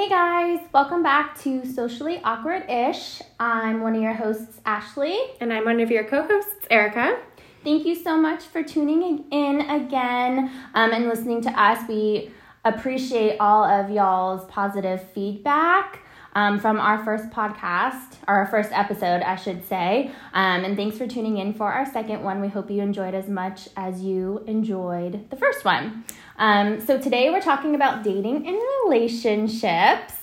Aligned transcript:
Hey 0.00 0.08
guys, 0.08 0.60
welcome 0.72 1.02
back 1.02 1.38
to 1.40 1.62
Socially 1.66 2.22
Awkward 2.24 2.64
Ish. 2.70 3.20
I'm 3.38 3.82
one 3.82 3.94
of 3.94 4.00
your 4.00 4.14
hosts, 4.14 4.58
Ashley. 4.64 5.14
And 5.42 5.52
I'm 5.52 5.66
one 5.66 5.78
of 5.78 5.90
your 5.90 6.04
co 6.04 6.22
hosts, 6.22 6.66
Erica. 6.70 7.18
Thank 7.64 7.84
you 7.84 7.94
so 7.94 8.16
much 8.16 8.44
for 8.44 8.62
tuning 8.62 9.26
in 9.30 9.60
again 9.60 10.50
um, 10.72 10.92
and 10.92 11.06
listening 11.06 11.42
to 11.42 11.50
us. 11.50 11.86
We 11.86 12.30
appreciate 12.64 13.36
all 13.40 13.62
of 13.62 13.90
y'all's 13.90 14.46
positive 14.46 15.06
feedback. 15.10 16.02
Um, 16.34 16.60
from 16.60 16.78
our 16.78 17.04
first 17.04 17.30
podcast, 17.30 18.14
or 18.28 18.36
our 18.36 18.46
first 18.46 18.70
episode, 18.70 19.20
I 19.22 19.34
should 19.34 19.66
say. 19.66 20.12
Um, 20.32 20.64
and 20.64 20.76
thanks 20.76 20.96
for 20.96 21.08
tuning 21.08 21.38
in 21.38 21.52
for 21.52 21.72
our 21.72 21.84
second 21.84 22.22
one. 22.22 22.40
We 22.40 22.46
hope 22.46 22.70
you 22.70 22.82
enjoyed 22.82 23.14
as 23.14 23.28
much 23.28 23.68
as 23.76 24.02
you 24.02 24.44
enjoyed 24.46 25.28
the 25.30 25.36
first 25.36 25.64
one. 25.64 26.04
Um, 26.38 26.80
so 26.80 26.98
today 27.00 27.30
we're 27.30 27.40
talking 27.40 27.74
about 27.74 28.04
dating 28.04 28.46
and 28.46 28.56
relationships. 28.84 30.14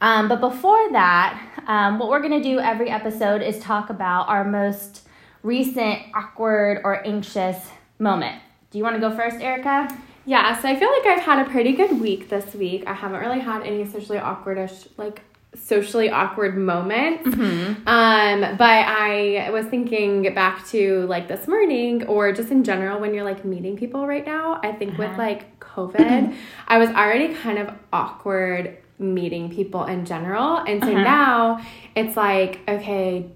Um, 0.00 0.28
but 0.28 0.40
before 0.40 0.92
that, 0.92 1.62
um, 1.66 1.98
what 1.98 2.10
we're 2.10 2.20
going 2.20 2.42
to 2.42 2.42
do 2.42 2.60
every 2.60 2.90
episode 2.90 3.40
is 3.40 3.58
talk 3.58 3.88
about 3.88 4.28
our 4.28 4.44
most 4.44 5.08
recent 5.42 6.00
awkward 6.14 6.82
or 6.84 7.06
anxious 7.06 7.56
moment. 7.98 8.40
Do 8.70 8.78
you 8.78 8.84
want 8.84 8.96
to 8.96 9.00
go 9.00 9.14
first, 9.14 9.40
Erica? 9.40 9.88
Yeah, 10.26 10.58
so 10.60 10.68
I 10.68 10.76
feel 10.76 10.90
like 10.90 11.06
I've 11.06 11.22
had 11.22 11.46
a 11.46 11.50
pretty 11.50 11.72
good 11.72 12.00
week 12.00 12.28
this 12.28 12.54
week. 12.54 12.84
I 12.86 12.94
haven't 12.94 13.20
really 13.20 13.40
had 13.40 13.62
any 13.62 13.86
socially 13.86 14.18
awkwardish, 14.18 14.88
like 14.96 15.22
socially 15.54 16.10
awkward 16.10 16.56
moments. 16.56 17.28
Mm-hmm. 17.28 17.88
Um, 17.88 18.56
but 18.56 18.64
I 18.64 19.50
was 19.50 19.66
thinking 19.66 20.34
back 20.34 20.66
to 20.68 21.06
like 21.06 21.28
this 21.28 21.46
morning 21.46 22.04
or 22.06 22.32
just 22.32 22.50
in 22.50 22.64
general 22.64 23.00
when 23.00 23.14
you're 23.14 23.24
like 23.24 23.44
meeting 23.44 23.76
people 23.76 24.06
right 24.06 24.24
now. 24.24 24.60
I 24.62 24.72
think 24.72 24.94
uh-huh. 24.94 25.08
with 25.08 25.18
like 25.18 25.60
COVID, 25.60 26.36
I 26.68 26.78
was 26.78 26.88
already 26.90 27.34
kind 27.34 27.58
of 27.58 27.70
awkward 27.92 28.78
meeting 28.98 29.54
people 29.54 29.84
in 29.84 30.04
general. 30.04 30.58
And 30.58 30.82
so 30.82 30.90
uh-huh. 30.90 31.02
now 31.02 31.66
it's 31.94 32.16
like, 32.16 32.60
okay, 32.68 33.30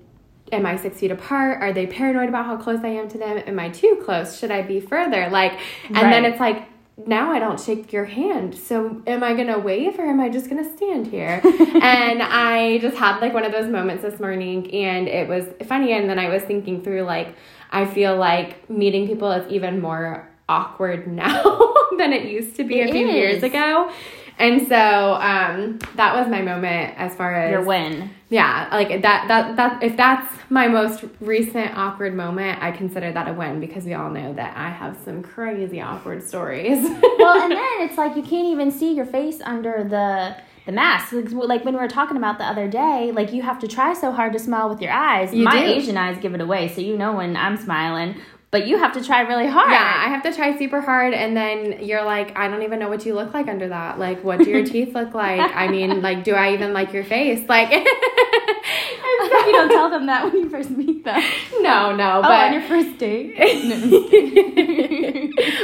am 0.53 0.67
I 0.67 0.77
six 0.77 0.99
feet 0.99 1.11
apart? 1.11 1.61
Are 1.63 1.73
they 1.73 1.87
paranoid 1.87 2.29
about 2.29 2.47
how 2.47 2.57
close 2.57 2.81
I 2.83 2.89
am 2.89 3.09
to 3.09 3.19
them? 3.19 3.39
Am 3.47 3.59
I 3.59 3.71
too 3.71 4.01
close? 4.05 4.39
Should 4.39 4.51
I 4.51 4.63
be 4.63 4.81
further? 4.81 5.29
Like, 5.31 5.59
and 5.87 5.97
right. 5.97 6.11
then 6.11 6.25
it's 6.25 6.41
like, 6.41 6.68
now 7.07 7.33
I 7.33 7.39
don't 7.39 7.61
shake 7.61 7.93
your 7.93 8.05
hand. 8.07 8.57
So 8.57 9.03
am 9.07 9.23
I 9.23 9.35
gonna 9.35 9.59
wave 9.59 9.99
or 9.99 10.07
am 10.07 10.21
I 10.21 10.29
just 10.29 10.49
gonna 10.49 10.69
stand 10.77 11.07
here? 11.07 11.41
and 11.45 12.23
I 12.23 12.79
just 12.79 12.97
had 12.97 13.21
like 13.21 13.33
one 13.33 13.45
of 13.45 13.53
those 13.53 13.71
moments 13.71 14.03
this 14.03 14.19
morning 14.19 14.73
and 14.75 15.09
it 15.09 15.29
was 15.29 15.45
funny. 15.67 15.93
And 15.93 16.11
then 16.11 16.19
I 16.19 16.29
was 16.29 16.43
thinking 16.43 16.83
through 16.83 17.03
like, 17.03 17.35
I 17.71 17.87
feel 17.87 18.17
like 18.17 18.69
meeting 18.69 19.07
people 19.07 19.31
is 19.31 19.51
even 19.51 19.81
more 19.81 20.29
awkward 20.49 21.07
now 21.13 21.75
than 21.99 22.13
it 22.13 22.25
used 22.31 22.57
to 22.57 22.65
be 22.65 22.81
it 22.81 22.91
a 22.91 22.93
few 22.93 23.09
is. 23.09 23.15
years 23.15 23.43
ago. 23.43 23.91
And 24.39 24.69
so 24.69 24.77
um, 24.77 25.81
that 25.97 26.15
was 26.15 26.29
my 26.29 26.43
moment 26.43 26.95
as 26.97 27.15
far 27.15 27.35
as 27.35 27.51
your 27.51 27.65
win. 27.65 28.11
Yeah, 28.29 28.69
like 28.71 29.03
that 29.03 29.27
that 29.27 29.57
that 29.57 29.83
if 29.83 29.97
that's 29.97 30.33
my 30.49 30.69
most 30.69 31.05
recent 31.21 31.77
awkward 31.77 32.15
moment, 32.15 32.63
I 32.63 32.71
consider 32.71 33.11
that 33.13 33.27
a 33.27 33.33
win 33.33 33.59
because 33.59 33.85
we 33.85 33.95
all 33.95 34.11
know 34.11 34.33
that 34.35 34.57
I 34.57 34.71
have 34.71 34.97
some 35.05 35.23
crazy 35.23 35.81
awkward 35.81 36.23
stories. 36.23 36.83
well, 37.19 37.43
and 37.43 37.53
then 37.53 37.81
it's 37.81 37.99
like 37.99 38.17
you 38.17 38.23
can't 38.23 38.47
even 38.47 38.71
see 38.71 38.95
your 38.95 39.07
face 39.07 39.41
under 39.41 39.83
the 39.83 40.37
the 40.67 40.73
mask. 40.73 41.13
Like 41.33 41.65
when 41.65 41.75
we 41.75 41.81
were 41.81 41.89
talking 41.89 42.17
about 42.17 42.39
the 42.39 42.45
other 42.45 42.69
day, 42.69 43.11
like 43.11 43.33
you 43.33 43.43
have 43.43 43.59
to 43.61 43.67
try 43.67 43.93
so 43.93 44.13
hard 44.13 44.35
to 44.35 44.39
smile 44.39 44.69
with 44.69 44.81
your 44.81 44.93
eyes. 44.93 45.35
You 45.35 45.43
My 45.43 45.59
do. 45.59 45.65
Asian 45.65 45.97
eyes 45.97 46.17
give 46.21 46.35
it 46.35 46.41
away, 46.41 46.69
so 46.69 46.81
you 46.81 46.97
know 46.97 47.17
when 47.17 47.37
I'm 47.37 47.57
smiling 47.57 48.21
but 48.51 48.67
you 48.67 48.79
have 48.79 48.93
to 48.95 49.05
try 49.05 49.21
really 49.21 49.47
hard. 49.47 49.71
Yeah, 49.71 49.95
I 49.97 50.09
have 50.09 50.23
to 50.23 50.33
try 50.33 50.57
super 50.57 50.81
hard, 50.81 51.13
and 51.13 51.37
then 51.37 51.85
you're 51.85 52.05
like, 52.05 52.37
I 52.37 52.49
don't 52.49 52.63
even 52.63 52.79
know 52.79 52.89
what 52.89 53.05
you 53.05 53.15
look 53.15 53.35
like 53.35 53.47
under 53.47 53.69
that. 53.69 53.99
Like, 53.99 54.25
what 54.25 54.39
do 54.39 54.49
your 54.51 54.65
teeth 54.73 54.95
look 54.95 55.13
like? 55.13 55.41
I 55.55 55.69
mean, 55.69 56.01
like, 56.01 56.25
do 56.25 56.35
I 56.35 56.55
even 56.55 56.73
like 56.73 56.93
your 56.93 57.05
face? 57.05 57.47
Like, 57.49 57.69
I 57.71 57.85
think 59.29 59.47
you 59.47 59.53
don't 59.53 59.69
tell 59.69 59.91
them 59.91 60.07
that 60.07 60.25
when 60.25 60.37
you 60.37 60.49
first 60.49 60.71
meet 60.71 61.05
them. 61.05 61.21
No, 61.61 61.95
no, 61.95 62.19
oh, 62.19 62.23
but 62.23 62.31
on 62.31 62.53
your 62.55 62.63
first 62.63 62.99
date. 62.99 63.35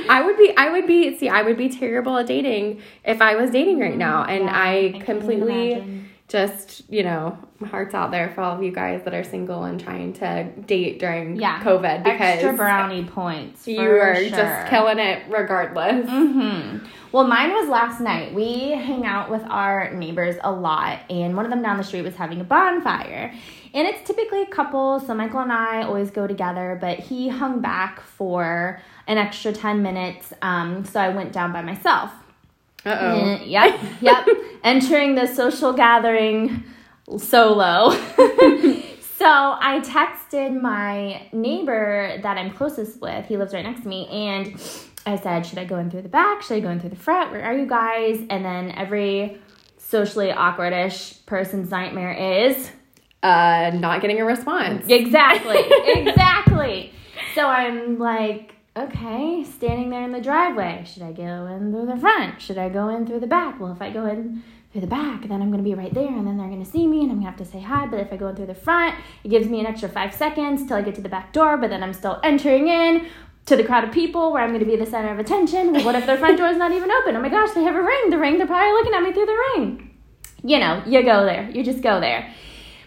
I 0.09 0.23
would 0.25 0.37
be, 0.37 0.55
I 0.57 0.71
would 0.71 0.87
be, 0.87 1.17
see, 1.17 1.29
I 1.31 1.43
would 1.43 1.57
be 1.57 1.71
terrible 1.71 2.19
at 2.19 2.27
dating 2.27 2.83
if 3.05 3.23
I 3.23 3.35
was 3.37 3.51
dating 3.51 3.79
right 3.79 3.95
mm, 3.95 3.99
now, 3.99 4.25
and 4.25 4.45
yeah, 4.45 4.53
I, 4.53 4.93
I 4.95 5.01
completely 5.05 6.05
just 6.35 6.83
you 6.91 7.05
know 7.05 7.39
my 7.61 7.69
heart's 7.69 7.95
out 7.95 8.11
there 8.11 8.29
for 8.31 8.41
all 8.41 8.57
of 8.57 8.61
you 8.61 8.73
guys 8.73 9.01
that 9.05 9.15
are 9.15 9.23
single 9.23 9.63
and 9.63 9.79
trying 9.79 10.13
to 10.13 10.43
date 10.63 10.99
during 10.99 11.37
yeah. 11.37 11.63
covid 11.63 12.03
because 12.03 12.21
extra 12.21 12.53
brownie 12.53 13.05
points 13.05 13.69
you 13.69 13.81
are 13.81 14.17
sure. 14.17 14.31
just 14.31 14.69
killing 14.69 14.99
it 14.99 15.23
regardless 15.29 16.11
mm-hmm. 16.11 16.85
well 17.13 17.25
mine 17.25 17.53
was 17.53 17.69
last 17.69 18.01
night 18.01 18.35
we 18.35 18.71
hang 18.71 19.07
out 19.07 19.31
with 19.31 19.43
our 19.45 19.95
neighbors 19.95 20.35
a 20.43 20.51
lot 20.51 20.99
and 21.09 21.37
one 21.37 21.45
of 21.45 21.53
them 21.53 21.63
down 21.63 21.77
the 21.77 21.85
street 21.85 22.03
was 22.03 22.17
having 22.17 22.41
a 22.41 22.45
bonfire 22.45 23.33
and 23.73 23.87
it's 23.87 24.05
typically 24.05 24.43
a 24.43 24.47
couple 24.47 24.99
so 24.99 25.15
michael 25.15 25.39
and 25.39 25.53
i 25.53 25.85
always 25.85 26.11
go 26.11 26.27
together 26.27 26.77
but 26.81 26.99
he 26.99 27.29
hung 27.29 27.61
back 27.61 28.01
for 28.01 28.83
an 29.07 29.19
extra 29.19 29.53
10 29.53 29.85
minutes 29.85 30.33
um, 30.43 30.85
so 30.85 30.99
i 30.99 31.11
went 31.11 31.33
down 31.33 31.53
by 31.53 31.63
myself 31.63 32.11
uh-oh. 32.85 33.41
yep, 33.45 33.81
yep. 34.01 34.27
Entering 34.65 35.15
the 35.15 35.27
social 35.27 35.73
gathering 35.73 36.65
solo. 37.19 37.91
so 39.19 39.27
I 39.27 39.81
texted 39.85 40.61
my 40.61 41.29
neighbor 41.33 42.19
that 42.23 42.39
I'm 42.39 42.53
closest 42.53 43.01
with. 43.01 43.27
He 43.27 43.37
lives 43.37 43.53
right 43.55 43.65
next 43.65 43.83
to 43.83 43.89
me. 43.89 44.07
And 44.09 44.61
I 45.07 45.17
said, 45.17 45.47
Should 45.47 45.59
I 45.59 45.65
go 45.65 45.79
in 45.79 45.91
through 45.91 46.03
the 46.03 46.09
back? 46.09 46.43
Should 46.43 46.57
I 46.57 46.61
go 46.61 46.71
in 46.71 46.81
through 46.81 46.91
the 46.91 46.97
front? 46.97 47.31
Where 47.31 47.43
are 47.43 47.57
you 47.57 47.67
guys? 47.67 48.21
And 48.31 48.45
then 48.45 48.71
every 48.71 49.39
socially 49.79 50.29
awkwardish 50.29 51.25
person's 51.27 51.71
nightmare 51.71 52.13
is 52.47 52.71
uh, 53.23 53.71
not 53.75 54.01
getting 54.01 54.21
a 54.21 54.25
response. 54.25 54.87
Exactly. 54.89 55.59
exactly. 55.87 56.93
So 57.35 57.47
I'm 57.47 57.99
like, 57.99 58.54
okay, 58.77 59.45
standing 59.45 59.91
there 59.91 60.03
in 60.03 60.13
the 60.13 60.21
driveway. 60.21 60.85
Should 60.87 61.03
I 61.03 61.13
go 61.13 61.47
in 61.47 61.73
through 61.73 61.87
the 61.87 61.97
front? 61.97 62.41
Should 62.41 62.59
I 62.59 62.69
go 62.69 62.89
in 62.89 63.07
through 63.07 63.21
the 63.21 63.27
back? 63.27 63.61
Well, 63.61 63.73
if 63.73 63.81
I 63.81 63.91
go 63.91 64.07
in 64.07 64.43
through 64.73 64.81
the 64.81 64.87
back, 64.89 65.29
then 65.29 65.41
I'm 65.41 65.53
to 65.53 65.63
be 65.63 65.75
right 65.75 65.95
there 65.95 66.09
and 66.09 66.27
then 66.27 66.37
they're 66.37 66.49
to 66.49 66.65
see 66.65 66.87
me 66.89 67.03
and 67.03 67.13
I'm 67.13 67.21
to 67.21 67.27
have 67.27 67.37
to 67.37 67.45
say 67.45 67.61
hi. 67.61 67.87
But 67.87 68.01
if 68.01 68.13
I 68.13 68.17
go 68.17 68.29
in 68.29 68.37
through 68.37 68.47
the 68.47 68.55
front, 68.55 68.97
it 69.23 69.29
gives 69.29 69.47
me 69.47 69.61
an 69.61 69.67
extra 69.67 69.89
five 69.89 70.13
seconds 70.13 70.67
till 70.67 70.77
I 70.77 70.83
get 70.83 70.97
to 70.97 71.01
the 71.01 71.09
back 71.09 71.33
door, 71.33 71.57
but 71.57 71.71
then 71.71 71.83
I'm 71.83 71.93
still 71.93 72.19
entering 72.25 72.67
in 72.67 73.07
to 73.47 73.57
the 73.57 73.63
crowd 73.63 73.85
of 73.85 73.93
people 73.93 74.33
where 74.33 74.43
I'm 74.43 74.59
to 74.59 74.65
be 74.65 74.75
the 74.75 74.87
center 74.87 75.13
of 75.13 75.19
attention. 75.19 75.73
Well, 75.73 75.85
what 75.85 75.95
if 75.95 76.07
their 76.07 76.17
front 76.17 76.39
door 76.39 76.49
is 76.49 76.57
not 76.57 76.73
even 76.73 76.91
open? 76.91 77.15
Oh 77.15 77.21
my 77.21 77.29
gosh, 77.29 77.53
they 77.53 77.63
have 77.63 77.77
a 77.77 77.83
ring. 77.83 78.11
The 78.11 78.19
ring, 78.19 78.39
they're 78.39 78.47
probably 78.47 78.73
looking 78.73 78.95
at 78.95 79.03
me 79.03 79.13
through 79.13 79.27
the 79.27 79.45
ring. 79.55 79.91
You 80.43 80.59
know, 80.59 80.83
you 80.87 81.03
go 81.05 81.25
there. 81.25 81.49
You 81.51 81.63
just 81.63 81.83
go 81.83 82.01
there. 82.01 82.33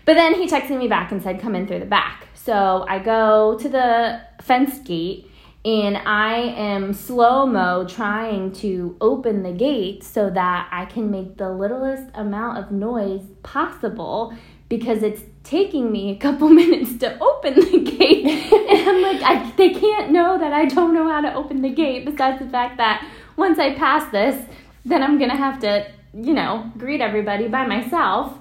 But 0.04 0.16
then 0.16 0.34
he 0.34 0.48
texted 0.48 0.78
me 0.78 0.88
back 0.88 1.12
and 1.12 1.22
said, 1.22 1.40
come 1.40 1.56
in 1.56 1.68
through 1.68 1.80
the 1.80 1.86
back. 1.86 2.28
So 2.34 2.86
I 2.88 3.00
go 3.00 3.58
to 3.60 3.70
the 3.70 4.22
fence 4.42 4.80
gate 4.80 5.27
and 5.68 5.98
I 5.98 6.38
am 6.38 6.94
slow 6.94 7.46
mo 7.46 7.86
trying 7.86 8.54
to 8.54 8.96
open 9.02 9.44
the 9.44 9.52
gate 9.52 10.02
so 10.02 10.30
that 10.30 10.70
I 10.72 10.86
can 10.86 11.12
make 11.12 11.36
the 11.36 11.50
littlest 11.50 12.10
amount 12.14 12.58
of 12.58 12.72
noise 12.72 13.26
possible 13.44 14.34
because 14.70 15.04
it's 15.04 15.24
taking 15.44 15.92
me 15.92 16.12
a 16.12 16.16
couple 16.16 16.48
minutes 16.64 16.98
to 17.00 17.20
open 17.20 17.56
the 17.56 17.80
gate. 17.80 18.26
and 18.54 18.90
I'm 18.90 19.02
like, 19.02 19.22
I, 19.22 19.52
they 19.58 19.72
can't 19.74 20.12
know 20.12 20.38
that 20.38 20.54
I 20.54 20.68
don't 20.68 20.94
know 20.94 21.10
how 21.10 21.20
to 21.20 21.34
open 21.34 21.62
the 21.62 21.70
gate, 21.70 22.06
besides 22.06 22.40
the 22.40 22.50
fact 22.50 22.78
that 22.78 23.06
once 23.36 23.60
I 23.60 23.76
pass 23.76 24.10
this, 24.10 24.42
then 24.86 25.04
I'm 25.04 25.20
gonna 25.20 25.36
have 25.36 25.60
to, 25.60 25.86
you 26.14 26.34
know, 26.34 26.72
greet 26.78 27.02
everybody 27.02 27.50
by 27.50 27.68
myself. 27.68 28.38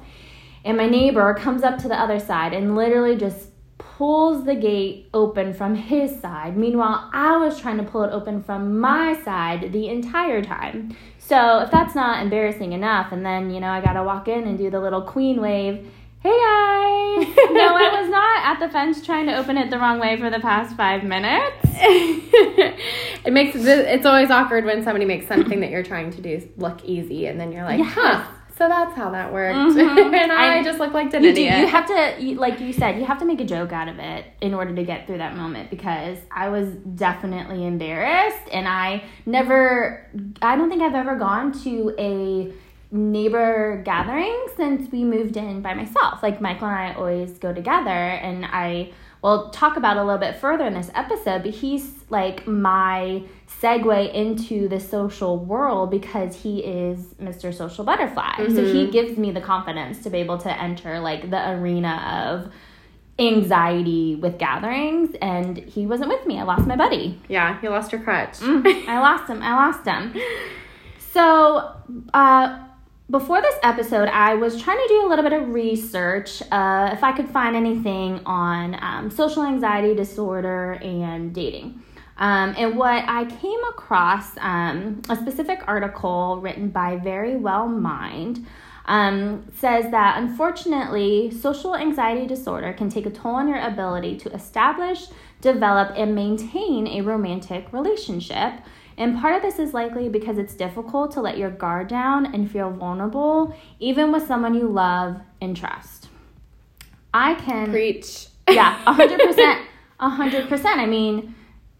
And 0.64 0.76
my 0.76 0.88
neighbor 0.88 1.34
comes 1.34 1.64
up 1.64 1.78
to 1.78 1.88
the 1.88 2.00
other 2.00 2.20
side 2.20 2.52
and 2.52 2.76
literally 2.76 3.16
just 3.16 3.48
pulls 3.96 4.44
the 4.44 4.54
gate 4.54 5.08
open 5.14 5.54
from 5.54 5.74
his 5.74 6.20
side. 6.20 6.54
Meanwhile, 6.54 7.08
I 7.14 7.38
was 7.38 7.58
trying 7.58 7.78
to 7.78 7.82
pull 7.82 8.02
it 8.02 8.12
open 8.12 8.42
from 8.42 8.78
my 8.78 9.18
side 9.22 9.72
the 9.72 9.88
entire 9.88 10.42
time. 10.42 10.94
So, 11.18 11.60
if 11.60 11.70
that's 11.70 11.94
not 11.94 12.22
embarrassing 12.22 12.74
enough, 12.74 13.10
and 13.10 13.24
then, 13.24 13.50
you 13.50 13.58
know, 13.58 13.70
I 13.70 13.80
gotta 13.80 14.02
walk 14.02 14.28
in 14.28 14.46
and 14.46 14.58
do 14.58 14.68
the 14.68 14.80
little 14.80 15.00
queen 15.00 15.40
wave. 15.40 15.90
Hey 16.20 16.30
guys! 16.30 17.36
no, 17.52 17.76
I 17.76 18.00
was 18.00 18.10
not 18.10 18.44
at 18.44 18.60
the 18.60 18.68
fence 18.68 19.04
trying 19.04 19.26
to 19.26 19.36
open 19.36 19.56
it 19.56 19.70
the 19.70 19.78
wrong 19.78 19.98
way 19.98 20.18
for 20.18 20.28
the 20.28 20.40
past 20.40 20.76
five 20.76 21.02
minutes. 21.02 21.56
it 21.64 23.32
makes 23.32 23.56
it's 23.56 24.04
always 24.04 24.30
awkward 24.30 24.64
when 24.64 24.82
somebody 24.82 25.04
makes 25.04 25.26
something 25.26 25.60
that 25.60 25.70
you're 25.70 25.84
trying 25.84 26.10
to 26.10 26.20
do 26.20 26.46
look 26.58 26.84
easy, 26.84 27.26
and 27.26 27.40
then 27.40 27.50
you're 27.50 27.64
like, 27.64 27.78
yes. 27.78 27.94
huh 27.94 28.26
so 28.56 28.68
that's 28.68 28.96
how 28.96 29.10
that 29.10 29.32
worked. 29.32 29.56
Mm-hmm. 29.56 30.14
and 30.14 30.32
I, 30.32 30.58
I, 30.58 30.62
just 30.62 30.78
look 30.78 30.94
like 30.94 31.12
an 31.12 31.22
you 31.22 31.30
idiot. 31.30 31.54
Do. 31.54 31.60
You 31.60 31.66
have 31.66 31.86
to, 31.86 32.22
you, 32.22 32.34
like 32.36 32.58
you 32.58 32.72
said, 32.72 32.98
you 32.98 33.04
have 33.04 33.18
to 33.18 33.26
make 33.26 33.40
a 33.40 33.44
joke 33.44 33.72
out 33.72 33.88
of 33.88 33.98
it 33.98 34.24
in 34.40 34.54
order 34.54 34.74
to 34.74 34.82
get 34.82 35.06
through 35.06 35.18
that 35.18 35.36
moment 35.36 35.70
because 35.70 36.18
I 36.30 36.48
was 36.48 36.68
definitely 36.94 37.66
embarrassed 37.66 38.48
and 38.52 38.66
I 38.66 39.04
never, 39.26 40.08
I 40.40 40.56
don't 40.56 40.70
think 40.70 40.82
I've 40.82 40.94
ever 40.94 41.16
gone 41.16 41.52
to 41.64 41.94
a 41.98 42.52
neighbor 42.90 43.82
gathering 43.84 44.46
since 44.56 44.90
we 44.90 45.04
moved 45.04 45.36
in 45.36 45.60
by 45.60 45.74
myself. 45.74 46.22
Like 46.22 46.40
Michael 46.40 46.68
and 46.68 46.76
I 46.76 46.94
always 46.94 47.32
go 47.32 47.52
together 47.52 47.90
and 47.90 48.46
I 48.46 48.92
we'll 49.22 49.50
talk 49.50 49.76
about 49.76 49.96
a 49.96 50.04
little 50.04 50.20
bit 50.20 50.36
further 50.36 50.64
in 50.66 50.74
this 50.74 50.90
episode, 50.94 51.42
but 51.42 51.52
he's 51.52 51.92
like 52.10 52.46
my 52.46 53.22
segue 53.62 54.12
into 54.12 54.68
the 54.68 54.78
social 54.78 55.38
world 55.38 55.90
because 55.90 56.42
he 56.42 56.60
is 56.60 57.14
Mr. 57.20 57.54
Social 57.54 57.84
Butterfly. 57.84 58.34
Mm-hmm. 58.38 58.54
So 58.54 58.64
he 58.64 58.90
gives 58.90 59.16
me 59.16 59.30
the 59.30 59.40
confidence 59.40 60.02
to 60.02 60.10
be 60.10 60.18
able 60.18 60.38
to 60.38 60.62
enter 60.62 61.00
like 61.00 61.30
the 61.30 61.50
arena 61.52 62.26
of 62.28 62.52
anxiety 63.18 64.14
with 64.14 64.38
gatherings 64.38 65.16
and 65.22 65.56
he 65.56 65.86
wasn't 65.86 66.10
with 66.10 66.26
me. 66.26 66.38
I 66.38 66.42
lost 66.42 66.66
my 66.66 66.76
buddy. 66.76 67.18
Yeah, 67.28 67.58
you 67.62 67.70
lost 67.70 67.92
your 67.92 68.02
crutch. 68.02 68.38
Mm, 68.40 68.88
I 68.88 69.00
lost 69.00 69.30
him. 69.30 69.42
I 69.42 69.54
lost 69.54 69.86
him. 69.86 70.14
So, 71.12 71.74
uh, 72.12 72.62
before 73.08 73.40
this 73.40 73.54
episode, 73.62 74.08
I 74.08 74.34
was 74.34 74.60
trying 74.60 74.78
to 74.78 74.88
do 74.88 75.06
a 75.06 75.08
little 75.08 75.22
bit 75.22 75.32
of 75.32 75.48
research 75.50 76.42
uh, 76.50 76.90
if 76.92 77.04
I 77.04 77.12
could 77.12 77.28
find 77.28 77.54
anything 77.54 78.20
on 78.26 78.76
um, 78.82 79.10
social 79.10 79.44
anxiety 79.44 79.94
disorder 79.94 80.72
and 80.82 81.32
dating. 81.32 81.82
Um, 82.18 82.54
and 82.56 82.76
what 82.76 83.04
I 83.06 83.26
came 83.26 83.62
across 83.68 84.36
um, 84.38 85.02
a 85.08 85.16
specific 85.16 85.60
article 85.66 86.40
written 86.40 86.70
by 86.70 86.96
Verywell 86.96 87.68
Mind 87.68 88.46
um, 88.86 89.44
says 89.56 89.90
that 89.90 90.18
unfortunately, 90.18 91.30
social 91.30 91.74
anxiety 91.74 92.26
disorder 92.26 92.72
can 92.72 92.88
take 92.88 93.04
a 93.04 93.10
toll 93.10 93.34
on 93.34 93.48
your 93.48 93.58
ability 93.58 94.16
to 94.18 94.32
establish, 94.32 95.08
develop, 95.40 95.92
and 95.96 96.14
maintain 96.14 96.86
a 96.86 97.02
romantic 97.02 97.72
relationship. 97.72 98.54
And 98.96 99.18
part 99.18 99.36
of 99.36 99.42
this 99.42 99.58
is 99.58 99.74
likely 99.74 100.08
because 100.08 100.38
it's 100.38 100.54
difficult 100.54 101.10
to 101.12 101.20
let 101.20 101.36
your 101.36 101.50
guard 101.50 101.88
down 101.88 102.32
and 102.34 102.50
feel 102.50 102.70
vulnerable, 102.70 103.54
even 103.78 104.10
with 104.10 104.26
someone 104.26 104.54
you 104.54 104.68
love 104.68 105.20
and 105.40 105.54
trust. 105.54 106.08
I 107.12 107.34
can 107.34 107.70
preach. 107.70 108.28
Yeah, 108.48 108.82
100%. 108.86 109.64
100%. 110.00 110.64
I 110.64 110.86
mean, 110.86 111.34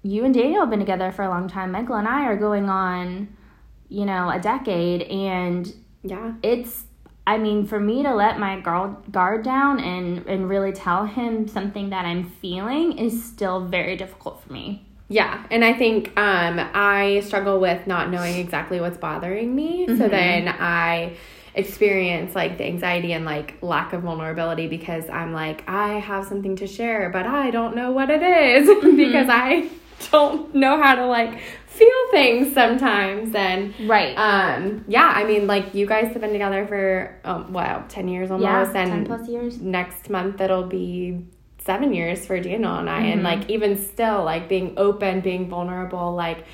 you 0.07 0.25
and 0.25 0.33
Daniel 0.33 0.61
have 0.61 0.71
been 0.71 0.79
together 0.79 1.11
for 1.11 1.23
a 1.23 1.29
long 1.29 1.49
time. 1.49 1.73
Michael 1.73 1.97
and 1.97 2.07
I 2.07 2.25
are 2.25 2.37
going 2.37 2.69
on, 2.69 3.29
you 3.89 4.05
know, 4.05 4.31
a 4.31 4.39
decade. 4.39 5.03
And 5.03 5.73
yeah, 6.03 6.35
it's 6.43 6.85
I 7.27 7.39
mean, 7.39 7.67
for 7.67 7.81
me 7.81 8.05
to 8.05 8.15
let 8.15 8.39
my 8.39 8.61
guard 8.61 9.43
down 9.43 9.81
and, 9.81 10.25
and 10.27 10.49
really 10.49 10.73
tell 10.73 11.07
him 11.07 11.49
something 11.49 11.91
that 11.91 12.05
I'm 12.05 12.31
feeling 12.31 12.99
is 12.99 13.25
still 13.25 13.67
very 13.67 13.97
difficult 13.97 14.45
for 14.45 14.53
me. 14.53 14.87
Yeah, 15.09 15.45
and 15.51 15.65
I 15.65 15.73
think 15.73 16.09
um, 16.17 16.61
I 16.73 17.21
struggle 17.25 17.59
with 17.59 17.87
not 17.89 18.11
knowing 18.11 18.37
exactly 18.37 18.81
what's 18.81 18.99
bothering 18.99 19.55
me. 19.55 19.87
Mm-hmm. 19.87 19.99
So 19.99 20.09
then 20.09 20.49
I 20.49 21.17
experience 21.57 22.35
like 22.35 22.59
the 22.59 22.65
anxiety 22.65 23.13
and 23.13 23.25
like 23.25 23.57
lack 23.61 23.93
of 23.93 24.03
vulnerability 24.03 24.69
because 24.69 25.09
I'm 25.09 25.33
like, 25.33 25.69
I 25.69 25.95
have 25.95 26.27
something 26.27 26.55
to 26.57 26.67
share, 26.69 27.11
but 27.11 27.27
I 27.27 27.51
don't 27.51 27.75
know 27.75 27.91
what 27.91 28.11
it 28.11 28.23
is 28.23 28.69
mm-hmm. 28.85 28.97
because 28.97 29.29
I 29.29 29.69
don't 30.11 30.55
know 30.55 30.81
how 30.81 30.95
to 30.95 31.07
like 31.07 31.41
feel 31.67 32.11
things 32.11 32.55
sometimes 32.55 33.35
and 33.35 33.75
right. 33.89 34.15
um 34.15 34.85
yeah 34.89 35.13
i 35.15 35.25
mean 35.25 35.47
like 35.47 35.75
you 35.75 35.87
guys 35.87 36.07
have 36.13 36.21
been 36.21 36.33
together 36.33 36.67
for 36.67 37.21
um, 37.25 37.53
wow 37.53 37.85
10 37.89 38.09
years 38.09 38.31
almost 38.31 38.75
yeah, 38.75 38.83
and 38.83 38.91
10 38.91 39.07
plus 39.07 39.29
years. 39.29 39.61
next 39.61 40.09
month 40.09 40.41
it'll 40.41 40.67
be 40.67 41.27
seven 41.59 41.93
years 41.93 42.25
for 42.25 42.41
daniel 42.41 42.77
and 42.77 42.89
i 42.89 43.01
mm-hmm. 43.01 43.13
and 43.13 43.23
like 43.23 43.51
even 43.51 43.77
still 43.77 44.25
like 44.25 44.49
being 44.49 44.73
open 44.79 45.21
being 45.21 45.51
vulnerable 45.51 46.15
like 46.15 46.47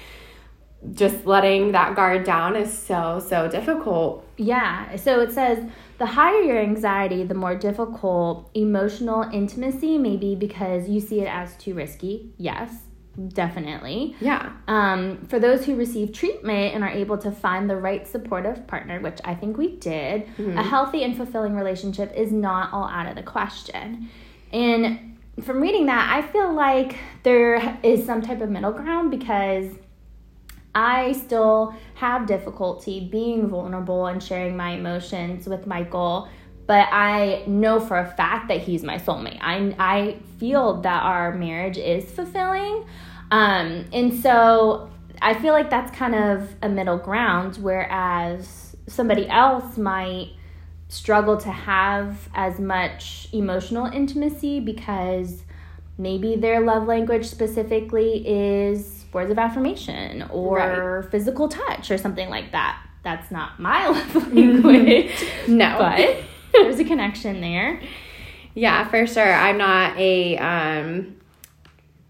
just 0.94 1.24
letting 1.26 1.72
that 1.72 1.94
guard 1.94 2.24
down 2.24 2.56
is 2.56 2.76
so 2.76 3.24
so 3.24 3.48
difficult. 3.48 4.26
Yeah 4.36 4.96
so 4.96 5.20
it 5.20 5.30
says 5.30 5.64
the 5.98 6.06
higher 6.06 6.40
your 6.40 6.58
anxiety 6.58 7.22
the 7.22 7.34
more 7.34 7.54
difficult 7.54 8.50
emotional 8.54 9.22
intimacy 9.32 9.96
may 9.96 10.16
be 10.16 10.34
because 10.34 10.88
you 10.88 10.98
see 10.98 11.20
it 11.20 11.28
as 11.28 11.56
too 11.56 11.74
risky. 11.74 12.32
Yes 12.36 12.74
definitely. 13.28 14.16
Yeah. 14.20 14.52
Um, 14.68 15.26
for 15.28 15.38
those 15.38 15.64
who 15.64 15.76
receive 15.76 16.12
treatment 16.12 16.74
and 16.74 16.82
are 16.82 16.90
able 16.90 17.18
to 17.18 17.30
find 17.30 17.68
the 17.68 17.76
right 17.76 18.06
supportive 18.06 18.66
partner, 18.66 19.00
which 19.00 19.20
I 19.24 19.34
think 19.34 19.56
we 19.56 19.76
did, 19.76 20.26
mm-hmm. 20.26 20.58
a 20.58 20.62
healthy 20.62 21.02
and 21.02 21.16
fulfilling 21.16 21.54
relationship 21.54 22.12
is 22.14 22.32
not 22.32 22.72
all 22.72 22.88
out 22.88 23.06
of 23.06 23.16
the 23.16 23.22
question. 23.22 24.08
And 24.52 25.18
from 25.42 25.60
reading 25.60 25.86
that, 25.86 26.10
I 26.10 26.26
feel 26.30 26.52
like 26.52 26.98
there 27.22 27.78
is 27.82 28.04
some 28.04 28.22
type 28.22 28.40
of 28.40 28.50
middle 28.50 28.72
ground 28.72 29.10
because 29.10 29.70
I 30.74 31.12
still 31.12 31.74
have 31.94 32.26
difficulty 32.26 33.08
being 33.10 33.48
vulnerable 33.48 34.06
and 34.06 34.22
sharing 34.22 34.56
my 34.56 34.70
emotions 34.70 35.46
with 35.46 35.66
Michael 35.66 36.28
but 36.72 36.88
I 36.90 37.42
know 37.46 37.80
for 37.80 37.98
a 37.98 38.06
fact 38.06 38.48
that 38.48 38.62
he's 38.62 38.82
my 38.82 38.96
soulmate. 38.96 39.36
I, 39.42 39.76
I 39.78 40.16
feel 40.38 40.80
that 40.80 41.02
our 41.02 41.34
marriage 41.34 41.76
is 41.76 42.10
fulfilling. 42.10 42.86
Um, 43.30 43.84
and 43.92 44.18
so 44.18 44.90
I 45.20 45.34
feel 45.34 45.52
like 45.52 45.68
that's 45.68 45.94
kind 45.94 46.14
of 46.14 46.48
a 46.62 46.70
middle 46.70 46.96
ground, 46.96 47.56
whereas 47.56 48.74
somebody 48.86 49.28
else 49.28 49.76
might 49.76 50.30
struggle 50.88 51.36
to 51.42 51.50
have 51.50 52.30
as 52.34 52.58
much 52.58 53.28
emotional 53.34 53.84
intimacy 53.84 54.58
because 54.58 55.42
maybe 55.98 56.36
their 56.36 56.62
love 56.62 56.86
language 56.86 57.26
specifically 57.26 58.26
is 58.26 59.04
words 59.12 59.30
of 59.30 59.38
affirmation 59.38 60.22
or 60.30 61.00
right. 61.02 61.10
physical 61.10 61.50
touch 61.50 61.90
or 61.90 61.98
something 61.98 62.30
like 62.30 62.52
that. 62.52 62.82
That's 63.02 63.30
not 63.30 63.60
my 63.60 63.88
love 64.14 64.32
language. 64.32 65.12
no. 65.46 65.76
But 65.78 66.31
there's 66.52 66.78
a 66.78 66.84
connection 66.84 67.40
there. 67.40 67.80
Yeah, 68.54 68.88
for 68.88 69.06
sure. 69.06 69.32
I'm 69.32 69.58
not 69.58 69.98
a 69.98 70.36
um 70.38 71.16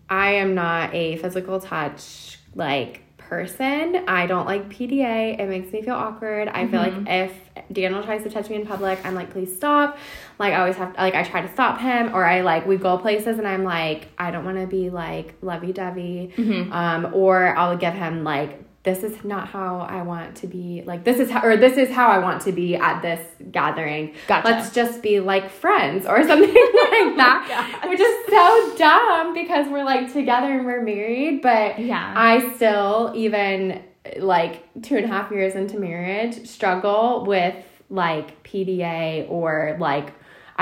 I 0.09 0.33
am 0.33 0.55
not 0.55 0.95
a 0.95 1.17
physical 1.17 1.61
touch 1.61 2.39
like 2.55 3.03
person. 3.17 4.05
I 4.09 4.27
don't 4.27 4.45
like 4.45 4.69
PDA. 4.69 5.41
It 5.41 5.49
makes 5.49 5.73
me 5.73 5.81
feel 5.81 5.95
awkward. 5.95 6.49
I 6.49 6.65
mm-hmm. 6.65 6.71
feel 6.71 6.81
like 6.81 6.93
mm-hmm. 6.93 7.07
if 7.07 7.33
Daniel 7.73 8.03
tries 8.03 8.23
to 8.25 8.31
touch 8.31 8.51
me 8.51 8.57
in 8.57 8.67
public, 8.67 9.03
I'm 9.07 9.15
like, 9.15 9.31
please 9.31 9.57
stop. 9.57 9.97
Like 10.39 10.53
I 10.53 10.61
always 10.61 10.77
have 10.77 10.95
like 10.99 11.15
I 11.15 11.23
try 11.23 11.41
to 11.41 11.51
stop 11.51 11.81
him 11.81 12.15
or 12.15 12.27
I 12.27 12.43
like 12.43 12.67
we 12.67 12.77
go 12.77 12.99
places 12.99 13.39
and 13.39 13.49
I'm 13.49 13.65
like, 13.65 14.09
I 14.19 14.31
don't 14.31 14.45
want 14.45 14.59
to 14.59 14.67
be 14.67 14.91
like 14.91 15.35
lovey 15.41 15.73
dovey. 15.73 16.33
Mm-hmm. 16.37 16.73
Um, 16.73 17.15
or 17.15 17.57
I'll 17.57 17.79
give 17.79 17.95
him 17.95 18.23
like 18.23 18.63
this 18.85 19.05
is 19.05 19.23
not 19.23 19.47
how 19.49 19.79
I 19.79 20.03
want 20.03 20.37
to 20.39 20.49
be 20.49 20.83
like 20.85 21.05
this 21.05 21.21
is 21.21 21.31
how 21.31 21.43
or 21.43 21.57
this 21.57 21.77
is 21.77 21.89
how 21.89 22.09
I 22.09 22.19
want 22.19 22.43
to 22.43 22.53
be 22.53 22.75
at 22.75 23.01
this 23.01 23.21
gathering. 23.53 24.15
Gotcha. 24.27 24.49
Let's 24.49 24.75
just 24.75 25.03
be 25.03 25.21
like 25.21 25.51
friends 25.51 26.05
or 26.05 26.23
something 26.27 26.49
like 26.49 27.17
that. 27.17 27.87
Which 27.89 28.01
is 28.01 28.27
so 28.29 28.75
dumb 28.77 29.35
because 29.35 29.69
we're 29.69 29.85
like 29.85 30.13
together 30.13 30.53
and 30.53 30.67
we're 30.67 30.83
married, 30.83 31.43
but 31.43 31.79
yeah. 31.79 32.13
I 32.17 32.55
still 32.57 33.13
even 33.15 33.83
like 34.19 34.65
two 34.83 34.97
and 34.97 35.05
a 35.05 35.09
half 35.09 35.31
years 35.31 35.55
into 35.55 35.79
marriage 35.79 36.49
struggle 36.49 37.25
with 37.25 37.55
like 37.89 38.43
PDA 38.43 39.31
or 39.31 39.77
like 39.79 40.13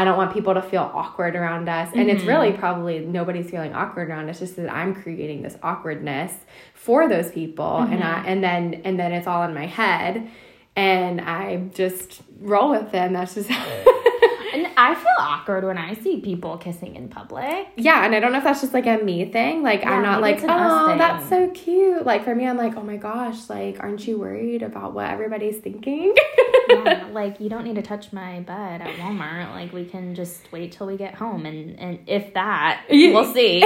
I 0.01 0.05
don't 0.05 0.17
want 0.17 0.33
people 0.33 0.55
to 0.55 0.63
feel 0.63 0.91
awkward 0.95 1.37
around 1.37 1.69
us. 1.69 1.91
And 1.93 2.07
mm-hmm. 2.07 2.17
it's 2.17 2.25
really 2.25 2.53
probably 2.53 3.01
nobody's 3.01 3.51
feeling 3.51 3.75
awkward 3.75 4.09
around 4.09 4.31
us, 4.31 4.39
just 4.39 4.57
that 4.57 4.73
I'm 4.73 4.95
creating 4.95 5.43
this 5.43 5.59
awkwardness 5.63 6.33
for 6.73 7.07
those 7.07 7.31
people 7.31 7.67
mm-hmm. 7.67 7.93
and 7.93 8.03
I 8.03 8.25
and 8.25 8.43
then 8.43 8.81
and 8.85 8.99
then 8.99 9.13
it's 9.13 9.27
all 9.27 9.43
in 9.43 9.53
my 9.53 9.67
head 9.67 10.27
and 10.75 11.21
I 11.21 11.69
just 11.75 12.23
roll 12.41 12.71
with 12.71 12.91
them. 12.93 13.13
That's 13.13 13.35
just 13.35 13.51
And 14.53 14.69
I 14.77 14.95
feel 14.95 15.13
awkward 15.19 15.65
when 15.65 15.79
I 15.79 15.95
see 15.95 16.21
people 16.21 16.59
kissing 16.59 16.97
in 16.97 17.09
public. 17.09 17.69
Yeah, 17.77 18.05
and 18.05 18.15
I 18.15 18.21
don't 18.21 18.33
know 18.33 18.39
if 18.39 18.45
that's 18.45 18.61
just 18.61 18.75
like 18.75 18.87
a 18.87 18.99
me 18.99 19.31
thing. 19.31 19.63
Like 19.63 19.83
yeah, 19.83 19.93
I'm 19.93 20.03
not 20.03 20.21
like, 20.21 20.41
oh, 20.43 20.97
that's 20.97 21.29
so 21.29 21.51
cute. 21.51 22.05
Like 22.05 22.25
for 22.25 22.35
me, 22.35 22.47
I'm 22.47 22.57
like, 22.57 22.77
oh 22.77 22.83
my 22.83 22.97
gosh, 22.97 23.49
like 23.49 23.81
aren't 23.81 24.07
you 24.07 24.19
worried 24.19 24.63
about 24.63 24.95
what 24.95 25.09
everybody's 25.09 25.59
thinking? 25.59 26.15
yeah, 26.69 27.09
like 27.13 27.41
you 27.41 27.49
don't 27.49 27.65
need 27.65 27.77
to 27.77 27.83
touch 27.83 28.13
my 28.13 28.41
butt 28.41 28.81
at 28.81 28.97
Walmart. 28.97 29.51
Like 29.51 29.73
we 29.73 29.85
can 29.85 30.15
just 30.15 30.51
wait 30.53 30.73
till 30.73 30.87
we 30.87 30.97
get 30.97 31.15
home, 31.15 31.47
and 31.47 31.79
and 31.79 32.01
if 32.07 32.35
that, 32.35 32.85
we'll 32.91 33.33
see. 33.35 33.61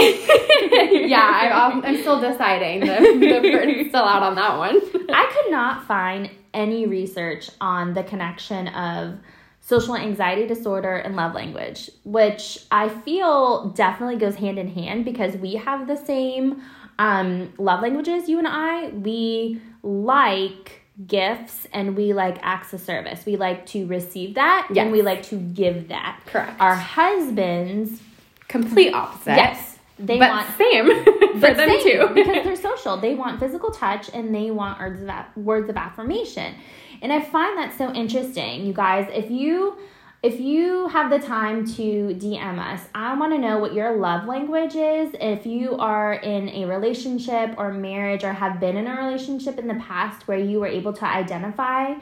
yeah, 1.09 1.61
I'm, 1.63 1.79
um, 1.79 1.85
I'm 1.85 2.01
still 2.01 2.21
deciding. 2.21 2.81
The, 2.81 2.87
the 2.87 3.85
still 3.89 4.05
out 4.05 4.23
on 4.23 4.35
that 4.35 4.59
one. 4.59 4.81
I 5.13 5.31
could 5.33 5.51
not 5.51 5.87
find 5.87 6.31
any 6.53 6.87
research 6.87 7.51
on 7.61 7.95
the 7.95 8.03
connection 8.03 8.69
of 8.69 9.19
social 9.67 9.97
anxiety 9.97 10.47
disorder 10.47 10.95
and 10.97 11.17
love 11.17 11.35
language, 11.35 11.91
which 12.05 12.59
I 12.71 12.89
feel 12.91 13.71
definitely 13.71 14.17
goes 14.17 14.35
hand 14.35 14.59
in 14.59 14.69
hand 14.69 15.05
because 15.05 15.37
we 15.37 15.55
have 15.55 15.87
the 15.87 15.97
same 15.97 16.63
um, 16.99 17.53
love 17.59 17.81
languages, 17.81 18.29
you 18.29 18.39
and 18.39 18.47
I. 18.47 18.89
We 18.89 19.61
like 19.83 20.83
gifts 21.07 21.67
and 21.73 21.97
we 21.97 22.13
like 22.13 22.39
acts 22.43 22.75
of 22.75 22.81
service. 22.81 23.25
We 23.25 23.37
like 23.37 23.65
to 23.67 23.87
receive 23.87 24.35
that 24.35 24.69
yes. 24.71 24.83
and 24.83 24.93
we 24.93 25.01
like 25.01 25.23
to 25.25 25.37
give 25.37 25.89
that. 25.89 26.21
Correct. 26.27 26.61
Our 26.61 26.77
husbands, 26.77 28.03
complete 28.49 28.93
opposite. 28.93 29.37
Yes. 29.37 29.79
They 29.99 30.19
but 30.19 30.29
want 30.29 30.59
same 30.59 30.87
for 31.35 31.55
them 31.55 31.57
same, 31.57 31.83
too 31.83 32.15
because 32.15 32.27
they're 32.45 32.57
social. 32.57 32.99
They 32.99 33.15
want 33.15 33.41
physical 33.41 33.71
touch 33.71 34.11
and 34.13 34.35
they 34.35 34.51
want 34.51 34.79
words 34.79 35.01
of 35.03 35.37
words 35.37 35.71
of 35.71 35.77
affirmation. 35.77 36.55
And 37.03 37.13
I 37.13 37.21
find 37.21 37.57
that 37.59 37.77
so 37.77 37.93
interesting, 37.93 38.67
you 38.67 38.73
guys. 38.73 39.09
If 39.13 39.31
you 39.31 39.79
if 40.25 40.41
you 40.41 40.89
have 40.89 41.11
the 41.11 41.19
time 41.19 41.67
to 41.75 42.17
DM 42.19 42.59
us, 42.59 42.81
I 42.95 43.15
want 43.15 43.35
to 43.35 43.39
know 43.39 43.59
what 43.59 43.75
your 43.75 43.95
love 43.99 44.27
language 44.27 44.75
is. 44.75 45.15
If 45.21 45.45
you 45.45 45.77
are 45.77 46.15
in 46.15 46.49
a 46.49 46.65
relationship 46.65 47.55
or 47.59 47.75
marriage 47.75 48.25
or 48.25 48.33
have 48.33 48.59
been 48.59 48.79
in 48.79 48.87
a 48.87 48.97
relationship 48.97 49.59
in 49.59 49.69
the 49.69 49.75
past 49.75 50.27
where 50.27 50.39
you 50.39 50.61
were 50.61 50.67
able 50.67 50.95
to 50.95 51.05
identify 51.05 51.97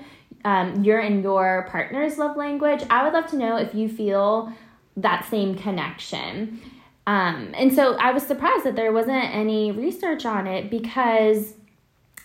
um, 0.44 0.84
your 0.84 1.00
and 1.00 1.25
your 1.25 1.66
partner's 1.68 2.16
love 2.16 2.37
language, 2.37 2.84
I 2.88 3.02
would 3.02 3.12
love 3.12 3.26
to 3.30 3.37
know 3.37 3.56
if 3.56 3.75
you 3.75 3.88
feel 3.88 4.52
that 4.96 5.25
same 5.28 5.56
connection. 5.56 6.61
Um, 7.08 7.52
and 7.56 7.75
so 7.75 7.96
I 7.96 8.12
was 8.12 8.22
surprised 8.22 8.62
that 8.62 8.76
there 8.76 8.92
wasn't 8.92 9.34
any 9.34 9.72
research 9.72 10.25
on 10.25 10.46
it 10.46 10.70
because 10.70 11.54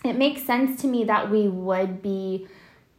it 0.04 0.14
makes 0.14 0.44
sense 0.44 0.80
to 0.82 0.86
me 0.86 1.02
that 1.04 1.28
we 1.28 1.48
would 1.48 2.02
be 2.02 2.46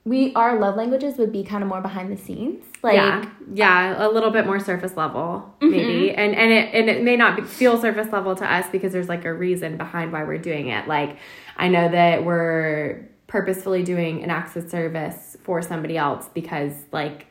we 0.09 0.33
our 0.33 0.59
love 0.59 0.75
languages 0.75 1.17
would 1.17 1.31
be 1.31 1.43
kind 1.43 1.61
of 1.61 1.69
more 1.69 1.81
behind 1.81 2.11
the 2.11 2.17
scenes 2.17 2.65
like 2.81 2.95
yeah, 2.95 3.29
yeah, 3.53 4.07
a 4.07 4.09
little 4.09 4.31
bit 4.31 4.45
more 4.45 4.59
surface 4.59 4.95
level, 4.95 5.53
mm-hmm. 5.59 5.69
maybe, 5.69 6.11
and 6.11 6.33
and 6.33 6.51
it 6.51 6.73
and 6.73 6.89
it 6.89 7.03
may 7.03 7.15
not 7.17 7.35
be, 7.35 7.43
feel 7.43 7.79
surface 7.79 8.11
level 8.11 8.35
to 8.35 8.51
us 8.51 8.65
because 8.71 8.93
there's 8.93 9.09
like 9.09 9.25
a 9.25 9.33
reason 9.33 9.77
behind 9.77 10.13
why 10.13 10.23
we're 10.23 10.37
doing 10.37 10.69
it. 10.69 10.87
Like, 10.87 11.17
I 11.57 11.67
know 11.67 11.89
that 11.89 12.23
we're 12.23 13.09
purposefully 13.27 13.83
doing 13.83 14.23
an 14.23 14.31
acts 14.31 14.55
of 14.55 14.69
service 14.69 15.37
for 15.43 15.61
somebody 15.61 15.97
else 15.97 16.29
because 16.33 16.71
like 16.91 17.27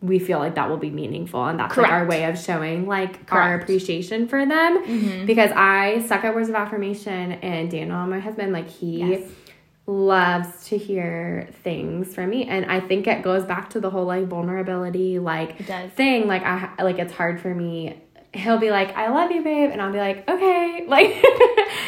we 0.00 0.18
feel 0.18 0.38
like 0.38 0.54
that 0.54 0.68
will 0.68 0.76
be 0.76 0.90
meaningful 0.90 1.44
and 1.46 1.58
that's 1.58 1.76
like 1.78 1.90
our 1.90 2.06
way 2.06 2.24
of 2.24 2.38
showing 2.38 2.86
like 2.86 3.32
our 3.32 3.54
appreciation 3.54 4.28
for 4.28 4.44
them. 4.44 4.84
Mm-hmm. 4.84 5.24
Because 5.24 5.50
I 5.56 6.04
suck 6.06 6.24
at 6.24 6.34
words 6.34 6.50
of 6.50 6.54
affirmation 6.54 7.32
and 7.32 7.70
Daniel 7.70 8.06
my 8.06 8.20
husband. 8.20 8.52
Like 8.52 8.68
he 8.68 8.98
Yes. 8.98 9.30
Loves 9.86 10.66
to 10.68 10.78
hear 10.78 11.48
things 11.62 12.14
from 12.14 12.30
me. 12.30 12.44
And 12.44 12.64
I 12.66 12.80
think 12.80 13.06
it 13.06 13.22
goes 13.22 13.44
back 13.44 13.70
to 13.70 13.80
the 13.80 13.90
whole 13.90 14.06
like 14.06 14.26
vulnerability 14.26 15.18
like 15.18 15.58
thing. 15.94 16.26
Like 16.26 16.42
I 16.42 16.82
like 16.82 16.98
it's 16.98 17.12
hard 17.12 17.40
for 17.40 17.54
me. 17.54 18.00
He'll 18.32 18.58
be 18.58 18.70
like 18.70 18.96
I 18.96 19.10
love 19.10 19.30
you 19.30 19.42
babe 19.42 19.70
and 19.70 19.80
I'll 19.80 19.92
be 19.92 19.98
like 19.98 20.28
okay. 20.28 20.86
Like 20.94 21.24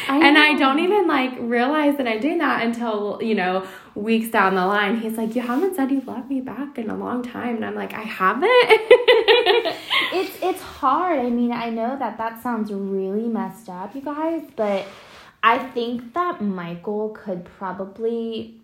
and 0.09 0.37
I 0.37 0.55
don't 0.57 0.79
even 0.79 1.07
like 1.07 1.33
realize 1.39 1.97
that 1.97 2.07
I'm 2.07 2.19
doing 2.19 2.37
that 2.39 2.65
until 2.65 3.19
you 3.21 3.35
know 3.35 3.67
weeks 3.95 4.29
down 4.29 4.55
the 4.55 4.65
line. 4.65 4.97
He's 4.99 5.17
like 5.17 5.35
you 5.35 5.41
haven't 5.41 5.75
said 5.75 5.91
you 5.91 6.01
love 6.01 6.29
me 6.29 6.41
back 6.41 6.77
in 6.77 6.89
a 6.89 6.95
long 6.95 7.23
time. 7.23 7.57
And 7.57 7.65
I'm 7.65 7.75
like 7.75 7.93
I 7.93 8.01
haven't. 8.01 9.73
It's 10.13 10.37
it's 10.41 10.61
hard. 10.61 11.19
I 11.19 11.29
mean, 11.29 11.51
I 11.51 11.69
know 11.69 11.97
that 11.99 12.17
that 12.17 12.41
sounds 12.41 12.71
really 12.71 13.27
messed 13.27 13.69
up, 13.69 13.93
you 13.93 14.01
guys, 14.01 14.41
but 14.55 14.85
I 15.43 15.59
think 15.59 16.13
that 16.13 16.41
Michael 16.41 17.09
could 17.09 17.45
probably 17.45 18.61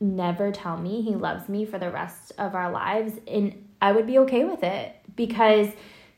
never 0.00 0.52
tell 0.52 0.76
me 0.76 1.02
he 1.02 1.14
loves 1.14 1.48
me 1.48 1.64
for 1.64 1.78
the 1.78 1.90
rest 1.90 2.32
of 2.38 2.54
our 2.54 2.70
lives 2.70 3.14
and 3.26 3.68
I 3.80 3.92
would 3.92 4.06
be 4.06 4.18
okay 4.20 4.44
with 4.44 4.62
it 4.62 4.94
because 5.16 5.68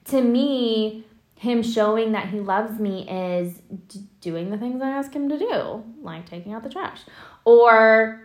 to 0.06 0.20
me 0.20 1.04
him 1.36 1.62
showing 1.62 2.12
that 2.12 2.28
he 2.28 2.40
loves 2.40 2.78
me 2.78 3.08
is 3.08 3.62
d- 3.88 4.00
doing 4.20 4.50
the 4.50 4.58
things 4.58 4.82
I 4.82 4.90
ask 4.90 5.12
him 5.14 5.30
to 5.30 5.38
do, 5.38 5.82
like 6.02 6.28
taking 6.28 6.52
out 6.52 6.62
the 6.62 6.68
trash 6.68 7.00
or 7.44 8.22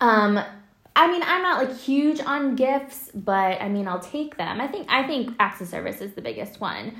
um 0.00 0.42
I 0.98 1.08
mean, 1.08 1.22
I'm 1.22 1.42
not 1.42 1.62
like 1.62 1.76
huge 1.76 2.20
on 2.20 2.56
gifts, 2.56 3.10
but 3.14 3.60
I 3.60 3.68
mean, 3.68 3.86
I'll 3.86 4.00
take 4.00 4.38
them. 4.38 4.62
I 4.62 4.66
think 4.66 4.86
I 4.90 5.06
think 5.06 5.34
acts 5.38 5.60
of 5.60 5.68
service 5.68 6.00
is 6.00 6.14
the 6.14 6.22
biggest 6.22 6.58
one. 6.58 6.96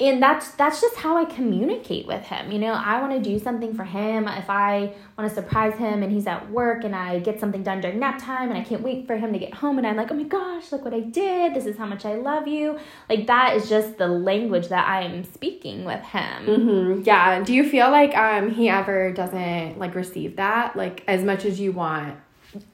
And 0.00 0.20
that's 0.20 0.50
that's 0.52 0.80
just 0.80 0.96
how 0.96 1.16
I 1.16 1.24
communicate 1.24 2.04
with 2.06 2.24
him. 2.24 2.50
You 2.50 2.58
know, 2.58 2.72
I 2.72 3.00
want 3.00 3.12
to 3.12 3.20
do 3.20 3.38
something 3.38 3.74
for 3.74 3.84
him. 3.84 4.26
If 4.26 4.50
I 4.50 4.92
want 5.16 5.28
to 5.28 5.34
surprise 5.34 5.76
him 5.78 6.02
and 6.02 6.10
he's 6.10 6.26
at 6.26 6.50
work 6.50 6.82
and 6.82 6.96
I 6.96 7.20
get 7.20 7.38
something 7.38 7.62
done 7.62 7.80
during 7.80 8.00
nap 8.00 8.18
time 8.20 8.48
and 8.50 8.58
I 8.58 8.64
can't 8.64 8.82
wait 8.82 9.06
for 9.06 9.16
him 9.16 9.32
to 9.32 9.38
get 9.38 9.54
home 9.54 9.78
and 9.78 9.86
I'm 9.86 9.94
like, 9.96 10.10
"Oh 10.10 10.14
my 10.14 10.24
gosh, 10.24 10.72
look 10.72 10.84
what 10.84 10.94
I 10.94 11.00
did. 11.00 11.54
This 11.54 11.64
is 11.66 11.76
how 11.76 11.86
much 11.86 12.04
I 12.04 12.14
love 12.16 12.48
you." 12.48 12.76
Like 13.08 13.28
that 13.28 13.56
is 13.56 13.68
just 13.68 13.96
the 13.96 14.08
language 14.08 14.66
that 14.68 14.88
I 14.88 15.02
am 15.02 15.22
speaking 15.22 15.84
with 15.84 16.02
him. 16.02 16.44
hmm 16.44 17.02
yeah 17.04 17.42
do 17.42 17.52
you 17.54 17.68
feel 17.68 17.90
like 17.90 18.16
um 18.16 18.50
he 18.50 18.68
ever 18.68 19.12
doesn't 19.12 19.78
like 19.78 19.94
receive 19.94 20.36
that 20.36 20.74
like 20.76 21.02
as 21.06 21.22
much 21.22 21.44
as 21.44 21.60
you 21.60 21.72
want 21.72 22.16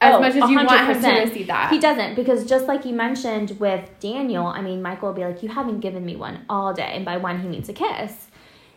as 0.01 0.15
Oh, 0.15 0.19
much 0.19 0.35
as 0.35 0.49
you 0.49 0.55
want 0.55 0.69
him 0.71 1.01
to 1.01 1.07
100%. 1.07 1.25
receive 1.25 1.47
that 1.47 1.69
He 1.71 1.79
doesn't 1.79 2.15
because 2.15 2.45
just 2.45 2.67
like 2.67 2.85
you 2.85 2.93
mentioned 2.93 3.59
with 3.59 3.89
Daniel, 3.99 4.45
I 4.47 4.61
mean, 4.61 4.81
Michael 4.81 5.09
will 5.09 5.15
be 5.15 5.23
like, 5.23 5.41
"You 5.43 5.49
haven't 5.49 5.79
given 5.79 6.05
me 6.05 6.15
one 6.15 6.45
all 6.49 6.73
day," 6.73 6.91
and 6.95 7.03
by 7.05 7.17
one 7.17 7.39
he 7.41 7.47
means 7.47 7.67
a 7.69 7.73
kiss, 7.73 8.27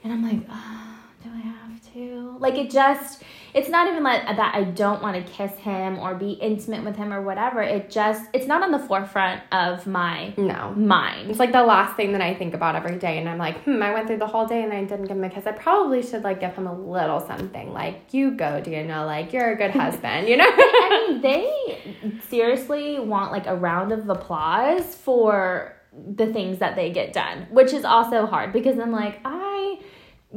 and 0.02 0.12
I'm 0.12 0.22
like, 0.22 0.40
oh, 0.50 0.96
"Do 1.22 1.30
I 1.34 1.40
have 1.40 1.92
to?" 1.94 2.36
Like 2.38 2.54
it 2.56 2.70
just, 2.70 3.22
it's 3.54 3.68
not 3.68 3.86
even 3.88 4.02
like 4.02 4.24
that. 4.24 4.54
I 4.54 4.64
don't 4.64 5.00
want 5.00 5.14
to 5.14 5.32
kiss 5.32 5.52
him 5.58 6.00
or 6.00 6.16
be 6.16 6.32
intimate 6.32 6.84
with 6.84 6.96
him 6.96 7.12
or 7.12 7.22
whatever. 7.22 7.62
It 7.62 7.88
just, 7.88 8.28
it's 8.32 8.48
not 8.48 8.64
on 8.64 8.72
the 8.72 8.80
forefront 8.80 9.42
of 9.52 9.86
my 9.86 10.34
no 10.36 10.74
mind. 10.74 11.30
It's 11.30 11.38
like 11.38 11.52
the 11.52 11.62
last 11.62 11.96
thing 11.96 12.12
that 12.12 12.20
I 12.20 12.34
think 12.34 12.52
about 12.52 12.74
every 12.74 12.98
day, 12.98 13.18
and 13.18 13.28
I'm 13.28 13.38
like, 13.38 13.62
hmm, 13.62 13.80
I 13.80 13.94
went 13.94 14.08
through 14.08 14.18
the 14.18 14.26
whole 14.26 14.44
day 14.44 14.64
and 14.64 14.72
I 14.72 14.82
didn't 14.82 15.06
give 15.06 15.16
him 15.16 15.22
a 15.22 15.30
kiss. 15.30 15.46
I 15.46 15.52
probably 15.52 16.02
should 16.02 16.24
like 16.24 16.40
give 16.40 16.54
him 16.54 16.66
a 16.66 16.76
little 16.76 17.20
something, 17.20 17.72
like 17.72 18.12
you 18.12 18.32
go, 18.32 18.60
Daniel, 18.60 19.06
like 19.06 19.32
you're 19.32 19.52
a 19.52 19.56
good 19.56 19.70
husband, 19.82 20.26
you 20.28 20.36
know? 20.36 20.48
I 20.48 21.08
mean, 21.08 21.20
they 21.20 22.20
seriously 22.28 22.98
want 22.98 23.30
like 23.30 23.46
a 23.46 23.54
round 23.54 23.92
of 23.92 24.08
applause 24.08 24.96
for 24.96 25.76
the 26.16 26.26
things 26.26 26.58
that 26.58 26.74
they 26.74 26.90
get 26.90 27.12
done, 27.12 27.46
which 27.50 27.72
is 27.72 27.84
also 27.84 28.26
hard 28.26 28.52
because 28.52 28.80
I'm 28.80 28.90
like, 28.90 29.20
I, 29.24 29.80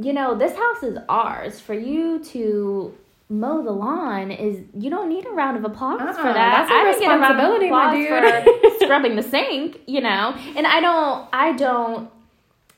you 0.00 0.12
know, 0.12 0.38
this 0.38 0.56
house 0.56 0.84
is 0.84 0.98
ours. 1.08 1.58
For 1.60 1.74
you 1.74 2.22
to 2.26 2.94
mow 3.30 3.62
the 3.62 3.70
lawn 3.72 4.30
is 4.30 4.60
you 4.78 4.88
don't 4.90 5.08
need 5.08 5.26
a 5.26 5.30
round 5.30 5.56
of 5.56 5.64
applause 5.64 6.00
Uh-uh, 6.00 6.12
for 6.14 6.32
that. 6.32 6.68
that's 6.68 6.70
a 6.70 6.74
I 6.74 6.84
don't 6.84 7.00
get 7.00 7.06
a 7.06 7.18
round 7.18 7.24
of 7.24 7.52
responsibility, 7.52 7.70
my 7.70 8.42
dude. 8.42 8.70
for 8.78 8.78
scrubbing 8.84 9.16
the 9.16 9.22
sink, 9.22 9.80
you 9.86 10.00
know, 10.00 10.34
and 10.56 10.66
I 10.66 10.80
don't, 10.80 11.28
I 11.32 11.52
don't 11.52 12.10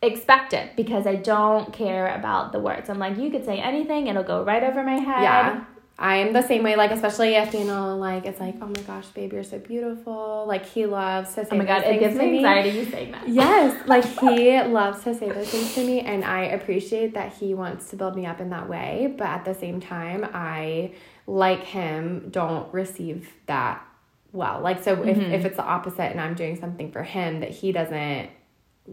expect 0.03 0.53
it 0.55 0.75
because 0.77 1.07
I 1.07 1.15
don't 1.17 1.73
care 1.73 2.15
about 2.15 2.53
the 2.53 2.59
words. 2.59 2.89
I'm 2.91 2.99
like, 2.99 3.17
you 3.19 3.31
could 3.31 3.45
say 3.45 3.59
anything, 3.61 4.07
it'll 4.09 4.23
go 4.25 4.43
right 4.43 4.65
over 4.65 4.83
my 4.83 4.97
head. 4.97 5.23
yeah. 5.23 5.65
I'm 6.03 6.33
the 6.33 6.41
same 6.41 6.63
way, 6.63 6.77
like 6.77 6.93
especially 6.93 7.35
if 7.35 7.53
Daniel 7.53 7.99
like 7.99 8.25
it's 8.25 8.41
like, 8.41 8.57
oh 8.63 8.67
my 8.67 8.81
gosh, 8.87 9.07
babe, 9.09 9.35
you're 9.35 9.45
so 9.45 9.59
beautiful. 9.59 10.47
Like 10.49 10.65
he 10.65 10.87
loves 10.87 11.29
to 11.35 11.45
say 11.45 11.49
Oh 11.53 11.57
my 11.57 11.65
god, 11.67 11.83
it 11.85 12.01
gives 12.01 12.17
me 12.17 12.39
anxiety 12.39 12.71
you 12.71 12.85
saying 12.87 13.13
that. 13.13 13.29
Yes, 13.29 13.81
like 13.87 14.07
he 14.07 14.61
loves 14.63 15.05
to 15.05 15.15
say 15.15 15.29
those 15.31 15.51
things 15.51 15.75
to 15.75 15.85
me, 15.85 16.01
and 16.01 16.25
I 16.25 16.45
appreciate 16.45 17.13
that 17.15 17.35
he 17.35 17.53
wants 17.55 17.91
to 17.91 17.97
build 17.97 18.17
me 18.17 18.25
up 18.25 18.41
in 18.41 18.49
that 18.49 18.67
way. 18.69 19.15
But 19.17 19.27
at 19.27 19.45
the 19.45 19.55
same 19.55 19.79
time, 19.79 20.27
I, 20.33 20.95
like 21.27 21.65
him, 21.65 22.31
don't 22.31 22.73
receive 22.73 23.29
that 23.47 23.87
well. 24.33 24.61
Like, 24.63 24.83
so 24.83 24.95
if, 25.03 25.19
Mm-hmm. 25.19 25.35
if 25.35 25.45
it's 25.45 25.57
the 25.57 25.65
opposite 25.65 26.11
and 26.13 26.21
I'm 26.21 26.35
doing 26.35 26.59
something 26.59 26.91
for 26.93 27.03
him 27.03 27.41
that 27.41 27.51
he 27.51 27.73
doesn't 27.73 28.31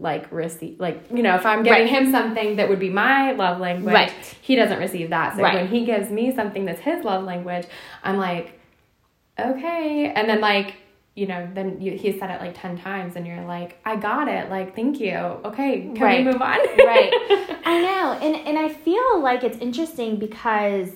like 0.00 0.30
receive 0.30 0.78
like 0.78 1.02
you 1.12 1.22
know 1.22 1.34
if 1.34 1.44
i'm 1.44 1.62
giving 1.62 1.80
Right. 1.82 1.88
him 1.90 2.10
something 2.12 2.56
that 2.56 2.68
would 2.68 2.78
be 2.78 2.88
my 2.90 3.32
love 3.32 3.58
language 3.58 3.92
Right. 3.94 4.12
he 4.40 4.54
doesn't 4.54 4.78
receive 4.78 5.10
that 5.10 5.36
so 5.36 5.42
Right. 5.42 5.54
when 5.54 5.68
he 5.68 5.84
gives 5.84 6.10
me 6.10 6.34
something 6.34 6.64
that's 6.64 6.80
his 6.80 7.04
love 7.04 7.24
language 7.24 7.66
i'm 8.04 8.16
like 8.16 8.58
okay 9.38 10.12
and 10.14 10.28
then 10.28 10.40
like 10.40 10.74
you 11.14 11.26
know 11.26 11.48
then 11.52 11.80
you, 11.80 11.92
he 11.92 12.16
said 12.18 12.30
it 12.30 12.40
like 12.40 12.60
10 12.60 12.78
times 12.78 13.16
and 13.16 13.26
you're 13.26 13.44
like 13.44 13.78
i 13.84 13.96
got 13.96 14.28
it 14.28 14.48
like 14.50 14.74
thank 14.76 15.00
you 15.00 15.14
okay 15.16 15.82
can 15.94 16.00
Right. 16.00 16.24
we 16.24 16.32
move 16.32 16.40
on 16.40 16.58
right. 16.78 17.12
I 17.64 17.82
know. 17.82 18.12
And 18.22 18.34
and 18.48 18.58
I 18.58 18.68
feel 18.70 19.20
like 19.20 19.44
it's 19.44 19.58
interesting 19.58 20.16
because 20.18 20.90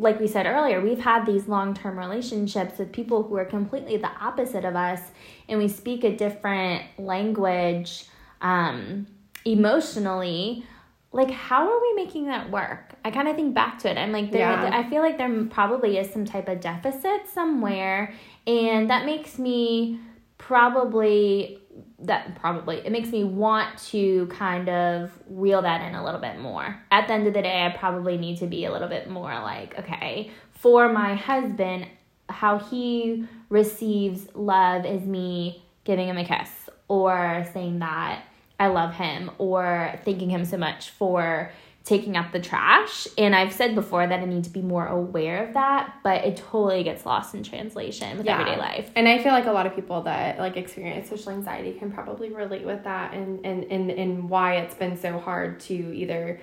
like 0.00 0.20
we 0.20 0.28
said 0.28 0.46
earlier, 0.46 0.80
we've 0.80 1.00
had 1.00 1.26
these 1.26 1.48
long-term 1.48 1.98
relationships 1.98 2.78
with 2.78 2.92
people 2.92 3.24
who 3.24 3.36
are 3.36 3.44
completely 3.44 3.96
the 3.96 4.10
opposite 4.20 4.64
of 4.64 4.76
us 4.76 5.00
and 5.48 5.58
we 5.58 5.66
speak 5.66 6.04
a 6.04 6.14
different 6.14 6.84
language 6.98 8.04
um 8.40 9.06
emotionally. 9.44 10.64
Like 11.12 11.30
how 11.30 11.70
are 11.70 11.80
we 11.80 11.94
making 11.94 12.26
that 12.26 12.50
work? 12.50 12.94
I 13.04 13.10
kind 13.10 13.28
of 13.28 13.36
think 13.36 13.54
back 13.54 13.78
to 13.80 13.90
it. 13.90 13.96
I'm 13.96 14.12
like 14.12 14.30
there 14.30 14.40
Yeah. 14.40 14.70
I 14.72 14.88
feel 14.88 15.00
like 15.00 15.16
there 15.18 15.44
probably 15.44 15.98
is 15.98 16.12
some 16.12 16.24
type 16.24 16.48
of 16.48 16.60
deficit 16.60 17.28
somewhere 17.32 18.12
and 18.46 18.90
that 18.90 19.06
makes 19.06 19.38
me 19.38 20.00
probably 20.36 21.58
that 22.00 22.36
probably 22.40 22.76
it 22.78 22.92
makes 22.92 23.10
me 23.10 23.24
want 23.24 23.78
to 23.78 24.26
kind 24.26 24.68
of 24.68 25.10
reel 25.28 25.62
that 25.62 25.82
in 25.88 25.94
a 25.94 26.04
little 26.04 26.20
bit 26.20 26.38
more. 26.38 26.80
At 26.90 27.08
the 27.08 27.14
end 27.14 27.26
of 27.26 27.34
the 27.34 27.42
day, 27.42 27.64
I 27.66 27.76
probably 27.76 28.16
need 28.16 28.38
to 28.38 28.46
be 28.46 28.64
a 28.64 28.72
little 28.72 28.88
bit 28.88 29.08
more 29.08 29.32
like, 29.40 29.78
okay, 29.78 30.30
for 30.52 30.88
my 30.92 31.14
husband, 31.14 31.86
how 32.28 32.58
he 32.58 33.26
receives 33.48 34.28
love 34.34 34.84
is 34.84 35.02
me 35.02 35.64
giving 35.84 36.08
him 36.08 36.18
a 36.18 36.24
kiss 36.24 36.67
or 36.88 37.46
saying 37.52 37.78
that 37.78 38.24
I 38.58 38.68
love 38.68 38.94
him 38.94 39.30
or 39.38 39.94
thanking 40.04 40.30
him 40.30 40.44
so 40.44 40.56
much 40.56 40.90
for 40.90 41.52
taking 41.84 42.18
out 42.18 42.32
the 42.32 42.40
trash. 42.40 43.08
And 43.16 43.34
I've 43.34 43.52
said 43.52 43.74
before 43.74 44.06
that 44.06 44.20
I 44.20 44.24
need 44.26 44.44
to 44.44 44.50
be 44.50 44.60
more 44.60 44.86
aware 44.86 45.46
of 45.46 45.54
that, 45.54 45.94
but 46.02 46.22
it 46.24 46.36
totally 46.36 46.82
gets 46.82 47.06
lost 47.06 47.34
in 47.34 47.42
translation 47.42 48.18
with 48.18 48.26
Yeah. 48.26 48.40
everyday 48.40 48.58
life. 48.58 48.90
And 48.94 49.08
I 49.08 49.22
feel 49.22 49.32
like 49.32 49.46
a 49.46 49.52
lot 49.52 49.66
of 49.66 49.74
people 49.74 50.02
that 50.02 50.38
like 50.38 50.58
experience 50.58 51.08
social 51.08 51.32
anxiety 51.32 51.72
can 51.72 51.90
probably 51.90 52.30
relate 52.30 52.66
with 52.66 52.84
that 52.84 53.14
and 53.14 53.44
and, 53.44 53.64
and, 53.64 53.90
and 53.90 54.28
why 54.28 54.56
it's 54.56 54.74
been 54.74 54.98
so 54.98 55.18
hard 55.18 55.60
to 55.60 55.74
either 55.74 56.40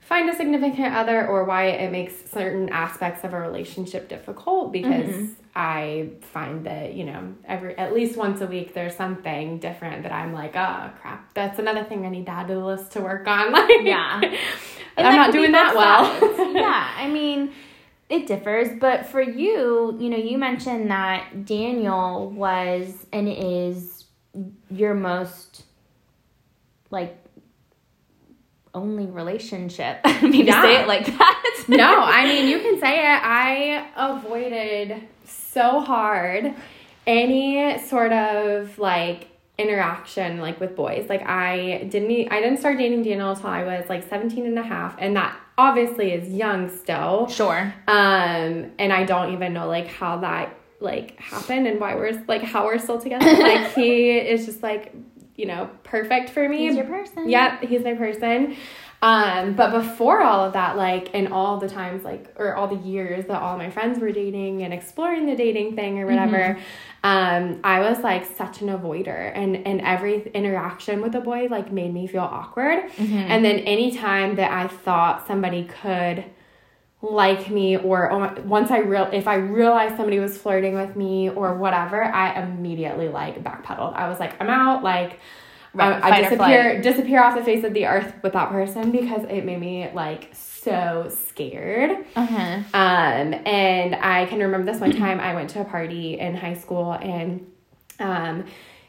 find 0.00 0.28
a 0.30 0.34
significant 0.34 0.94
other 0.94 1.28
or 1.28 1.44
why 1.44 1.66
it 1.66 1.92
makes 1.92 2.14
certain 2.30 2.68
aspects 2.70 3.24
of 3.24 3.34
a 3.34 3.38
relationship 3.38 4.08
difficult 4.08 4.72
because 4.72 5.10
mm-hmm. 5.10 5.32
I 5.60 6.10
find 6.20 6.64
that, 6.66 6.94
you 6.94 7.02
know, 7.04 7.34
every 7.44 7.76
at 7.76 7.92
least 7.92 8.16
once 8.16 8.40
a 8.40 8.46
week 8.46 8.74
there's 8.74 8.94
something 8.94 9.58
different 9.58 10.04
that 10.04 10.12
I'm 10.12 10.32
like, 10.32 10.54
oh 10.54 10.90
crap, 11.00 11.34
that's 11.34 11.58
another 11.58 11.82
thing 11.82 12.06
I 12.06 12.10
need 12.10 12.26
to 12.26 12.30
add 12.32 12.46
to 12.46 12.54
the 12.54 12.64
list 12.64 12.92
to 12.92 13.00
work 13.00 13.26
on. 13.26 13.50
Like 13.58 13.68
Yeah. 13.82 14.20
I'm 14.96 15.16
not 15.16 15.32
doing 15.32 15.50
that 15.52 15.74
well. 15.74 16.04
yeah, 16.54 16.92
I 16.96 17.08
mean, 17.08 17.50
it 18.08 18.28
differs, 18.28 18.68
but 18.78 19.06
for 19.06 19.20
you, 19.20 19.96
you 19.98 20.08
know, 20.10 20.16
you 20.16 20.38
mentioned 20.38 20.92
that 20.92 21.44
Daniel 21.44 22.30
was 22.30 22.94
and 23.12 23.28
is 23.28 24.04
your 24.70 24.94
most 24.94 25.64
like 26.90 27.16
only 28.74 29.06
relationship. 29.06 29.98
Maybe 30.22 30.38
Yeah. 30.44 30.62
say 30.62 30.82
it 30.82 30.86
like 30.86 31.06
that. 31.06 31.64
no, 31.66 32.00
I 32.00 32.26
mean 32.26 32.46
you 32.46 32.60
can 32.60 32.78
say 32.78 32.94
it. 33.00 33.20
I 33.24 33.88
avoided 33.96 35.02
so 35.28 35.80
hard 35.80 36.54
any 37.06 37.78
sort 37.78 38.12
of 38.12 38.78
like 38.78 39.28
interaction 39.56 40.40
like 40.40 40.60
with 40.60 40.76
boys. 40.76 41.08
Like 41.08 41.22
I 41.26 41.88
didn't 41.90 42.30
I 42.30 42.40
didn't 42.40 42.58
start 42.58 42.78
dating 42.78 43.02
Daniel 43.02 43.30
until 43.30 43.48
I 43.48 43.64
was 43.64 43.88
like 43.88 44.08
17 44.08 44.46
and 44.46 44.58
a 44.58 44.62
half 44.62 44.94
and 44.98 45.16
that 45.16 45.36
obviously 45.56 46.12
is 46.12 46.28
young 46.32 46.68
still. 46.68 47.26
Sure. 47.28 47.74
Um 47.88 48.72
and 48.78 48.92
I 48.92 49.04
don't 49.04 49.32
even 49.32 49.52
know 49.52 49.66
like 49.66 49.88
how 49.88 50.18
that 50.18 50.54
like 50.80 51.18
happened 51.18 51.66
and 51.66 51.80
why 51.80 51.96
we're 51.96 52.22
like 52.28 52.42
how 52.42 52.66
we're 52.66 52.78
still 52.78 53.00
together. 53.00 53.24
like 53.32 53.72
he 53.72 54.16
is 54.16 54.46
just 54.46 54.62
like, 54.62 54.94
you 55.34 55.46
know, 55.46 55.70
perfect 55.82 56.30
for 56.30 56.48
me. 56.48 56.68
He's 56.68 56.76
your 56.76 56.86
person. 56.86 57.28
Yep, 57.28 57.64
he's 57.64 57.82
my 57.82 57.94
person. 57.94 58.56
Um, 59.00 59.54
but 59.54 59.70
before 59.70 60.22
all 60.22 60.44
of 60.44 60.54
that, 60.54 60.76
like, 60.76 61.10
and 61.14 61.28
all 61.28 61.58
the 61.58 61.68
times, 61.68 62.02
like, 62.02 62.34
or 62.36 62.56
all 62.56 62.66
the 62.66 62.82
years 62.88 63.26
that 63.26 63.40
all 63.40 63.56
my 63.56 63.70
friends 63.70 64.00
were 64.00 64.10
dating 64.10 64.62
and 64.62 64.74
exploring 64.74 65.26
the 65.26 65.36
dating 65.36 65.76
thing 65.76 66.00
or 66.00 66.06
whatever, 66.06 66.58
um, 67.04 67.60
I 67.62 67.78
was 67.80 68.00
like 68.00 68.24
such 68.26 68.60
an 68.60 68.68
avoider, 68.68 69.30
and 69.36 69.64
and 69.66 69.80
every 69.82 70.28
interaction 70.34 71.00
with 71.00 71.14
a 71.14 71.20
boy 71.20 71.46
like 71.48 71.70
made 71.70 71.94
me 71.94 72.08
feel 72.08 72.22
awkward. 72.22 72.90
And 73.28 73.44
then 73.44 73.60
anytime 73.60 74.34
that 74.36 74.50
I 74.50 74.66
thought 74.66 75.26
somebody 75.28 75.64
could 75.64 76.24
like 77.00 77.48
me 77.48 77.76
or 77.76 78.10
oh, 78.10 78.42
once 78.44 78.72
I 78.72 78.78
real 78.78 79.08
if 79.12 79.28
I 79.28 79.36
realized 79.36 79.96
somebody 79.96 80.18
was 80.18 80.36
flirting 80.36 80.74
with 80.74 80.96
me 80.96 81.30
or 81.30 81.54
whatever, 81.54 82.02
I 82.02 82.42
immediately 82.42 83.08
like 83.08 83.44
backpedaled. 83.44 83.94
I 83.94 84.08
was 84.08 84.18
like, 84.18 84.34
I'm 84.40 84.50
out. 84.50 84.82
Like, 84.82 85.20
Right, 85.74 86.02
I, 86.02 86.10
I 86.10 86.22
disappear 86.22 86.82
disappear 86.82 87.22
off 87.22 87.36
the 87.36 87.44
face 87.44 87.64
of 87.64 87.74
the 87.74 87.86
earth 87.86 88.14
with 88.22 88.32
that 88.32 88.50
person 88.50 88.90
because 88.90 89.24
it 89.24 89.44
made 89.44 89.60
me 89.60 89.90
like 89.92 90.34
so 90.34 91.10
scared. 91.28 92.04
Uh-huh. 92.16 92.62
Um, 92.74 93.34
and 93.46 93.94
I 93.94 94.26
can 94.26 94.38
remember 94.38 94.70
this 94.70 94.80
one 94.80 94.92
time 94.92 95.20
I 95.20 95.34
went 95.34 95.50
to 95.50 95.60
a 95.60 95.64
party 95.64 96.18
in 96.18 96.34
high 96.34 96.54
school 96.54 96.92
and 96.92 97.46
um, 98.00 98.44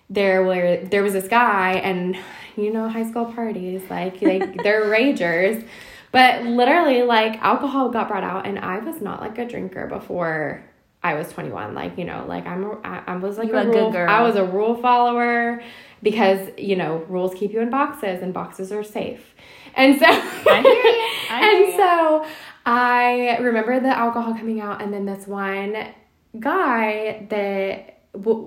there 0.09 0.43
were 0.43 0.77
there 0.77 1.03
was 1.03 1.13
this 1.13 1.27
guy 1.27 1.73
and 1.73 2.17
you 2.55 2.71
know 2.71 2.87
high 2.89 3.07
school 3.09 3.25
parties 3.25 3.81
like 3.89 4.21
like 4.21 4.61
they're 4.63 4.85
ragers. 4.85 5.65
But 6.11 6.43
literally 6.43 7.03
like 7.03 7.39
alcohol 7.41 7.89
got 7.89 8.07
brought 8.07 8.23
out 8.23 8.47
and 8.47 8.57
I 8.57 8.79
was 8.79 8.99
not 9.01 9.21
like 9.21 9.37
a 9.37 9.45
drinker 9.45 9.85
before 9.85 10.63
I 11.03 11.13
was 11.13 11.31
21 11.31 11.75
like 11.75 11.97
you 11.97 12.03
know 12.05 12.25
like 12.27 12.47
I'm 12.47 12.63
a, 12.63 12.79
I, 12.83 13.03
I 13.07 13.15
was 13.17 13.37
like 13.37 13.49
You 13.49 13.55
a 13.55 13.61
a 13.61 13.65
good 13.65 13.75
rule, 13.75 13.91
girl. 13.91 14.09
I 14.09 14.21
was 14.21 14.35
a 14.35 14.43
rule 14.43 14.75
follower 14.81 15.61
because 16.01 16.49
you 16.57 16.75
know 16.75 17.05
rules 17.09 17.33
keep 17.33 17.53
you 17.53 17.59
in 17.59 17.69
boxes 17.69 18.21
and 18.21 18.33
boxes 18.33 18.71
are 18.71 18.83
safe. 18.83 19.35
And 19.75 19.99
so 19.99 20.05
I 20.05 20.61
hear. 20.61 21.05
I 21.31 21.65
and 21.65 21.73
so 21.75 22.25
I 22.65 23.37
remember 23.37 23.79
the 23.79 23.89
alcohol 23.89 24.33
coming 24.33 24.61
out, 24.61 24.81
and 24.81 24.93
then 24.93 25.05
this 25.05 25.27
one 25.27 25.75
guy 26.39 27.25
that 27.29 27.95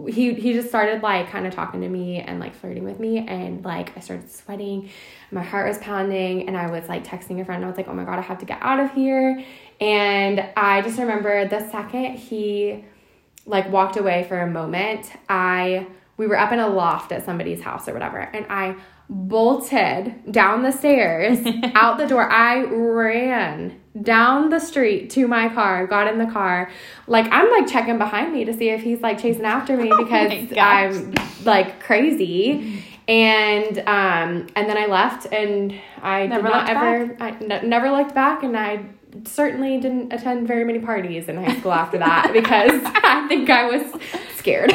he 0.08 0.34
he 0.34 0.52
just 0.52 0.68
started 0.68 1.02
like 1.02 1.30
kind 1.30 1.46
of 1.46 1.54
talking 1.54 1.80
to 1.80 1.88
me 1.88 2.18
and 2.18 2.40
like 2.40 2.54
flirting 2.54 2.84
with 2.84 2.98
me, 2.98 3.26
and 3.26 3.64
like 3.64 3.96
I 3.96 4.00
started 4.00 4.30
sweating, 4.30 4.90
my 5.30 5.42
heart 5.42 5.68
was 5.68 5.78
pounding, 5.78 6.48
and 6.48 6.56
I 6.56 6.70
was 6.70 6.88
like 6.88 7.04
texting 7.04 7.40
a 7.40 7.44
friend. 7.44 7.64
I 7.64 7.68
was 7.68 7.76
like, 7.76 7.88
"Oh 7.88 7.94
my 7.94 8.04
god, 8.04 8.18
I 8.18 8.22
have 8.22 8.38
to 8.38 8.46
get 8.46 8.58
out 8.60 8.80
of 8.80 8.92
here!" 8.92 9.42
And 9.80 10.44
I 10.56 10.82
just 10.82 10.98
remember 10.98 11.48
the 11.48 11.68
second 11.70 12.16
he 12.16 12.84
like 13.46 13.70
walked 13.70 13.96
away 13.96 14.24
for 14.28 14.40
a 14.40 14.46
moment, 14.46 15.10
I 15.28 15.86
we 16.16 16.26
were 16.26 16.38
up 16.38 16.52
in 16.52 16.60
a 16.60 16.68
loft 16.68 17.12
at 17.12 17.24
somebody's 17.24 17.62
house 17.62 17.88
or 17.88 17.92
whatever, 17.92 18.18
and 18.18 18.46
I 18.48 18.76
bolted 19.08 20.32
down 20.32 20.62
the 20.62 20.72
stairs 20.72 21.38
out 21.74 21.98
the 21.98 22.06
door. 22.06 22.30
I 22.30 22.62
ran 22.64 23.80
down 24.00 24.48
the 24.48 24.58
street 24.58 25.10
to 25.10 25.28
my 25.28 25.48
car, 25.48 25.86
got 25.86 26.06
in 26.08 26.18
the 26.18 26.30
car. 26.32 26.70
Like 27.06 27.26
I'm 27.30 27.50
like 27.50 27.66
checking 27.66 27.98
behind 27.98 28.32
me 28.32 28.44
to 28.44 28.56
see 28.56 28.70
if 28.70 28.82
he's 28.82 29.00
like 29.00 29.20
chasing 29.20 29.44
after 29.44 29.76
me 29.76 29.92
because 29.98 30.30
my 30.30 30.44
gosh. 30.46 30.94
I'm 30.94 31.14
like 31.44 31.80
crazy. 31.82 32.84
And 33.08 33.78
um 33.80 34.46
and 34.56 34.68
then 34.68 34.78
I 34.78 34.86
left 34.86 35.26
and 35.32 35.74
I 36.00 36.26
Never 36.26 36.42
did 36.42 36.48
not 36.50 36.68
ever 36.68 37.16
I 37.20 37.30
n- 37.30 37.68
never 37.68 37.90
looked 37.90 38.14
back 38.14 38.42
and 38.44 38.56
I 38.56 38.86
certainly 39.26 39.78
didn't 39.78 40.12
attend 40.12 40.46
very 40.48 40.64
many 40.64 40.78
parties 40.78 41.28
in 41.28 41.36
high 41.36 41.58
school 41.58 41.72
after 41.72 41.98
that 41.98 42.30
because 42.32 42.80
I 42.84 43.26
think 43.28 43.50
I 43.50 43.66
was 43.66 44.00
scared. 44.36 44.72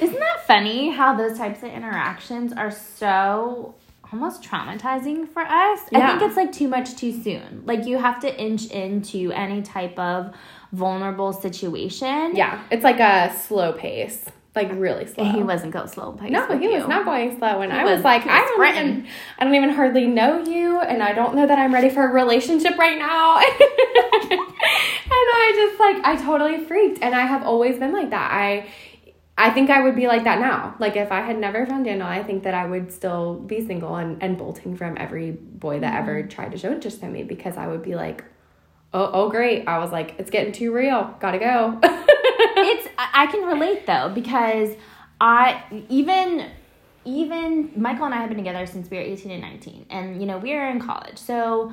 Isn't 0.00 0.18
that 0.18 0.46
funny 0.46 0.90
how 0.90 1.14
those 1.14 1.36
types 1.38 1.62
of 1.62 1.70
interactions 1.70 2.52
are 2.52 2.70
so 2.70 3.74
almost 4.12 4.42
traumatizing 4.42 5.28
for 5.28 5.42
us? 5.42 5.80
Yeah. 5.92 5.98
I 5.98 6.06
think 6.18 6.22
it's 6.22 6.36
like 6.36 6.52
too 6.52 6.68
much 6.68 6.96
too 6.96 7.12
soon. 7.22 7.62
Like 7.66 7.86
you 7.86 7.98
have 7.98 8.20
to 8.20 8.40
inch 8.40 8.66
into 8.66 9.30
any 9.32 9.62
type 9.62 9.98
of 9.98 10.34
vulnerable 10.72 11.32
situation. 11.32 12.34
yeah, 12.36 12.62
it's 12.70 12.84
like 12.84 13.00
a 13.00 13.34
slow 13.46 13.72
pace, 13.72 14.24
like 14.54 14.70
really 14.72 15.06
slow. 15.06 15.24
He 15.24 15.42
wasn't 15.42 15.72
go 15.72 15.86
slow 15.86 16.12
pace. 16.12 16.30
No, 16.30 16.46
he 16.58 16.68
was 16.68 16.86
not 16.88 17.04
going 17.04 17.36
slow, 17.38 17.60
and 17.60 17.72
He 17.72 17.78
I 17.78 17.84
was, 17.84 17.96
was- 17.96 18.04
like, 18.04 18.26
I 18.26 18.38
don't 18.40 18.54
sprinting. 18.54 18.88
even, 18.98 19.06
I 19.38 19.44
don't 19.44 19.54
even 19.54 19.70
hardly 19.70 20.06
know 20.06 20.42
you, 20.44 20.80
and 20.80 21.02
I 21.02 21.12
don't 21.12 21.34
know 21.34 21.46
that 21.46 21.58
I'm 21.58 21.74
ready 21.74 21.90
for 21.90 22.04
a 22.08 22.12
relationship 22.12 22.78
right 22.78 22.98
now. 22.98 23.38
and 24.30 24.38
I 25.12 25.52
just 25.68 25.80
like, 25.80 26.04
I 26.04 26.16
totally 26.24 26.64
freaked, 26.64 26.98
and 27.02 27.14
I 27.14 27.26
have 27.26 27.42
always 27.42 27.78
been 27.78 27.92
like 27.92 28.10
that. 28.10 28.30
I, 28.32 28.66
I 29.40 29.48
think 29.48 29.70
I 29.70 29.80
would 29.80 29.96
be 29.96 30.06
like 30.06 30.24
that 30.24 30.38
now. 30.38 30.74
Like 30.78 30.96
if 30.96 31.10
I 31.10 31.22
had 31.22 31.38
never 31.38 31.64
found 31.64 31.86
Daniel, 31.86 32.06
I 32.06 32.22
think 32.22 32.42
that 32.42 32.52
I 32.52 32.66
would 32.66 32.92
still 32.92 33.36
be 33.36 33.66
single 33.66 33.96
and, 33.96 34.22
and 34.22 34.36
bolting 34.36 34.76
from 34.76 34.98
every 34.98 35.30
boy 35.30 35.80
that 35.80 35.98
ever 35.98 36.20
mm-hmm. 36.20 36.28
tried 36.28 36.52
to 36.52 36.58
show 36.58 36.70
interest 36.70 37.02
in 37.02 37.10
me 37.10 37.22
because 37.22 37.56
I 37.56 37.66
would 37.66 37.82
be 37.82 37.94
like, 37.94 38.22
oh, 38.92 39.10
oh 39.14 39.30
great. 39.30 39.66
I 39.66 39.78
was 39.78 39.92
like, 39.92 40.14
it's 40.18 40.28
getting 40.28 40.52
too 40.52 40.74
real. 40.74 41.16
Gotta 41.20 41.38
go. 41.38 41.78
it's 41.82 42.88
I 42.98 43.08
I 43.14 43.26
can 43.28 43.46
relate 43.46 43.86
though 43.86 44.10
because 44.14 44.76
I 45.22 45.64
even 45.88 46.50
even 47.06 47.72
Michael 47.76 48.04
and 48.04 48.14
I 48.14 48.18
have 48.18 48.28
been 48.28 48.36
together 48.36 48.66
since 48.66 48.90
we 48.90 48.98
were 48.98 49.02
18 49.02 49.32
and 49.32 49.40
19 49.40 49.86
and 49.88 50.20
you 50.20 50.26
know 50.26 50.36
we 50.36 50.54
were 50.54 50.68
in 50.68 50.80
college 50.80 51.16
so 51.16 51.72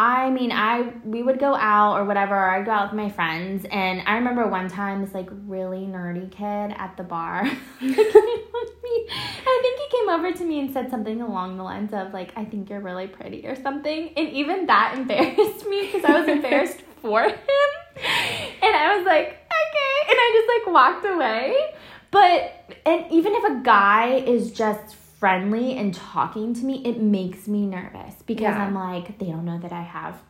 I 0.00 0.30
mean 0.30 0.52
I 0.52 0.92
we 1.04 1.24
would 1.24 1.40
go 1.40 1.56
out 1.56 1.98
or 1.98 2.04
whatever 2.04 2.36
or 2.36 2.50
I'd 2.50 2.64
go 2.64 2.70
out 2.70 2.92
with 2.92 2.96
my 2.96 3.10
friends 3.10 3.66
and 3.68 4.00
I 4.06 4.14
remember 4.14 4.46
one 4.46 4.68
time 4.68 5.04
this 5.04 5.12
like 5.12 5.28
really 5.46 5.86
nerdy 5.86 6.30
kid 6.30 6.76
at 6.78 6.94
the 6.96 7.02
bar 7.02 7.42
came 7.80 7.90
up 7.90 7.96
to 7.98 8.76
me. 8.84 9.06
I 9.10 9.60
think 9.62 9.80
he 9.80 9.98
came 9.98 10.08
over 10.10 10.32
to 10.32 10.44
me 10.44 10.60
and 10.60 10.72
said 10.72 10.88
something 10.88 11.20
along 11.20 11.56
the 11.56 11.64
lines 11.64 11.92
of 11.92 12.12
like 12.12 12.32
I 12.36 12.44
think 12.44 12.70
you're 12.70 12.80
really 12.80 13.08
pretty 13.08 13.44
or 13.44 13.56
something 13.56 14.10
and 14.16 14.28
even 14.28 14.66
that 14.66 14.94
embarrassed 14.96 15.66
me 15.66 15.86
because 15.86 16.04
I 16.04 16.20
was 16.20 16.28
embarrassed 16.36 16.80
for 17.02 17.22
him 17.22 17.34
and 17.36 18.76
I 18.76 18.96
was 18.96 19.04
like 19.04 19.26
okay 19.26 20.10
and 20.10 20.16
I 20.16 20.32
just 20.32 20.66
like 20.66 20.74
walked 20.74 21.06
away 21.06 21.74
but 22.12 22.76
and 22.86 23.10
even 23.10 23.32
if 23.34 23.44
a 23.44 23.62
guy 23.64 24.14
is 24.14 24.52
just 24.52 24.94
friendly 25.18 25.76
and 25.76 25.94
talking 25.94 26.54
to 26.54 26.64
me 26.64 26.82
it 26.84 27.00
makes 27.00 27.48
me 27.48 27.66
nervous 27.66 28.14
because 28.26 28.42
Yeah. 28.42 28.64
I'm 28.64 28.74
like 28.74 29.18
they 29.18 29.26
don't 29.26 29.44
know 29.44 29.58
that 29.58 29.72
I 29.72 29.82
have 29.82 30.20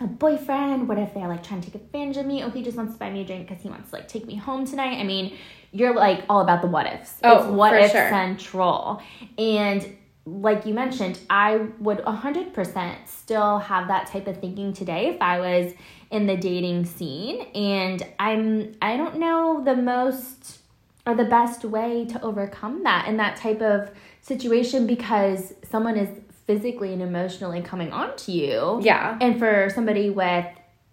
a 0.00 0.06
boyfriend? 0.06 0.88
What 0.88 0.98
if 0.98 1.14
they're 1.14 1.28
like 1.28 1.42
trying 1.42 1.62
to 1.62 1.70
take 1.70 1.80
advantage 1.80 2.18
of 2.18 2.26
me? 2.26 2.42
Oh, 2.42 2.50
he 2.50 2.62
just 2.62 2.76
wants 2.76 2.94
to 2.94 2.98
buy 2.98 3.10
me 3.10 3.22
a 3.22 3.24
drink 3.24 3.48
because 3.48 3.62
he 3.62 3.68
wants 3.68 3.90
to 3.90 3.96
like 3.96 4.08
take 4.08 4.26
me 4.26 4.36
home 4.36 4.66
tonight. 4.66 4.98
I 4.98 5.04
mean, 5.04 5.36
you're 5.72 5.94
like 5.94 6.24
all 6.28 6.40
about 6.40 6.60
the 6.62 6.68
what 6.68 6.86
ifs. 6.86 7.14
Oh, 7.24 7.38
it's 7.38 7.46
what 7.46 7.74
if 7.74 7.92
sure. 7.92 8.08
central. 8.10 9.02
And 9.38 9.96
like 10.26 10.66
you 10.66 10.74
mentioned, 10.74 11.18
I 11.30 11.68
would 11.78 11.98
100% 11.98 12.96
still 13.06 13.58
have 13.58 13.88
that 13.88 14.08
type 14.08 14.26
of 14.26 14.38
thinking 14.40 14.72
today 14.72 15.08
if 15.08 15.22
I 15.22 15.38
was 15.38 15.72
in 16.10 16.26
the 16.26 16.36
dating 16.36 16.84
scene. 16.84 17.42
And 17.54 18.02
I'm, 18.18 18.74
I 18.82 18.96
don't 18.96 19.18
know 19.18 19.62
the 19.64 19.76
most 19.76 20.58
or 21.06 21.14
the 21.14 21.24
best 21.24 21.64
way 21.64 22.04
to 22.06 22.20
overcome 22.22 22.82
that 22.82 23.06
and 23.06 23.18
that 23.20 23.36
type 23.36 23.62
of 23.62 23.90
situation 24.26 24.86
because 24.86 25.54
someone 25.70 25.96
is 25.96 26.08
physically 26.46 26.92
and 26.92 27.00
emotionally 27.00 27.60
coming 27.60 27.92
on 27.92 28.16
to 28.16 28.32
you. 28.32 28.80
yeah. 28.82 29.16
And 29.20 29.38
for 29.38 29.70
somebody 29.74 30.10
with 30.10 30.46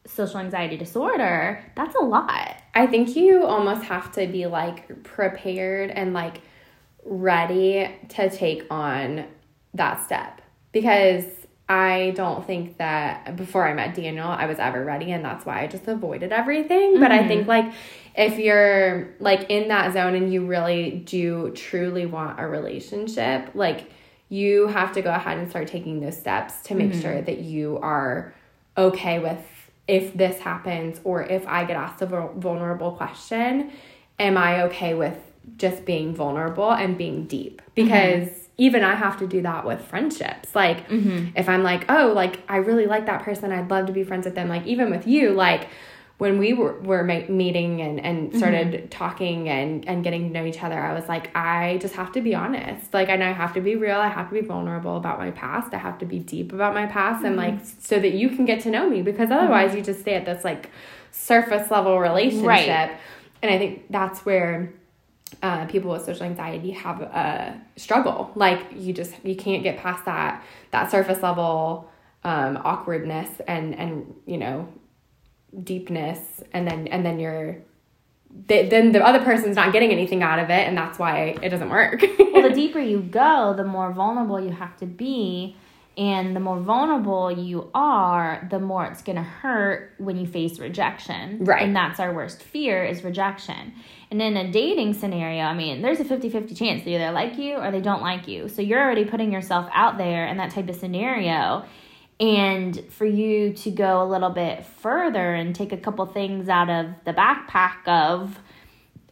social 0.06 0.40
anxiety 0.40 0.78
disorder, 0.78 1.64
that's 1.76 1.96
a 1.96 2.04
lot. 2.04 2.58
I 2.76 2.88
think 2.88 3.16
you 3.16 3.46
almost 3.46 3.84
have 3.84 4.12
to 4.14 4.28
be 4.28 4.46
like 4.46 5.04
prepared 5.04 5.90
and 5.90 6.14
like 6.14 6.42
ready 7.06 7.90
to 8.10 8.30
take 8.30 8.66
on 8.70 9.26
that 9.74 10.04
step 10.04 10.42
because 10.72 11.26
I 11.70 12.14
don't 12.16 12.46
think 12.46 12.78
that 12.78 13.36
before 13.36 13.68
I 13.68 13.74
met 13.74 13.96
Daniel, 13.96 14.28
I 14.28 14.46
was 14.46 14.60
ever 14.60 14.84
ready, 14.84 15.12
and 15.12 15.24
that's 15.24 15.46
why 15.46 15.62
I 15.62 15.68
just 15.68 15.88
avoided 15.88 16.32
everything. 16.32 17.00
But 17.00 17.12
I 17.12 17.20
mm-hmm. 17.20 17.28
think 17.28 17.48
like 17.48 17.74
if 18.16 18.38
you're 18.38 19.10
like 19.20 19.50
in 19.50 19.70
that 19.70 19.94
zone 19.94 20.16
and 20.16 20.32
you 20.32 20.46
really 20.46 20.92
do 21.06 21.52
truly 21.52 22.06
want 22.06 22.40
a 22.40 22.48
relationship, 22.48 23.50
like 23.54 23.90
you 24.30 24.68
have 24.68 24.94
to 24.94 25.02
go 25.02 25.12
ahead 25.12 25.38
and 25.38 25.50
start 25.50 25.68
taking 25.68 26.00
those 26.00 26.18
steps 26.18 26.62
to 26.64 26.76
make 26.76 26.94
sure 26.94 27.14
mm-hmm. 27.14 27.26
that 27.26 27.40
you 27.40 27.80
are 27.82 28.34
okay 28.78 29.20
with 29.20 29.40
if 29.88 30.14
this 30.14 30.40
happens 30.40 31.00
or 31.04 31.24
if 31.24 31.46
I 31.48 31.66
get 31.66 31.76
asked 31.76 32.02
a 32.02 32.06
vulnerable 32.06 32.92
question, 32.92 33.72
am 34.20 34.38
I 34.38 34.64
okay 34.64 34.94
with 34.94 35.18
just 35.58 35.86
being 35.86 36.16
vulnerable 36.16 36.72
and 36.72 36.98
being 36.98 37.26
deep? 37.26 37.62
Mm-hmm. 37.62 37.72
Because 37.76 38.50
even 38.58 38.84
I 38.84 38.96
have 38.96 39.18
to 39.20 39.28
do 39.28 39.42
that 39.42 39.66
with 39.66 39.82
friendships. 39.82 40.56
Like, 40.56 40.88
mm-hmm. 40.88 41.36
if 41.36 41.50
I'm 41.50 41.64
like, 41.64 41.86
oh, 41.90 42.14
like, 42.16 42.40
I 42.48 42.58
really 42.58 42.86
like 42.86 43.08
that 43.08 43.24
person, 43.24 43.52
I'd 43.52 43.70
love 43.70 43.88
to 43.88 43.92
be 43.92 44.04
friends 44.04 44.26
with 44.26 44.36
them. 44.36 44.48
Like, 44.48 44.66
even 44.68 44.90
with 44.90 45.08
you, 45.08 45.32
like, 45.32 45.68
when 46.24 46.40
we 46.40 46.54
were, 46.54 46.80
were 46.80 47.04
meeting 47.04 47.82
and, 47.82 48.00
and 48.00 48.34
started 48.34 48.90
talking 48.90 49.50
and, 49.50 49.86
and 49.90 50.06
getting 50.06 50.30
to 50.30 50.34
know 50.34 50.46
each 50.46 50.64
other, 50.64 50.80
I 50.80 50.94
was 50.94 51.10
like, 51.10 51.36
I 51.36 51.80
just 51.82 51.96
have 51.96 52.14
to 52.14 52.22
be 52.22 52.34
honest. 52.34 52.94
Like, 52.94 53.10
I 53.10 53.18
know 53.18 53.28
I 53.28 53.34
have 53.34 53.54
to 53.56 53.60
be 53.60 53.76
real. 53.76 53.98
I 53.98 54.08
have 54.08 54.30
to 54.30 54.34
be 54.34 54.40
vulnerable 54.40 54.96
about 54.96 55.20
my 55.20 55.32
past. 55.32 55.74
I 55.74 55.80
have 55.80 55.98
to 56.00 56.06
be 56.06 56.20
deep 56.20 56.54
about 56.54 56.74
my 56.74 56.86
past 56.86 57.26
and 57.26 57.36
like, 57.36 57.60
so 57.82 58.00
that 58.00 58.14
you 58.14 58.30
can 58.30 58.46
get 58.46 58.62
to 58.62 58.70
know 58.70 58.90
me 58.90 59.02
because 59.02 59.32
otherwise 59.32 59.76
you 59.76 59.82
just 59.82 60.00
stay 60.00 60.14
at 60.14 60.24
this 60.24 60.46
like 60.46 60.70
surface 61.12 61.70
level 61.70 62.00
relationship. 62.00 62.48
Right. 62.48 62.98
And 63.42 63.52
I 63.52 63.58
think 63.58 63.88
that's 63.90 64.26
where 64.26 64.72
uh, 65.42 65.66
people 65.66 65.92
with 65.92 66.06
social 66.06 66.24
anxiety 66.24 66.72
have 66.72 67.02
a 67.02 67.62
struggle. 67.76 68.32
Like 68.36 68.62
you 68.74 68.94
just 68.94 69.14
you 69.26 69.36
can't 69.36 69.62
get 69.62 69.78
past 69.78 70.06
that 70.06 70.42
that 70.72 70.90
surface 70.90 71.22
level 71.22 71.92
um, 72.24 72.62
awkwardness 72.64 73.30
and 73.46 73.76
and 73.76 74.16
you 74.26 74.38
know 74.38 74.70
deepness, 75.62 76.44
and 76.54 76.68
then 76.68 76.88
and 76.88 77.06
then 77.06 77.20
you're 77.20 77.58
th- 78.48 78.70
then 78.70 78.92
the 78.92 79.06
other 79.06 79.24
person's 79.24 79.56
not 79.56 79.74
getting 79.74 79.92
anything 79.92 80.24
out 80.24 80.40
of 80.40 80.50
it, 80.50 80.68
and 80.68 80.78
that's 80.78 81.00
why 81.00 81.36
it 81.42 81.50
doesn't 81.50 81.70
work. 81.70 82.02
well, 82.20 82.50
the 82.50 82.50
deeper 82.56 82.80
you 82.80 83.02
go, 83.02 83.54
the 83.56 83.64
more 83.64 83.92
vulnerable 83.92 84.40
you 84.40 84.52
have 84.52 84.78
to 84.78 84.86
be. 84.86 85.56
And 85.96 86.36
the 86.36 86.40
more 86.40 86.60
vulnerable 86.60 87.32
you 87.32 87.70
are, 87.76 88.48
the 88.50 88.60
more 88.60 88.86
it's 88.86 89.04
going 89.04 89.18
to 89.18 89.22
hurt 89.22 89.94
when 90.00 90.18
you 90.18 90.26
face 90.26 90.58
rejection. 90.58 91.46
Right. 91.46 91.62
And 91.62 91.76
that's 91.76 92.00
our 92.00 92.12
worst 92.12 92.42
fear 92.42 92.84
is 92.84 93.04
rejection. 93.04 93.74
And 94.10 94.20
in 94.20 94.36
a 94.36 94.52
dating 94.52 94.96
scenario, 94.96 95.44
I 95.44 95.54
mean, 95.54 95.84
there's 95.84 96.00
a 96.00 96.04
50-50 96.04 96.58
chance 96.58 96.84
they 96.84 96.96
either 96.96 97.12
like 97.12 97.38
you 97.38 97.58
or 97.58 97.70
they 97.70 97.82
don't 97.82 98.02
like 98.02 98.28
you. 98.28 98.50
So 98.50 98.64
you're 98.64 98.82
already 98.82 99.06
putting 99.06 99.32
yourself 99.32 99.70
out 99.72 100.00
there 100.00 100.26
in 100.26 100.38
that 100.38 100.50
type 100.50 100.68
of 100.68 100.76
scenario. 100.76 101.64
And 102.24 102.86
for 102.90 103.06
you 103.06 103.52
to 103.52 103.70
go 103.70 104.02
a 104.02 104.08
little 104.08 104.30
bit 104.30 104.66
further 104.66 105.34
and 105.34 105.54
take 105.54 105.74
a 105.74 105.78
couple 105.78 106.06
things 106.06 106.48
out 106.48 106.70
of 106.70 106.86
the 107.04 107.12
backpack 107.12 107.86
of 107.86 108.40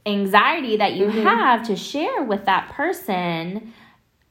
anxiety 0.05 0.77
that 0.77 0.93
you 0.93 1.09
have 1.09 1.67
to 1.67 1.75
share 1.75 2.23
with 2.23 2.45
that 2.45 2.69
person, 2.69 3.73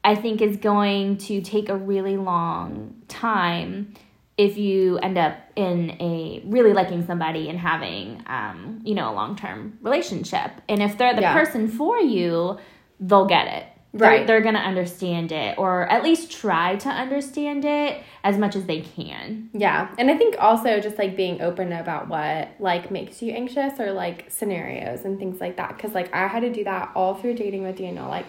I 0.02 0.14
think 0.14 0.40
is 0.40 0.56
going 0.56 1.18
to 1.18 1.42
take 1.42 1.68
a 1.68 1.76
really 1.76 2.16
long 2.16 3.02
time 3.06 3.92
if 4.38 4.56
you 4.56 4.96
end 5.00 5.18
up 5.18 5.36
in 5.56 5.90
a 6.00 6.42
really 6.46 6.72
liking 6.72 7.04
somebody 7.04 7.50
and 7.50 7.58
having 7.58 8.22
um, 8.28 8.80
you 8.82 8.94
know 8.94 9.10
a 9.10 9.14
long-term 9.14 9.76
relationship. 9.82 10.52
And 10.70 10.82
if 10.82 10.96
they're 10.96 11.14
the 11.14 11.20
Yeah. 11.20 11.34
person 11.34 11.68
for 11.68 11.98
you 11.98 12.56
they'll 13.02 13.26
get 13.26 13.46
it 13.48 13.66
They're- 13.92 14.08
Right. 14.08 14.26
they're, 14.26 14.40
gonna 14.40 14.58
understand 14.60 15.32
it 15.32 15.58
or 15.58 15.86
at 15.88 16.04
least 16.04 16.30
try 16.30 16.76
to 16.76 16.88
understand 16.88 17.64
it 17.64 18.02
as 18.22 18.38
much 18.38 18.54
as 18.54 18.66
they 18.66 18.80
can 18.80 19.48
Yeah. 19.52 19.88
And 19.98 20.10
I 20.10 20.16
think 20.16 20.36
also 20.38 20.78
just 20.80 20.96
like 20.98 21.16
being 21.16 21.40
open 21.42 21.72
about 21.72 22.08
what 22.08 22.50
like 22.60 22.90
makes 22.90 23.20
you 23.20 23.32
anxious 23.32 23.80
or 23.80 23.92
like 23.92 24.26
scenarios 24.30 25.04
and 25.04 25.18
things 25.18 25.40
like 25.40 25.56
that. 25.56 25.76
Cause 25.78 25.92
like 25.94 26.14
I 26.14 26.26
had 26.28 26.40
to 26.40 26.50
do 26.52 26.62
that 26.64 26.92
all 26.94 27.14
through 27.14 27.34
dating 27.34 27.62
with 27.64 27.76
Daniel. 27.78 28.08
Like, 28.08 28.26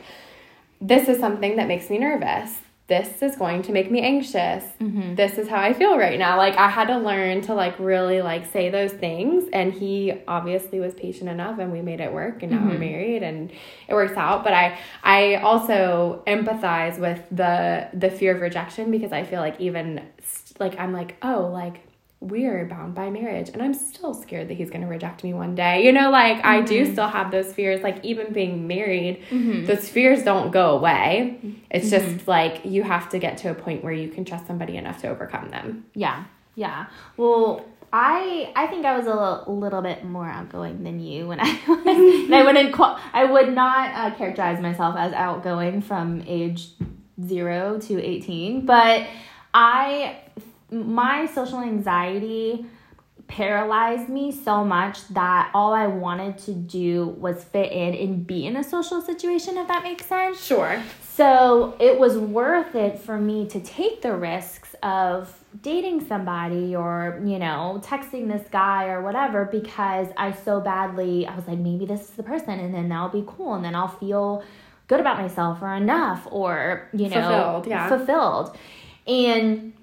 this 0.81 1.07
is 1.07 1.19
something 1.19 1.57
that 1.57 1.67
makes 1.67 1.89
me 1.91 1.99
nervous. 1.99 2.57
This 2.91 3.21
is 3.21 3.37
going 3.37 3.61
to 3.61 3.71
make 3.71 3.89
me 3.89 4.01
anxious. 4.01 4.65
Mm-hmm. 4.81 5.15
This 5.15 5.37
is 5.37 5.47
how 5.47 5.61
I 5.61 5.71
feel 5.71 5.97
right 5.97 6.19
now. 6.19 6.35
Like 6.35 6.57
I 6.57 6.67
had 6.67 6.89
to 6.89 6.97
learn 6.97 7.39
to 7.43 7.53
like 7.53 7.79
really 7.79 8.21
like 8.21 8.51
say 8.51 8.69
those 8.69 8.91
things 8.91 9.45
and 9.53 9.71
he 9.71 10.13
obviously 10.27 10.81
was 10.81 10.93
patient 10.93 11.29
enough 11.29 11.57
and 11.57 11.71
we 11.71 11.81
made 11.81 12.01
it 12.01 12.11
work 12.11 12.43
and 12.43 12.51
now 12.51 12.57
we're 12.57 12.71
mm-hmm. 12.71 12.79
married 12.81 13.23
and 13.23 13.49
it 13.87 13.93
works 13.93 14.17
out. 14.17 14.43
But 14.43 14.51
I 14.51 14.77
I 15.03 15.35
also 15.35 16.21
empathize 16.27 16.99
with 16.99 17.21
the 17.31 17.87
the 17.93 18.09
fear 18.09 18.35
of 18.35 18.41
rejection 18.41 18.91
because 18.91 19.13
I 19.13 19.23
feel 19.23 19.39
like 19.39 19.61
even 19.61 20.05
like 20.59 20.77
I'm 20.77 20.91
like, 20.91 21.15
oh, 21.21 21.47
like 21.47 21.79
we 22.21 22.45
are 22.45 22.65
bound 22.65 22.93
by 22.93 23.09
marriage 23.09 23.49
and 23.49 23.63
I'm 23.63 23.73
still 23.73 24.13
scared 24.13 24.47
that 24.47 24.53
he's 24.53 24.69
going 24.69 24.81
to 24.81 24.87
reject 24.87 25.23
me 25.23 25.33
one 25.33 25.55
day. 25.55 25.83
You 25.83 25.91
know, 25.91 26.11
like 26.11 26.45
I 26.45 26.61
do 26.61 26.83
mm-hmm. 26.83 26.91
still 26.93 27.07
have 27.07 27.31
those 27.31 27.51
fears 27.51 27.81
like 27.81 28.05
even 28.05 28.31
being 28.31 28.67
married, 28.67 29.23
mm-hmm. 29.31 29.65
those 29.65 29.89
fears 29.89 30.23
don't 30.23 30.51
go 30.51 30.77
away. 30.77 31.39
It's 31.71 31.89
mm-hmm. 31.89 32.15
just 32.15 32.27
like 32.27 32.63
you 32.63 32.83
have 32.83 33.09
to 33.09 33.19
get 33.19 33.39
to 33.39 33.49
a 33.49 33.55
point 33.55 33.83
where 33.83 33.91
you 33.91 34.07
can 34.07 34.23
trust 34.23 34.45
somebody 34.45 34.77
enough 34.77 35.01
to 35.01 35.09
overcome 35.09 35.49
them. 35.49 35.85
Yeah, 35.95 36.25
yeah. 36.53 36.85
Well, 37.17 37.65
I 37.91 38.53
I 38.55 38.67
think 38.67 38.85
I 38.85 38.95
was 38.95 39.07
a 39.07 39.09
little, 39.09 39.59
little 39.59 39.81
bit 39.81 40.05
more 40.05 40.27
outgoing 40.27 40.83
than 40.83 40.99
you 40.99 41.27
when 41.27 41.39
I 41.39 41.59
was. 41.67 41.85
and 41.87 42.35
I 42.35 42.43
wouldn't 42.43 42.71
qual- 42.71 42.99
I 43.13 43.25
would 43.25 43.51
not 43.51 43.95
uh, 43.95 44.15
characterize 44.15 44.61
myself 44.61 44.95
as 44.95 45.11
outgoing 45.13 45.81
from 45.81 46.23
age 46.27 46.69
zero 47.25 47.79
to 47.79 47.99
eighteen, 47.99 48.67
but 48.67 49.07
I 49.55 50.19
my 50.71 51.25
social 51.27 51.59
anxiety 51.59 52.65
paralyzed 53.27 54.09
me 54.09 54.31
so 54.31 54.63
much 54.63 55.07
that 55.09 55.49
all 55.53 55.73
I 55.73 55.87
wanted 55.87 56.37
to 56.39 56.53
do 56.53 57.15
was 57.17 57.43
fit 57.43 57.71
in 57.71 57.93
and 57.95 58.27
be 58.27 58.45
in 58.45 58.57
a 58.57 58.63
social 58.63 59.01
situation, 59.01 59.57
if 59.57 59.67
that 59.67 59.83
makes 59.83 60.05
sense. 60.05 60.43
Sure. 60.43 60.81
So 61.13 61.75
it 61.79 61.97
was 61.99 62.17
worth 62.17 62.75
it 62.75 62.99
for 62.99 63.17
me 63.17 63.47
to 63.47 63.59
take 63.59 64.01
the 64.01 64.13
risks 64.13 64.75
of 64.83 65.37
dating 65.61 66.05
somebody 66.07 66.75
or, 66.75 67.21
you 67.25 67.39
know, 67.39 67.81
texting 67.85 68.31
this 68.31 68.47
guy 68.49 68.87
or 68.87 69.01
whatever 69.01 69.45
because 69.45 70.07
I 70.17 70.31
so 70.31 70.59
badly, 70.59 71.27
I 71.27 71.35
was 71.35 71.47
like, 71.47 71.59
maybe 71.59 71.85
this 71.85 72.01
is 72.01 72.09
the 72.11 72.23
person 72.23 72.59
and 72.59 72.73
then 72.73 72.89
that'll 72.89 73.09
be 73.09 73.23
cool 73.27 73.53
and 73.53 73.63
then 73.63 73.75
I'll 73.75 73.87
feel 73.87 74.43
good 74.87 74.99
about 74.99 75.17
myself 75.17 75.61
or 75.61 75.73
enough 75.73 76.27
or, 76.31 76.89
you 76.93 77.09
know, 77.09 77.21
Fulfilled, 77.21 77.67
yeah. 77.67 77.87
fulfilled. 77.87 78.57
And 79.07 79.73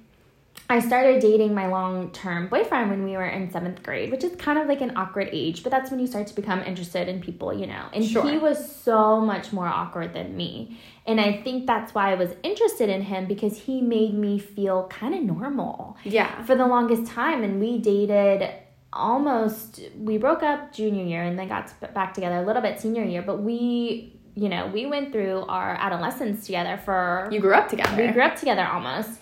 I 0.70 0.80
started 0.80 1.20
dating 1.22 1.54
my 1.54 1.66
long 1.66 2.10
term 2.10 2.48
boyfriend 2.48 2.90
when 2.90 3.02
we 3.02 3.12
were 3.12 3.26
in 3.26 3.50
seventh 3.50 3.82
grade, 3.82 4.10
which 4.10 4.22
is 4.22 4.36
kind 4.36 4.58
of 4.58 4.66
like 4.68 4.82
an 4.82 4.92
awkward 4.96 5.30
age, 5.32 5.62
but 5.62 5.72
that's 5.72 5.90
when 5.90 5.98
you 5.98 6.06
start 6.06 6.26
to 6.26 6.34
become 6.34 6.60
interested 6.62 7.08
in 7.08 7.22
people, 7.22 7.54
you 7.54 7.66
know. 7.66 7.86
And 7.94 8.04
Sure. 8.04 8.22
he 8.28 8.36
was 8.36 8.70
so 8.70 9.18
much 9.20 9.50
more 9.50 9.66
awkward 9.66 10.12
than 10.12 10.36
me. 10.36 10.78
And 11.06 11.18
I 11.22 11.40
think 11.42 11.66
that's 11.66 11.94
why 11.94 12.12
I 12.12 12.16
was 12.16 12.30
interested 12.42 12.90
in 12.90 13.00
him 13.00 13.24
because 13.26 13.56
he 13.60 13.80
made 13.80 14.12
me 14.12 14.38
feel 14.38 14.88
kind 14.88 15.14
of 15.14 15.22
normal 15.22 15.96
Yeah. 16.04 16.42
for 16.42 16.54
the 16.54 16.66
longest 16.66 17.06
time. 17.10 17.42
And 17.42 17.60
we 17.60 17.78
dated 17.78 18.50
almost, 18.92 19.80
we 19.98 20.18
broke 20.18 20.42
up 20.42 20.72
junior 20.74 21.04
year 21.04 21.22
and 21.22 21.38
then 21.38 21.48
got 21.48 21.72
back 21.94 22.12
together 22.12 22.36
a 22.36 22.42
little 22.44 22.60
bit 22.62 22.78
senior 22.78 23.04
year, 23.04 23.22
but 23.22 23.40
we, 23.42 24.12
you 24.34 24.50
know, 24.50 24.66
we 24.66 24.84
went 24.84 25.12
through 25.12 25.44
our 25.48 25.76
adolescence 25.80 26.44
together 26.44 26.78
for 26.84 27.28
You 27.32 27.40
grew 27.40 27.54
up 27.54 27.68
together. 27.68 27.96
we 28.06 28.12
grew 28.12 28.22
up 28.22 28.36
together 28.36 28.66
almost. 28.70 29.20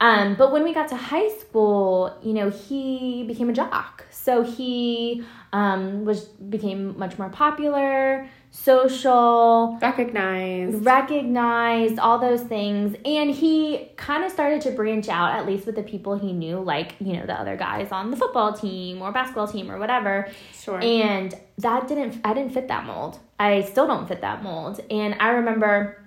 Um, 0.00 0.34
but 0.34 0.52
when 0.52 0.64
we 0.64 0.74
got 0.74 0.88
to 0.88 0.96
high 0.96 1.28
school, 1.28 2.16
you 2.22 2.32
know, 2.32 2.50
he 2.50 3.24
became 3.24 3.48
a 3.48 3.52
jock. 3.52 4.04
So 4.10 4.42
he 4.42 5.24
um, 5.52 6.04
was 6.04 6.24
became 6.24 6.98
much 6.98 7.18
more 7.18 7.28
popular, 7.28 8.28
social, 8.50 9.78
Recognized. 9.80 10.84
recognized, 10.84 11.98
all 11.98 12.18
those 12.18 12.42
things. 12.42 12.96
And 13.04 13.30
he 13.30 13.90
kind 13.96 14.24
of 14.24 14.30
started 14.30 14.62
to 14.62 14.70
branch 14.72 15.08
out, 15.08 15.32
at 15.32 15.46
least 15.46 15.66
with 15.66 15.76
the 15.76 15.82
people 15.82 16.18
he 16.18 16.32
knew, 16.32 16.60
like, 16.60 16.94
you 17.00 17.14
know, 17.14 17.26
the 17.26 17.34
other 17.34 17.56
guys 17.56 17.92
on 17.92 18.10
the 18.10 18.16
football 18.16 18.52
team 18.52 19.02
or 19.02 19.12
basketball 19.12 19.48
team 19.48 19.70
or 19.70 19.78
whatever. 19.78 20.28
Sure. 20.52 20.80
And 20.82 21.34
that 21.58 21.88
didn't, 21.88 22.20
I 22.24 22.34
didn't 22.34 22.52
fit 22.52 22.68
that 22.68 22.84
mold. 22.84 23.18
I 23.38 23.62
still 23.62 23.86
don't 23.86 24.06
fit 24.06 24.20
that 24.20 24.42
mold. 24.42 24.80
And 24.90 25.16
I 25.20 25.30
remember 25.30 26.03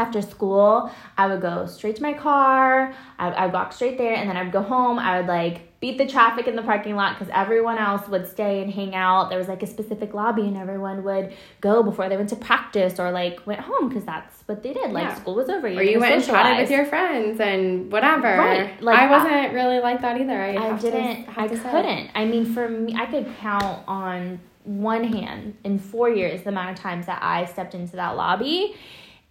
after 0.00 0.22
school, 0.22 0.90
I 1.16 1.26
would 1.26 1.40
go 1.40 1.66
straight 1.66 1.96
to 1.96 2.02
my 2.02 2.14
car. 2.14 2.94
I, 3.18 3.44
I'd 3.44 3.52
walk 3.52 3.72
straight 3.72 3.98
there, 3.98 4.14
and 4.14 4.28
then 4.28 4.36
I'd 4.36 4.50
go 4.52 4.62
home. 4.62 4.98
I 4.98 5.18
would 5.18 5.28
like 5.28 5.66
beat 5.80 5.96
the 5.96 6.06
traffic 6.06 6.46
in 6.46 6.56
the 6.56 6.62
parking 6.62 6.94
lot 6.94 7.18
because 7.18 7.32
everyone 7.34 7.78
else 7.78 8.06
would 8.08 8.26
stay 8.28 8.62
and 8.62 8.70
hang 8.72 8.94
out. 8.94 9.30
There 9.30 9.38
was 9.38 9.48
like 9.48 9.62
a 9.62 9.66
specific 9.66 10.12
lobby, 10.14 10.42
and 10.42 10.56
everyone 10.56 11.04
would 11.04 11.32
go 11.60 11.82
before 11.82 12.08
they 12.08 12.16
went 12.16 12.28
to 12.30 12.36
practice 12.36 12.98
or 12.98 13.10
like 13.10 13.46
went 13.46 13.60
home 13.60 13.88
because 13.88 14.04
that's 14.04 14.42
what 14.46 14.62
they 14.62 14.72
did. 14.72 14.90
Like 14.92 15.04
Yeah. 15.04 15.14
school 15.14 15.34
was 15.36 15.48
over. 15.48 15.66
or 15.68 15.82
you 15.82 16.00
went 16.00 16.14
and 16.14 16.24
chatted 16.24 16.58
with 16.58 16.70
your 16.70 16.86
friends 16.86 17.40
and 17.40 17.90
whatever. 17.92 18.22
Right, 18.28 18.82
like, 18.82 18.98
I 18.98 19.10
wasn't 19.10 19.54
really 19.54 19.80
like 19.80 20.00
that 20.02 20.20
either. 20.20 20.40
I, 20.40 20.56
I 20.56 20.78
didn't. 20.78 21.24
have 21.26 21.38
I 21.50 21.54
to 21.54 21.56
couldn't. 21.58 22.10
I 22.14 22.24
mean, 22.24 22.44
for 22.46 22.68
me, 22.68 22.94
I 22.94 23.06
could 23.06 23.26
count 23.38 23.82
on 23.86 24.40
one 24.64 25.04
hand 25.04 25.56
in 25.64 25.78
four 25.78 26.10
years 26.10 26.42
the 26.42 26.50
amount 26.50 26.70
of 26.70 26.76
times 26.76 27.06
that 27.06 27.20
I 27.22 27.46
stepped 27.46 27.74
into 27.74 27.96
that 27.96 28.10
lobby, 28.16 28.76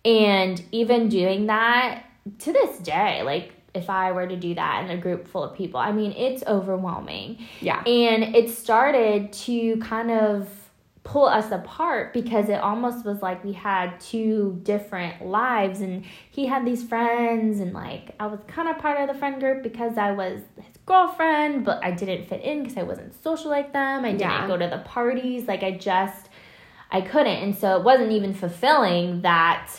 and 0.05 0.61
even 0.71 1.09
doing 1.09 1.47
that 1.47 2.03
to 2.39 2.53
this 2.53 2.77
day, 2.79 3.21
like 3.23 3.53
if 3.73 3.89
I 3.89 4.11
were 4.11 4.27
to 4.27 4.35
do 4.35 4.55
that 4.55 4.83
in 4.85 4.89
a 4.89 4.99
group 4.99 5.27
full 5.27 5.43
of 5.43 5.55
people. 5.55 5.79
I 5.79 5.91
mean, 5.91 6.11
it's 6.13 6.43
overwhelming. 6.47 7.37
Yeah. 7.61 7.81
And 7.83 8.35
it 8.35 8.49
started 8.49 9.31
to 9.33 9.77
kind 9.77 10.09
of 10.11 10.49
pull 11.03 11.25
us 11.25 11.51
apart 11.51 12.13
because 12.13 12.49
it 12.49 12.59
almost 12.59 13.05
was 13.05 13.21
like 13.21 13.43
we 13.43 13.53
had 13.53 13.99
two 13.99 14.59
different 14.63 15.25
lives 15.25 15.81
and 15.81 16.03
he 16.29 16.45
had 16.45 16.65
these 16.65 16.83
friends 16.83 17.59
and 17.61 17.73
like 17.73 18.13
I 18.19 18.27
was 18.27 18.39
kind 18.47 18.67
of 18.67 18.77
part 18.77 18.99
of 18.99 19.07
the 19.07 19.17
friend 19.17 19.39
group 19.39 19.63
because 19.63 19.97
I 19.97 20.11
was 20.11 20.41
his 20.57 20.65
girlfriend 20.85 21.63
but 21.65 21.83
I 21.83 21.91
didn't 21.91 22.27
fit 22.27 22.41
in 22.41 22.61
because 22.61 22.77
I 22.77 22.83
wasn't 22.83 23.13
social 23.23 23.49
like 23.49 23.71
them 23.73 24.03
I 24.05 24.09
didn't 24.11 24.19
Yeah. 24.21 24.45
go 24.47 24.57
to 24.57 24.67
the 24.67 24.79
parties 24.79 25.47
like 25.47 25.63
I 25.63 25.71
just 25.71 26.29
I 26.91 27.01
couldn't 27.01 27.27
and 27.43 27.55
so 27.55 27.77
it 27.77 27.83
wasn't 27.83 28.11
even 28.11 28.33
fulfilling 28.33 29.21
that 29.21 29.71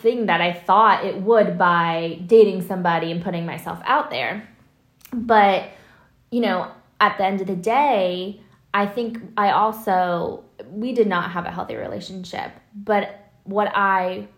thing 0.00 0.26
that 0.26 0.40
I 0.40 0.52
thought 0.52 1.04
it 1.04 1.20
would 1.22 1.58
by 1.58 2.20
dating 2.26 2.66
somebody 2.66 3.10
and 3.10 3.22
putting 3.22 3.46
myself 3.46 3.80
out 3.84 4.10
there 4.10 4.48
but 5.12 5.70
you 6.30 6.40
know 6.40 6.70
at 7.00 7.16
the 7.18 7.24
end 7.24 7.40
of 7.40 7.46
the 7.46 7.56
day 7.56 8.40
I 8.74 8.86
think 8.86 9.18
I 9.36 9.50
also, 9.50 10.44
we 10.70 10.92
did 10.92 11.06
not 11.08 11.30
have 11.30 11.46
a 11.46 11.50
healthy 11.50 11.76
relationship. 11.76 12.52
But 12.74 13.30
what 13.44 13.72
I 13.74 14.28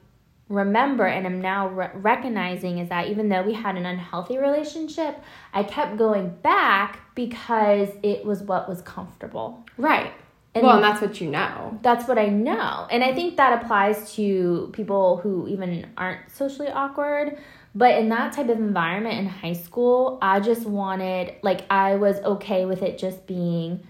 remember 0.48 1.06
and 1.06 1.26
am 1.26 1.40
now 1.40 1.68
re- 1.68 1.90
recognizing 1.94 2.78
is 2.78 2.88
that 2.88 3.08
even 3.08 3.28
though 3.28 3.42
we 3.42 3.52
had 3.52 3.76
an 3.76 3.86
unhealthy 3.86 4.38
relationship, 4.38 5.22
I 5.52 5.62
kept 5.64 5.96
going 5.96 6.30
back 6.42 7.00
because 7.14 7.88
it 8.02 8.24
was 8.24 8.42
what 8.42 8.68
was 8.68 8.82
comfortable. 8.82 9.64
Right. 9.76 10.12
And- 10.54 10.64
well, 10.64 10.76
and 10.76 10.84
that's 10.84 11.00
what 11.00 11.20
you 11.20 11.30
know. 11.30 11.78
That's 11.82 12.08
what 12.08 12.18
I 12.18 12.26
know. 12.26 12.86
And 12.90 13.04
I 13.04 13.14
think 13.14 13.36
that 13.36 13.62
applies 13.62 14.14
to 14.14 14.70
people 14.72 15.18
who 15.18 15.46
even 15.48 15.86
aren't 15.96 16.30
socially 16.30 16.68
awkward. 16.68 17.38
But 17.72 17.98
in 17.98 18.08
that 18.08 18.32
type 18.32 18.48
of 18.48 18.58
environment 18.58 19.18
in 19.18 19.26
high 19.26 19.52
school, 19.52 20.18
I 20.20 20.40
just 20.40 20.66
wanted, 20.66 21.34
like, 21.42 21.70
I 21.70 21.94
was 21.96 22.18
okay 22.20 22.66
with 22.66 22.82
it 22.82 22.98
just 22.98 23.28
being 23.28 23.86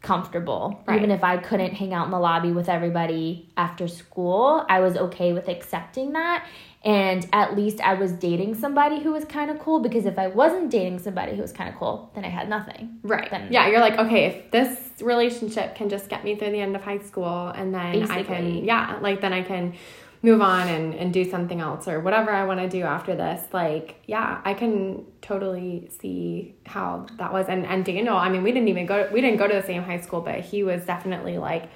comfortable. 0.00 0.80
Right. 0.86 0.96
Even 0.96 1.10
if 1.10 1.24
I 1.24 1.36
couldn't 1.36 1.74
hang 1.74 1.92
out 1.92 2.04
in 2.06 2.12
the 2.12 2.20
lobby 2.20 2.52
with 2.52 2.68
everybody 2.68 3.50
after 3.56 3.88
school, 3.88 4.64
I 4.68 4.80
was 4.80 4.96
okay 4.96 5.32
with 5.32 5.48
accepting 5.48 6.12
that. 6.12 6.46
And 6.82 7.26
at 7.32 7.56
least 7.56 7.80
I 7.80 7.94
was 7.94 8.12
dating 8.12 8.54
somebody 8.54 9.00
who 9.02 9.12
was 9.12 9.26
kind 9.26 9.50
of 9.50 9.58
cool 9.58 9.80
because 9.80 10.06
if 10.06 10.18
I 10.18 10.28
wasn't 10.28 10.70
dating 10.70 10.98
somebody 11.00 11.36
who 11.36 11.42
was 11.42 11.52
kind 11.52 11.68
of 11.68 11.76
cool, 11.76 12.10
then 12.14 12.24
I 12.24 12.28
had 12.28 12.48
nothing. 12.48 12.98
Right. 13.02 13.30
Then- 13.30 13.48
yeah, 13.52 13.68
you're 13.68 13.80
like, 13.80 13.98
okay, 13.98 14.24
if 14.26 14.50
this 14.50 14.78
relationship 15.02 15.74
can 15.74 15.90
just 15.90 16.08
get 16.08 16.24
me 16.24 16.36
through 16.36 16.52
the 16.52 16.60
end 16.60 16.74
of 16.74 16.82
high 16.82 17.00
school 17.00 17.48
and 17.48 17.74
then 17.74 18.10
I 18.10 18.22
can, 18.22 18.64
yeah, 18.64 18.98
like 19.02 19.20
then 19.20 19.34
I 19.34 19.42
can 19.42 19.74
move 20.22 20.40
on 20.40 20.68
and, 20.68 20.94
and 20.94 21.12
do 21.12 21.28
something 21.28 21.60
else 21.60 21.88
or 21.88 22.00
whatever 22.00 22.30
I 22.30 22.44
want 22.44 22.60
to 22.60 22.68
do 22.68 22.82
after 22.82 23.14
this. 23.14 23.42
Like, 23.52 23.96
yeah, 24.06 24.40
I 24.44 24.54
can 24.54 25.04
totally 25.22 25.90
see 26.00 26.54
how 26.66 27.06
that 27.18 27.32
was. 27.32 27.46
And, 27.48 27.66
and 27.66 27.84
Daniel, 27.84 28.16
I 28.16 28.28
mean, 28.30 28.42
we 28.42 28.52
didn't 28.52 28.68
even 28.68 28.86
go, 28.86 29.08
we 29.12 29.20
didn't 29.20 29.38
go 29.38 29.46
to 29.46 29.54
the 29.54 29.62
same 29.62 29.82
high 29.82 30.00
school, 30.00 30.20
but 30.20 30.40
he 30.40 30.62
was 30.62 30.84
definitely 30.84 31.38
like, 31.38 31.70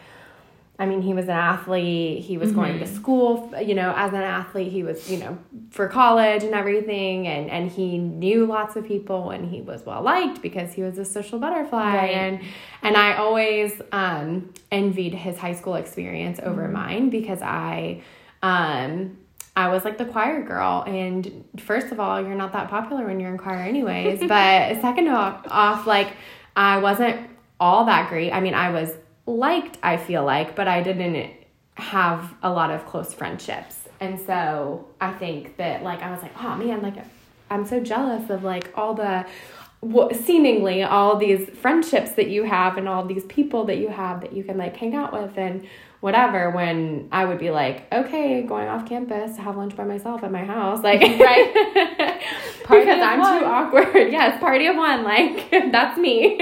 I 0.76 0.86
mean, 0.86 1.02
he 1.02 1.14
was 1.14 1.26
an 1.26 1.30
athlete. 1.30 2.24
He 2.24 2.36
was 2.36 2.50
going 2.50 2.80
to 2.80 2.86
school, 2.86 3.52
you 3.62 3.76
know, 3.76 3.94
as 3.96 4.12
an 4.12 4.22
athlete. 4.22 4.72
He 4.72 4.82
was, 4.82 5.08
you 5.08 5.18
know, 5.18 5.38
for 5.70 5.86
college 5.86 6.42
and 6.42 6.52
everything. 6.52 7.28
And, 7.28 7.48
and 7.48 7.70
he 7.70 7.96
knew 7.96 8.44
lots 8.44 8.74
of 8.74 8.84
people 8.84 9.30
and 9.30 9.48
he 9.48 9.60
was 9.60 9.86
well 9.86 10.02
liked 10.02 10.42
because 10.42 10.72
he 10.72 10.82
was 10.82 10.98
a 10.98 11.04
social 11.04 11.38
butterfly. 11.38 11.94
Right. 11.94 12.10
And, 12.10 12.40
and 12.82 12.96
I 12.96 13.16
always 13.16 13.80
um, 13.92 14.52
envied 14.72 15.14
his 15.14 15.38
high 15.38 15.54
school 15.54 15.76
experience 15.76 16.40
over 16.42 16.66
mine 16.66 17.08
because 17.08 17.40
I, 17.40 18.02
um, 18.42 19.16
I 19.54 19.68
was 19.68 19.84
like 19.84 19.96
the 19.96 20.06
choir 20.06 20.42
girl. 20.42 20.82
And 20.88 21.44
first 21.58 21.92
of 21.92 22.00
all, 22.00 22.20
you're 22.20 22.34
not 22.34 22.52
that 22.52 22.68
popular 22.68 23.06
when 23.06 23.20
you're 23.20 23.30
in 23.30 23.38
choir, 23.38 23.60
anyways. 23.60 24.18
but 24.28 24.80
second 24.80 25.06
off, 25.06 25.46
off, 25.48 25.86
like, 25.86 26.14
I 26.56 26.78
wasn't 26.78 27.30
all 27.60 27.84
that 27.84 28.08
great. 28.08 28.32
I 28.32 28.40
mean, 28.40 28.54
I 28.54 28.70
was 28.70 28.90
liked, 29.26 29.78
I 29.82 29.96
feel 29.96 30.24
like, 30.24 30.54
but 30.54 30.68
I 30.68 30.82
didn't 30.82 31.30
have 31.74 32.34
a 32.42 32.50
lot 32.50 32.70
of 32.70 32.86
close 32.86 33.12
friendships. 33.14 33.80
And 34.00 34.20
so 34.20 34.86
I 35.00 35.12
think 35.12 35.56
that, 35.56 35.82
like, 35.82 36.02
I 36.02 36.10
was 36.10 36.22
like, 36.22 36.32
oh 36.42 36.56
man, 36.56 36.82
like, 36.82 36.96
I'm 37.50 37.64
so 37.66 37.80
jealous 37.80 38.30
of 38.30 38.42
like 38.42 38.72
all 38.76 38.94
the 38.94 39.26
seemingly 40.24 40.82
all 40.82 41.16
these 41.16 41.48
friendships 41.50 42.12
that 42.12 42.28
you 42.28 42.44
have 42.44 42.78
and 42.78 42.88
all 42.88 43.04
these 43.04 43.24
people 43.24 43.64
that 43.66 43.76
you 43.76 43.88
have 43.88 44.22
that 44.22 44.32
you 44.32 44.42
can 44.42 44.56
like 44.56 44.74
hang 44.76 44.94
out 44.94 45.12
with 45.12 45.36
and 45.36 45.66
whatever 46.00 46.50
when 46.50 47.06
I 47.12 47.26
would 47.26 47.38
be 47.38 47.50
like, 47.50 47.86
okay, 47.92 48.42
going 48.42 48.66
off 48.68 48.88
campus 48.88 49.36
to 49.36 49.42
have 49.42 49.56
lunch 49.56 49.76
by 49.76 49.84
myself 49.84 50.24
at 50.24 50.32
my 50.32 50.44
house. 50.44 50.82
Like 50.82 51.00
Right. 51.20 51.52
Party 52.64 52.84
because 52.84 52.96
of 52.98 53.02
I'm 53.04 53.20
one. 53.20 53.40
too 53.40 53.44
awkward. 53.46 53.94
Yes, 54.12 54.40
party 54.40 54.66
of 54.66 54.76
one. 54.76 55.04
Like 55.04 55.50
that's 55.50 55.98
me. 55.98 56.40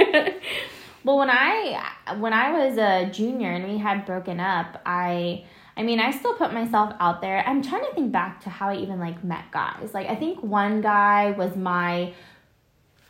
Well, 1.04 1.18
when 1.18 1.30
I 1.30 1.92
when 2.18 2.32
I 2.32 2.66
was 2.66 2.78
a 2.78 3.10
junior 3.10 3.50
and 3.50 3.70
we 3.70 3.78
had 3.78 4.06
broken 4.06 4.40
up, 4.40 4.80
I 4.86 5.44
I 5.76 5.82
mean, 5.82 6.00
I 6.00 6.10
still 6.10 6.34
put 6.34 6.52
myself 6.52 6.94
out 7.00 7.20
there. 7.20 7.42
I'm 7.46 7.62
trying 7.62 7.84
to 7.84 7.94
think 7.94 8.12
back 8.12 8.42
to 8.42 8.50
how 8.50 8.68
I 8.68 8.76
even 8.76 9.00
like 9.00 9.24
met 9.24 9.50
guys. 9.50 9.90
Like 9.94 10.08
I 10.08 10.14
think 10.14 10.42
one 10.42 10.80
guy 10.80 11.32
was 11.32 11.56
my 11.56 12.12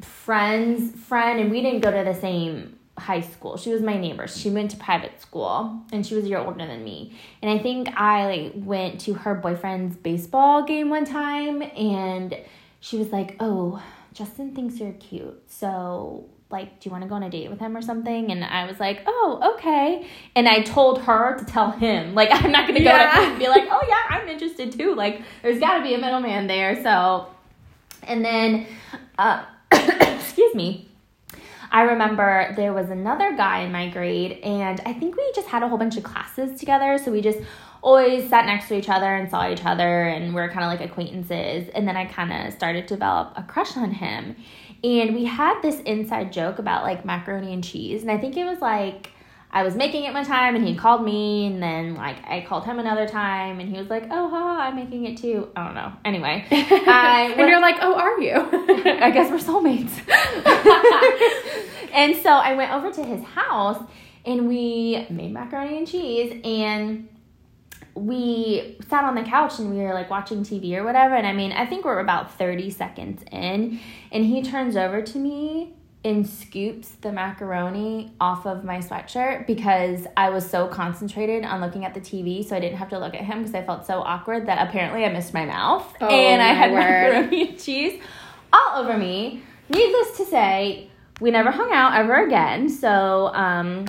friend's 0.01 0.95
friend 1.05 1.41
and 1.41 1.51
we 1.51 1.61
didn't 1.61 1.81
go 1.81 1.91
to 1.91 2.05
the 2.05 2.19
same 2.19 2.79
high 2.99 3.21
school. 3.21 3.57
She 3.57 3.71
was 3.71 3.83
my 3.83 3.97
neighbor. 3.97 4.27
She 4.27 4.51
went 4.51 4.71
to 4.73 4.77
private 4.77 5.21
school 5.21 5.83
and 5.93 6.07
she 6.07 6.15
was 6.15 6.25
a 6.25 6.29
year 6.29 6.39
older 6.39 6.67
than 6.67 6.85
me. 6.85 7.19
And 7.41 7.51
I 7.51 7.63
think 7.63 7.89
I 7.97 8.27
like 8.27 8.53
went 8.55 9.01
to 9.03 9.15
her 9.15 9.35
boyfriend's 9.35 9.97
baseball 9.97 10.63
game 10.65 10.89
one 10.89 11.05
time 11.05 11.63
and 11.63 12.37
she 12.81 12.97
was 12.97 13.11
like, 13.11 13.37
"Oh, 13.39 13.83
Justin 14.13 14.55
thinks 14.55 14.79
you're 14.79 14.93
cute. 14.93 15.43
So, 15.49 16.27
like, 16.53 16.79
do 16.81 16.89
you 16.89 16.93
want 16.93 17.03
to 17.03 17.09
go 17.09 17.15
on 17.17 17.23
a 17.23 17.31
date 17.31 17.51
with 17.51 17.59
him 17.59 17.77
or 17.77 17.83
something?" 17.83 18.31
And 18.31 18.45
I 18.45 18.67
was 18.67 18.79
like, 18.79 19.03
"Oh, 19.07 19.55
okay." 19.57 20.07
And 20.37 20.47
I 20.49 20.61
told 20.63 21.03
her 21.03 21.37
to 21.39 21.45
tell 21.45 21.71
him. 21.73 22.15
Like, 22.15 22.29
I'm 22.33 22.53
not 22.53 22.67
going 22.69 22.79
to 22.79 22.85
go 22.85 22.91
Yeah. 22.91 23.11
to 23.11 23.21
him 23.23 23.31
and 23.31 23.39
be 23.39 23.49
like, 23.49 23.65
"Oh, 23.71 23.81
yeah, 23.89 24.17
I'm 24.17 24.29
interested 24.29 24.73
too." 24.73 24.95
Like, 24.95 25.23
there's 25.43 25.59
got 25.59 25.79
to 25.79 25.83
be 25.83 25.95
a 25.95 25.99
middleman 25.99 26.47
there. 26.47 26.83
So, 26.83 27.27
and 28.05 28.25
then 28.25 28.67
uh 29.19 29.45
excuse 29.73 30.55
me. 30.55 30.89
I 31.75 31.83
remember 31.85 32.53
there 32.55 32.75
was 32.75 32.91
another 32.91 33.35
guy 33.35 33.61
in 33.61 33.73
my 33.73 33.89
grade, 33.89 34.33
and 34.45 34.79
I 34.85 34.93
think 34.93 35.17
we 35.17 35.33
just 35.35 35.49
had 35.49 35.63
a 35.63 35.69
whole 35.69 35.79
bunch 35.79 35.97
of 35.97 36.03
classes 36.03 36.61
together. 36.61 36.99
So 36.99 37.11
we 37.11 37.23
just 37.23 37.39
always 37.81 38.29
sat 38.29 38.45
next 38.45 38.69
to 38.69 38.75
each 38.77 38.91
other 38.91 39.07
and 39.15 39.31
saw 39.31 39.51
each 39.51 39.65
other, 39.65 40.03
and 40.03 40.35
we 40.35 40.41
are 40.43 40.51
kind 40.51 40.65
of 40.65 40.79
like 40.79 40.87
acquaintances. 40.91 41.71
And 41.75 41.89
then 41.89 41.97
I 41.97 42.05
kind 42.05 42.31
of 42.31 42.53
started 42.53 42.87
to 42.89 42.95
develop 42.97 43.33
a 43.37 43.43
crush 43.43 43.75
on 43.79 43.91
him. 43.91 44.37
And 44.85 45.15
we 45.15 45.25
had 45.25 45.61
this 45.63 45.81
inside 45.81 46.33
joke 46.33 46.59
about 46.59 46.83
like 46.83 47.05
macaroni 47.05 47.53
and 47.53 47.63
cheese. 47.63 48.03
And 48.03 48.11
I 48.11 48.19
think 48.19 48.37
it 48.37 48.45
was 48.45 48.61
like 48.61 49.11
I 49.55 49.65
was 49.65 49.77
making 49.77 50.05
it 50.05 50.15
one 50.15 50.25
time, 50.25 50.57
and 50.57 50.67
he 50.67 50.75
called 50.75 51.05
me, 51.05 51.47
and 51.47 51.63
then 51.63 51.95
like 51.95 52.17
I 52.27 52.41
called 52.41 52.65
him 52.65 52.79
another 52.79 53.07
time, 53.07 53.61
and 53.61 53.69
he 53.69 53.77
was 53.77 53.91
like, 53.91 54.05
"Oh, 54.11 54.31
haha, 54.31 54.63
I'm 54.63 54.77
making 54.77 55.05
it 55.05 55.19
too." 55.19 55.51
I 55.55 55.65
don't 55.67 55.75
know. 55.75 55.93
Anyway, 56.07 56.47
I 56.51 57.35
and 57.37 57.49
you're 57.49 57.61
like, 57.61 57.77
oh, 57.83 57.95
are 57.95 58.19
you? 58.19 58.33
I 59.03 59.11
guess 59.11 59.31
we're 59.31 59.37
soulmates. 59.37 59.93
and 61.93 62.17
so 62.17 62.31
I 62.31 62.55
went 62.55 62.73
over 62.73 62.91
to 62.93 63.05
his 63.05 63.23
house 63.25 63.83
and 64.25 64.49
we 64.49 65.07
made 65.11 65.33
macaroni 65.33 65.79
and 65.79 65.87
cheese 65.87 66.41
and 66.45 67.09
we 67.95 68.77
sat 68.89 69.05
on 69.05 69.15
the 69.15 69.23
couch 69.23 69.59
and 69.59 69.71
we 69.71 69.83
were 69.83 69.93
like 69.95 70.09
watching 70.11 70.39
TV 70.43 70.75
or 70.77 70.85
whatever. 70.85 71.15
And 71.15 71.27
I 71.27 71.33
mean, 71.33 71.53
I 71.53 71.67
think 71.67 71.85
we're 71.85 71.99
about 72.01 72.33
30 72.39 72.71
seconds 72.71 73.23
in 73.31 73.81
and 74.11 74.25
he 74.25 74.43
turns 74.43 74.77
over 74.77 75.03
to 75.03 75.19
me 75.19 75.75
and 76.05 76.29
scoops 76.29 76.89
the 77.03 77.13
macaroni 77.13 78.13
off 78.21 78.45
of 78.45 78.65
my 78.65 78.79
sweatshirt 78.79 79.47
because 79.47 80.05
I 80.17 80.31
was 80.31 80.49
so 80.49 80.67
concentrated 80.67 81.45
on 81.45 81.61
looking 81.61 81.85
at 81.85 81.95
the 81.95 82.01
TV, 82.01 82.45
so 82.45 82.57
I 82.57 82.61
didn't 82.61 82.79
have 82.79 82.89
to 82.89 82.99
look 82.99 83.15
at 83.15 83.21
him 83.21 83.39
because 83.39 83.55
I 83.55 83.63
felt 83.65 83.87
so 83.87 84.01
awkward 84.01 84.47
that 84.47 84.67
apparently 84.67 85.05
I 85.05 85.11
missed 85.13 85.33
my 85.33 85.45
mouth 85.45 85.95
Oh, 86.01 86.09
and 86.09 86.43
I 86.43 86.55
had 86.55 86.73
word. 86.73 86.81
macaroni 87.29 87.51
and 87.51 87.59
cheese 87.63 88.03
all 88.53 88.83
over 88.83 88.99
me. 88.99 89.45
Needless 89.69 90.17
to 90.17 90.25
say, 90.27 90.91
we 91.21 91.31
never 91.31 91.53
hung 91.53 91.71
out 91.73 91.95
ever 91.95 92.27
again. 92.27 92.69
So, 92.69 93.29
um, 93.33 93.85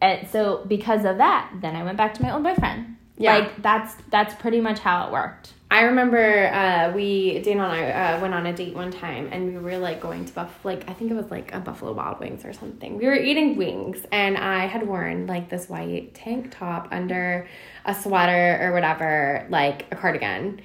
and 0.00 0.28
so 0.28 0.64
because 0.68 1.04
of 1.04 1.18
that, 1.18 1.50
then 1.60 1.74
I 1.74 1.82
went 1.82 1.96
back 1.96 2.14
to 2.14 2.22
my 2.22 2.32
old 2.32 2.44
boyfriend. 2.44 2.97
Yeah. 3.18 3.38
Like 3.38 3.62
that's 3.62 3.94
that's 4.10 4.34
pretty 4.36 4.60
much 4.60 4.78
how 4.78 5.06
it 5.06 5.12
worked. 5.12 5.52
I 5.70 5.82
remember 5.82 6.46
uh, 6.46 6.92
we 6.94 7.40
Dana 7.40 7.64
and 7.64 7.72
I 7.72 7.90
uh, 7.90 8.20
went 8.20 8.32
on 8.32 8.46
a 8.46 8.54
date 8.54 8.74
one 8.74 8.90
time, 8.90 9.28
and 9.30 9.52
we 9.52 9.58
were 9.58 9.76
like 9.76 10.00
going 10.00 10.24
to 10.24 10.32
Buff 10.32 10.64
like 10.64 10.88
I 10.88 10.94
think 10.94 11.10
it 11.10 11.14
was 11.14 11.30
like 11.30 11.52
a 11.52 11.60
Buffalo 11.60 11.92
Wild 11.92 12.20
Wings 12.20 12.44
or 12.44 12.52
something. 12.54 12.96
We 12.96 13.06
were 13.06 13.16
eating 13.16 13.56
wings, 13.56 13.98
and 14.10 14.38
I 14.38 14.66
had 14.66 14.86
worn 14.86 15.26
like 15.26 15.50
this 15.50 15.68
white 15.68 16.14
tank 16.14 16.52
top 16.52 16.88
under 16.90 17.48
a 17.84 17.94
sweater 17.94 18.58
or 18.62 18.72
whatever, 18.72 19.46
like 19.50 19.84
a 19.92 19.96
cardigan, 19.96 20.62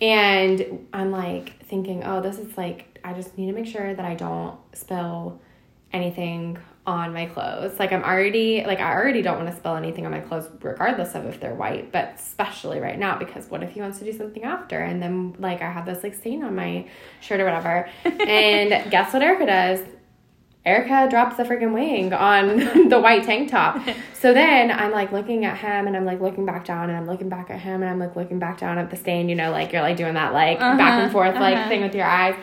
and 0.00 0.86
I'm 0.92 1.10
like 1.10 1.62
thinking, 1.66 2.04
oh, 2.04 2.22
this 2.22 2.38
is 2.38 2.56
like 2.56 2.98
I 3.04 3.12
just 3.12 3.36
need 3.36 3.46
to 3.46 3.52
make 3.52 3.66
sure 3.66 3.94
that 3.94 4.04
I 4.04 4.14
don't 4.14 4.58
spill 4.72 5.40
anything 5.92 6.58
on 6.86 7.12
my 7.12 7.26
clothes. 7.26 7.78
Like 7.78 7.92
I'm 7.92 8.04
already 8.04 8.64
like 8.64 8.80
I 8.80 8.94
already 8.94 9.20
don't 9.20 9.36
want 9.36 9.50
to 9.50 9.56
spill 9.56 9.74
anything 9.74 10.06
on 10.06 10.12
my 10.12 10.20
clothes 10.20 10.48
regardless 10.62 11.14
of 11.14 11.26
if 11.26 11.40
they're 11.40 11.54
white, 11.54 11.90
but 11.90 12.14
especially 12.16 12.78
right 12.78 12.98
now 12.98 13.18
because 13.18 13.50
what 13.50 13.62
if 13.62 13.70
he 13.70 13.80
wants 13.80 13.98
to 13.98 14.04
do 14.04 14.12
something 14.12 14.44
after 14.44 14.78
and 14.78 15.02
then 15.02 15.34
like 15.38 15.62
I 15.62 15.70
have 15.70 15.84
this 15.84 16.02
like 16.02 16.14
stain 16.14 16.44
on 16.44 16.54
my 16.54 16.88
shirt 17.20 17.40
or 17.40 17.44
whatever. 17.44 17.88
and 18.04 18.90
guess 18.90 19.12
what 19.12 19.22
Erica 19.22 19.46
does? 19.46 19.80
Erica 20.64 21.06
drops 21.08 21.36
the 21.36 21.44
freaking 21.44 21.72
wing 21.72 22.12
on 22.12 22.88
the 22.88 23.00
white 23.00 23.24
tank 23.24 23.50
top. 23.50 23.80
So 24.16 24.32
then 24.32 24.72
I'm 24.72 24.90
like 24.90 25.12
looking 25.12 25.44
at 25.44 25.58
him 25.58 25.86
and 25.86 25.96
I'm 25.96 26.04
like 26.04 26.20
looking 26.20 26.46
back 26.46 26.64
down 26.64 26.88
and 26.88 26.98
I'm 26.98 27.06
looking 27.06 27.28
back 27.28 27.48
at 27.50 27.60
him 27.60 27.82
and 27.82 27.88
I'm 27.88 28.00
like 28.00 28.16
looking 28.16 28.40
back 28.40 28.58
down 28.58 28.76
at 28.78 28.90
the 28.90 28.96
stain, 28.96 29.28
you 29.28 29.36
know, 29.36 29.52
like 29.52 29.72
you're 29.72 29.82
like 29.82 29.96
doing 29.96 30.14
that 30.14 30.32
like 30.32 30.58
uh-huh, 30.58 30.76
back 30.76 31.02
and 31.02 31.12
forth 31.12 31.34
uh-huh. 31.34 31.40
like 31.40 31.68
thing 31.68 31.82
with 31.82 31.94
your 31.94 32.06
eyes. 32.06 32.34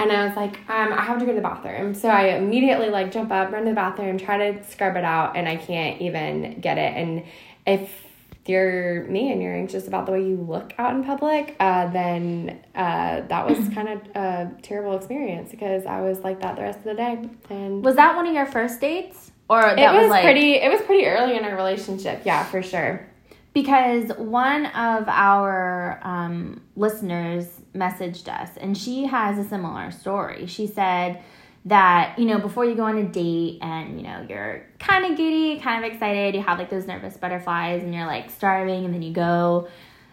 And 0.00 0.10
I 0.10 0.26
was 0.26 0.34
like, 0.34 0.56
um, 0.70 0.92
I 0.92 1.02
have 1.02 1.18
to 1.18 1.26
go 1.26 1.32
to 1.32 1.36
the 1.36 1.42
bathroom. 1.42 1.94
So 1.94 2.08
I 2.08 2.36
immediately 2.36 2.88
like 2.88 3.12
jump 3.12 3.30
up, 3.30 3.52
run 3.52 3.64
to 3.64 3.70
the 3.70 3.74
bathroom, 3.74 4.16
try 4.16 4.50
to 4.50 4.64
scrub 4.64 4.96
it 4.96 5.04
out, 5.04 5.36
and 5.36 5.46
I 5.46 5.56
can't 5.56 6.00
even 6.00 6.60
get 6.60 6.78
it. 6.78 6.96
And 6.96 7.24
if 7.66 7.92
you're 8.46 9.04
me 9.04 9.30
and 9.30 9.42
you're 9.42 9.54
anxious 9.54 9.86
about 9.86 10.06
the 10.06 10.12
way 10.12 10.22
you 10.22 10.36
look 10.36 10.72
out 10.78 10.94
in 10.94 11.04
public, 11.04 11.54
uh, 11.60 11.88
then 11.88 12.60
uh, 12.74 13.20
that 13.20 13.46
was 13.46 13.58
kind 13.74 13.88
of 13.88 14.00
a 14.16 14.50
terrible 14.62 14.96
experience 14.96 15.50
because 15.50 15.84
I 15.84 16.00
was 16.00 16.20
like 16.20 16.40
that 16.40 16.56
the 16.56 16.62
rest 16.62 16.78
of 16.78 16.84
the 16.84 16.94
day. 16.94 17.28
And 17.50 17.84
was 17.84 17.96
that 17.96 18.16
one 18.16 18.26
of 18.26 18.34
your 18.34 18.46
first 18.46 18.80
dates, 18.80 19.32
or 19.48 19.60
that 19.62 19.78
it 19.78 19.96
was, 19.96 20.04
was 20.04 20.10
like... 20.10 20.24
pretty? 20.24 20.54
It 20.54 20.70
was 20.70 20.80
pretty 20.82 21.06
early 21.06 21.36
in 21.36 21.44
our 21.44 21.54
relationship. 21.54 22.22
Yeah, 22.24 22.44
for 22.44 22.62
sure. 22.62 23.06
Because 23.52 24.10
one 24.16 24.66
of 24.66 25.08
our 25.08 26.00
um, 26.02 26.60
listeners 26.76 27.46
messaged 27.74 28.28
us 28.28 28.56
and 28.56 28.76
she 28.76 29.06
has 29.06 29.38
a 29.38 29.48
similar 29.48 29.90
story. 29.90 30.46
She 30.46 30.66
said 30.66 31.22
that, 31.64 32.18
you 32.18 32.26
know, 32.26 32.38
before 32.38 32.64
you 32.64 32.74
go 32.74 32.84
on 32.84 32.96
a 32.98 33.04
date 33.04 33.58
and, 33.60 34.00
you 34.00 34.06
know, 34.06 34.24
you're 34.28 34.66
kind 34.78 35.04
of 35.04 35.16
giddy, 35.16 35.58
kind 35.60 35.84
of 35.84 35.92
excited, 35.92 36.34
you 36.34 36.42
have 36.42 36.58
like 36.58 36.70
those 36.70 36.86
nervous 36.86 37.16
butterflies 37.16 37.82
and 37.82 37.94
you're 37.94 38.06
like 38.06 38.30
starving 38.30 38.84
and 38.84 38.94
then 38.94 39.02
you 39.02 39.12
go 39.12 39.68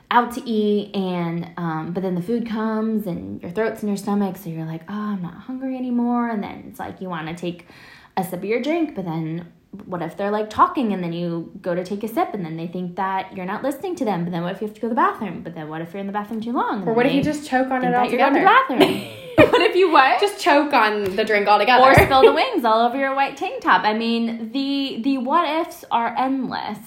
out 0.10 0.34
to 0.34 0.50
eat 0.50 0.96
and 0.96 1.52
um, 1.58 1.92
but 1.94 2.02
then 2.02 2.16
the 2.16 2.22
food 2.22 2.48
comes 2.48 3.08
and 3.08 3.42
your 3.42 3.52
throat's 3.52 3.82
in 3.82 3.90
your 3.90 3.98
stomach 3.98 4.38
so 4.38 4.50
you're 4.50 4.66
like 4.66 4.84
oh 4.88 4.94
i'm 4.94 5.22
not 5.22 5.34
hungry 5.34 5.76
anymore 5.76 6.30
and 6.30 6.42
then 6.42 6.64
it's 6.68 6.80
like 6.80 7.02
you 7.02 7.10
want 7.10 7.28
to 7.28 7.36
take 7.36 7.68
a 8.16 8.24
sip 8.24 8.40
of 8.40 8.46
your 8.46 8.62
drink 8.62 8.96
but 8.96 9.04
then 9.04 9.52
what 9.86 10.02
if 10.02 10.18
they're 10.18 10.32
like 10.32 10.50
talking 10.50 10.94
and 10.94 11.04
then 11.04 11.14
you 11.14 11.52
go 11.62 11.76
to 11.76 11.84
take 11.84 12.04
a 12.04 12.08
sip 12.08 12.34
and 12.34 12.44
then 12.46 12.58
they 12.58 12.68
think 12.68 12.96
that 12.96 13.36
you're 13.36 13.46
not 13.46 13.64
listening 13.64 13.96
to 13.98 14.06
them? 14.06 14.24
But 14.24 14.32
then 14.32 14.44
what 14.44 14.56
if 14.56 14.62
you 14.62 14.68
have 14.68 14.76
to 14.76 14.82
go 14.82 14.88
to 14.88 14.90
the 14.90 14.96
bathroom? 14.96 15.44
But 15.44 15.56
then 15.56 15.68
what 15.68 15.82
if 15.82 15.94
you're 15.94 16.02
in 16.02 16.08
the 16.08 16.14
bathroom 16.14 16.42
too 16.42 16.54
long? 16.54 16.88
Or 16.88 16.94
what 16.94 17.06
if 17.06 17.14
you 17.14 17.24
just 17.24 17.48
choke 17.48 17.70
on 17.70 17.84
it 17.84 17.94
all 17.94 18.10
together? 18.10 18.40
You're 18.40 18.48
the 18.48 18.76
bathroom. 18.80 19.08
what 19.38 19.62
if 19.62 19.76
you 19.76 19.92
what? 19.92 20.20
Just 20.20 20.40
choke 20.40 20.74
on 20.74 21.16
the 21.16 21.24
drink 21.24 21.48
altogether. 21.48 21.84
Or 21.84 21.94
spill 21.94 22.24
the 22.24 22.34
wings 22.34 22.66
all 22.66 22.88
over 22.88 22.98
your 22.98 23.14
white 23.14 23.38
tank 23.38 23.62
top. 23.62 23.84
I 23.84 23.94
mean, 23.94 24.52
the 24.52 25.00
the 25.04 25.20
what 25.20 25.48
ifs 25.68 25.86
are 25.92 26.16
endless. 26.18 26.80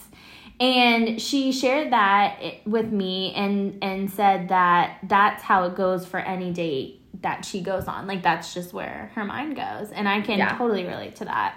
And 0.58 1.22
she 1.22 1.52
shared 1.52 1.92
that 1.92 2.40
with 2.66 2.90
me 2.90 3.32
and 3.34 3.78
and 3.82 4.10
said 4.10 4.48
that 4.48 4.98
that's 5.04 5.44
how 5.44 5.64
it 5.64 5.76
goes 5.76 6.04
for 6.04 6.18
any 6.18 6.52
date 6.52 7.00
that 7.22 7.44
she 7.44 7.60
goes 7.60 7.84
on. 7.84 8.08
Like 8.08 8.24
that's 8.24 8.52
just 8.52 8.72
where 8.72 9.12
her 9.14 9.24
mind 9.24 9.54
goes. 9.54 9.92
And 9.92 10.08
I 10.08 10.20
can 10.20 10.38
yeah. 10.38 10.58
totally 10.58 10.84
relate 10.84 11.16
to 11.16 11.26
that. 11.26 11.54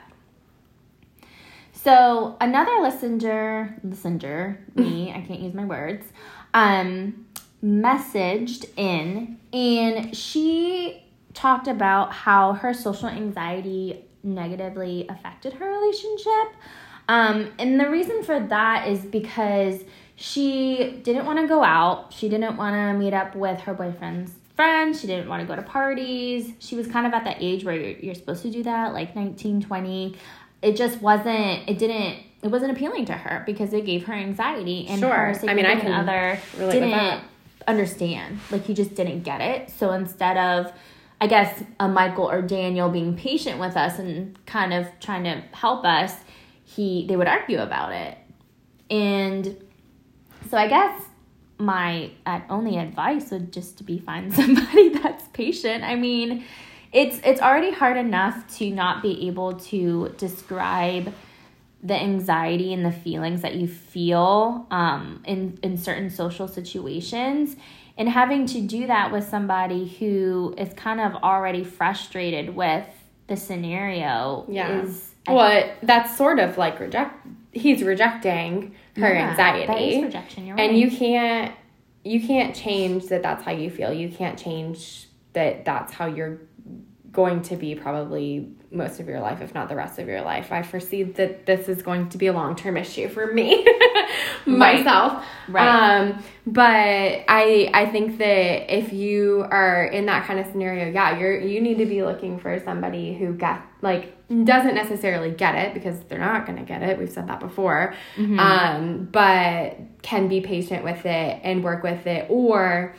So 1.83 2.37
another 2.39 2.79
listener, 2.81 3.77
listener, 3.83 4.65
me, 4.75 5.11
I 5.11 5.19
can't 5.21 5.41
use 5.41 5.53
my 5.53 5.65
words, 5.65 6.05
um, 6.53 7.25
messaged 7.61 8.65
in 8.77 9.37
and 9.51 10.15
she 10.15 11.03
talked 11.33 11.67
about 11.67 12.13
how 12.13 12.53
her 12.53 12.73
social 12.73 13.09
anxiety 13.09 14.05
negatively 14.23 15.07
affected 15.09 15.53
her 15.53 15.69
relationship. 15.69 16.55
Um, 17.09 17.51
and 17.59 17.77
the 17.77 17.89
reason 17.89 18.23
for 18.23 18.39
that 18.39 18.87
is 18.87 18.99
because 18.99 19.83
she 20.15 21.01
didn't 21.03 21.25
want 21.25 21.39
to 21.39 21.47
go 21.47 21.63
out. 21.63 22.13
She 22.13 22.29
didn't 22.29 22.55
want 22.55 22.75
to 22.75 22.97
meet 22.97 23.13
up 23.13 23.35
with 23.35 23.59
her 23.61 23.73
boyfriend's 23.73 24.31
friends. 24.55 25.01
She 25.01 25.07
didn't 25.07 25.27
want 25.27 25.41
to 25.41 25.47
go 25.47 25.55
to 25.55 25.63
parties. 25.63 26.53
She 26.59 26.75
was 26.75 26.87
kind 26.87 27.07
of 27.07 27.13
at 27.13 27.25
that 27.25 27.37
age 27.39 27.63
where 27.63 27.75
you're, 27.75 27.97
you're 27.99 28.15
supposed 28.15 28.43
to 28.43 28.51
do 28.51 28.63
that, 28.63 28.93
like 28.93 29.15
19, 29.15 29.61
20 29.61 30.15
it 30.63 30.75
just 30.75 31.01
wasn't 31.01 31.69
it 31.69 31.77
didn't 31.77 32.23
it 32.41 32.47
wasn't 32.49 32.71
appealing 32.71 33.05
to 33.05 33.13
her 33.13 33.43
because 33.45 33.73
it 33.73 33.85
gave 33.85 34.05
her 34.05 34.13
anxiety 34.13 34.87
and 34.87 34.99
sure. 34.99 35.13
her 35.13 35.39
I 35.47 35.53
mean, 35.53 35.65
I 35.65 35.75
can 35.75 35.93
other 35.93 36.39
didn't 36.57 37.21
understand. 37.67 38.39
Like 38.51 38.65
he 38.65 38.73
just 38.73 38.95
didn't 38.95 39.21
get 39.21 39.41
it. 39.41 39.69
So 39.69 39.91
instead 39.91 40.37
of 40.37 40.73
I 41.21 41.27
guess 41.27 41.63
a 41.79 41.87
Michael 41.87 42.29
or 42.29 42.41
Daniel 42.41 42.89
being 42.89 43.15
patient 43.15 43.59
with 43.59 43.77
us 43.77 43.99
and 43.99 44.37
kind 44.45 44.73
of 44.73 44.87
trying 44.99 45.23
to 45.23 45.43
help 45.55 45.85
us, 45.85 46.13
he 46.65 47.05
they 47.07 47.15
would 47.15 47.27
argue 47.27 47.59
about 47.59 47.93
it. 47.93 48.17
And 48.89 49.57
so 50.49 50.57
I 50.57 50.67
guess 50.67 51.01
my 51.57 52.11
uh, 52.25 52.41
only 52.49 52.77
advice 52.77 53.31
would 53.31 53.53
just 53.53 53.77
to 53.77 53.83
be 53.83 53.99
find 53.99 54.33
somebody 54.41 54.89
that's 54.89 55.25
patient. 55.29 55.83
I 55.83 55.95
mean, 55.95 56.43
it's 56.93 57.19
it's 57.25 57.41
already 57.41 57.71
hard 57.71 57.97
enough 57.97 58.47
to 58.57 58.69
not 58.69 59.01
be 59.01 59.27
able 59.27 59.53
to 59.53 60.13
describe 60.17 61.13
the 61.81 61.95
anxiety 61.95 62.73
and 62.73 62.85
the 62.85 62.91
feelings 62.91 63.41
that 63.41 63.55
you 63.55 63.67
feel 63.67 64.65
um, 64.71 65.21
in 65.25 65.57
in 65.63 65.77
certain 65.77 66.09
social 66.09 66.47
situations 66.47 67.55
and 67.97 68.09
having 68.09 68.45
to 68.47 68.61
do 68.61 68.87
that 68.87 69.11
with 69.11 69.27
somebody 69.27 69.87
who 69.99 70.55
is 70.57 70.73
kind 70.73 70.99
of 70.99 71.15
already 71.23 71.63
frustrated 71.63 72.55
with 72.55 72.85
the 73.27 73.35
scenario 73.35 74.45
yeah. 74.47 74.81
is 74.81 75.11
well 75.27 75.69
that's 75.81 76.17
sort 76.17 76.39
of 76.39 76.57
like 76.57 76.79
reject 76.79 77.25
he's 77.51 77.81
rejecting 77.83 78.75
her 78.97 79.13
yeah, 79.13 79.29
anxiety 79.29 79.67
that 79.67 79.81
is 79.81 80.03
rejection 80.03 80.45
you're 80.45 80.59
and 80.59 80.71
right. 80.71 80.79
you 80.79 80.91
can't 80.91 81.55
you 82.03 82.25
can't 82.25 82.55
change 82.55 83.07
that 83.07 83.23
that's 83.23 83.43
how 83.43 83.51
you 83.51 83.69
feel 83.69 83.93
you 83.93 84.09
can't 84.09 84.37
change 84.37 85.07
that 85.33 85.65
that's 85.65 85.93
how 85.93 86.05
you're 86.05 86.39
going 87.13 87.43
to 87.43 87.55
be 87.55 87.75
probably 87.75 88.51
most 88.71 88.99
of 88.99 89.07
your 89.07 89.19
life, 89.19 89.39
if 89.39 89.53
not 89.53 89.69
the 89.69 89.75
rest 89.75 89.99
of 89.99 90.07
your 90.07 90.21
life. 90.21 90.51
I 90.51 90.63
foresee 90.63 91.03
that 91.03 91.45
this 91.45 91.69
is 91.69 91.83
going 91.83 92.09
to 92.09 92.17
be 92.17 92.25
a 92.27 92.33
long 92.33 92.55
term 92.55 92.75
issue 92.75 93.07
for 93.07 93.31
me 93.31 93.67
myself. 94.47 95.23
Right. 95.47 95.67
Um, 95.67 96.23
but 96.47 97.23
I 97.29 97.69
I 97.71 97.85
think 97.85 98.17
that 98.17 98.75
if 98.75 98.91
you 98.91 99.45
are 99.49 99.85
in 99.85 100.07
that 100.07 100.25
kind 100.25 100.39
of 100.39 100.47
scenario, 100.47 100.91
yeah, 100.91 101.17
you're 101.17 101.39
you 101.39 101.61
need 101.61 101.77
to 101.77 101.85
be 101.85 102.03
looking 102.03 102.39
for 102.39 102.59
somebody 102.59 103.13
who 103.13 103.33
get 103.35 103.61
like 103.83 104.17
doesn't 104.27 104.73
necessarily 104.73 105.29
get 105.29 105.53
it 105.53 105.75
because 105.75 105.99
they're 106.05 106.17
not 106.17 106.47
going 106.47 106.57
to 106.57 106.65
get 106.65 106.81
it. 106.81 106.97
We've 106.97 107.11
said 107.11 107.27
that 107.27 107.39
before. 107.39 107.93
Mm-hmm. 108.15 108.39
Um, 108.39 109.07
but 109.11 109.77
can 110.01 110.27
be 110.27 110.41
patient 110.41 110.83
with 110.83 111.05
it 111.05 111.39
and 111.43 111.63
work 111.63 111.83
with 111.83 112.07
it 112.07 112.25
or 112.29 112.95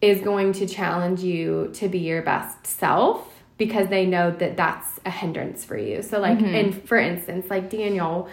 is 0.00 0.20
going 0.20 0.52
to 0.54 0.66
challenge 0.66 1.20
you 1.20 1.70
to 1.74 1.88
be 1.88 2.00
your 2.00 2.22
best 2.22 2.66
self 2.66 3.35
because 3.58 3.88
they 3.88 4.06
know 4.06 4.30
that 4.30 4.56
that's 4.56 5.00
a 5.04 5.10
hindrance 5.10 5.64
for 5.64 5.76
you. 5.76 6.02
So 6.02 6.20
like 6.20 6.38
mm-hmm. 6.38 6.54
and 6.54 6.88
for 6.88 6.98
instance, 6.98 7.46
like 7.48 7.70
Daniel, 7.70 8.28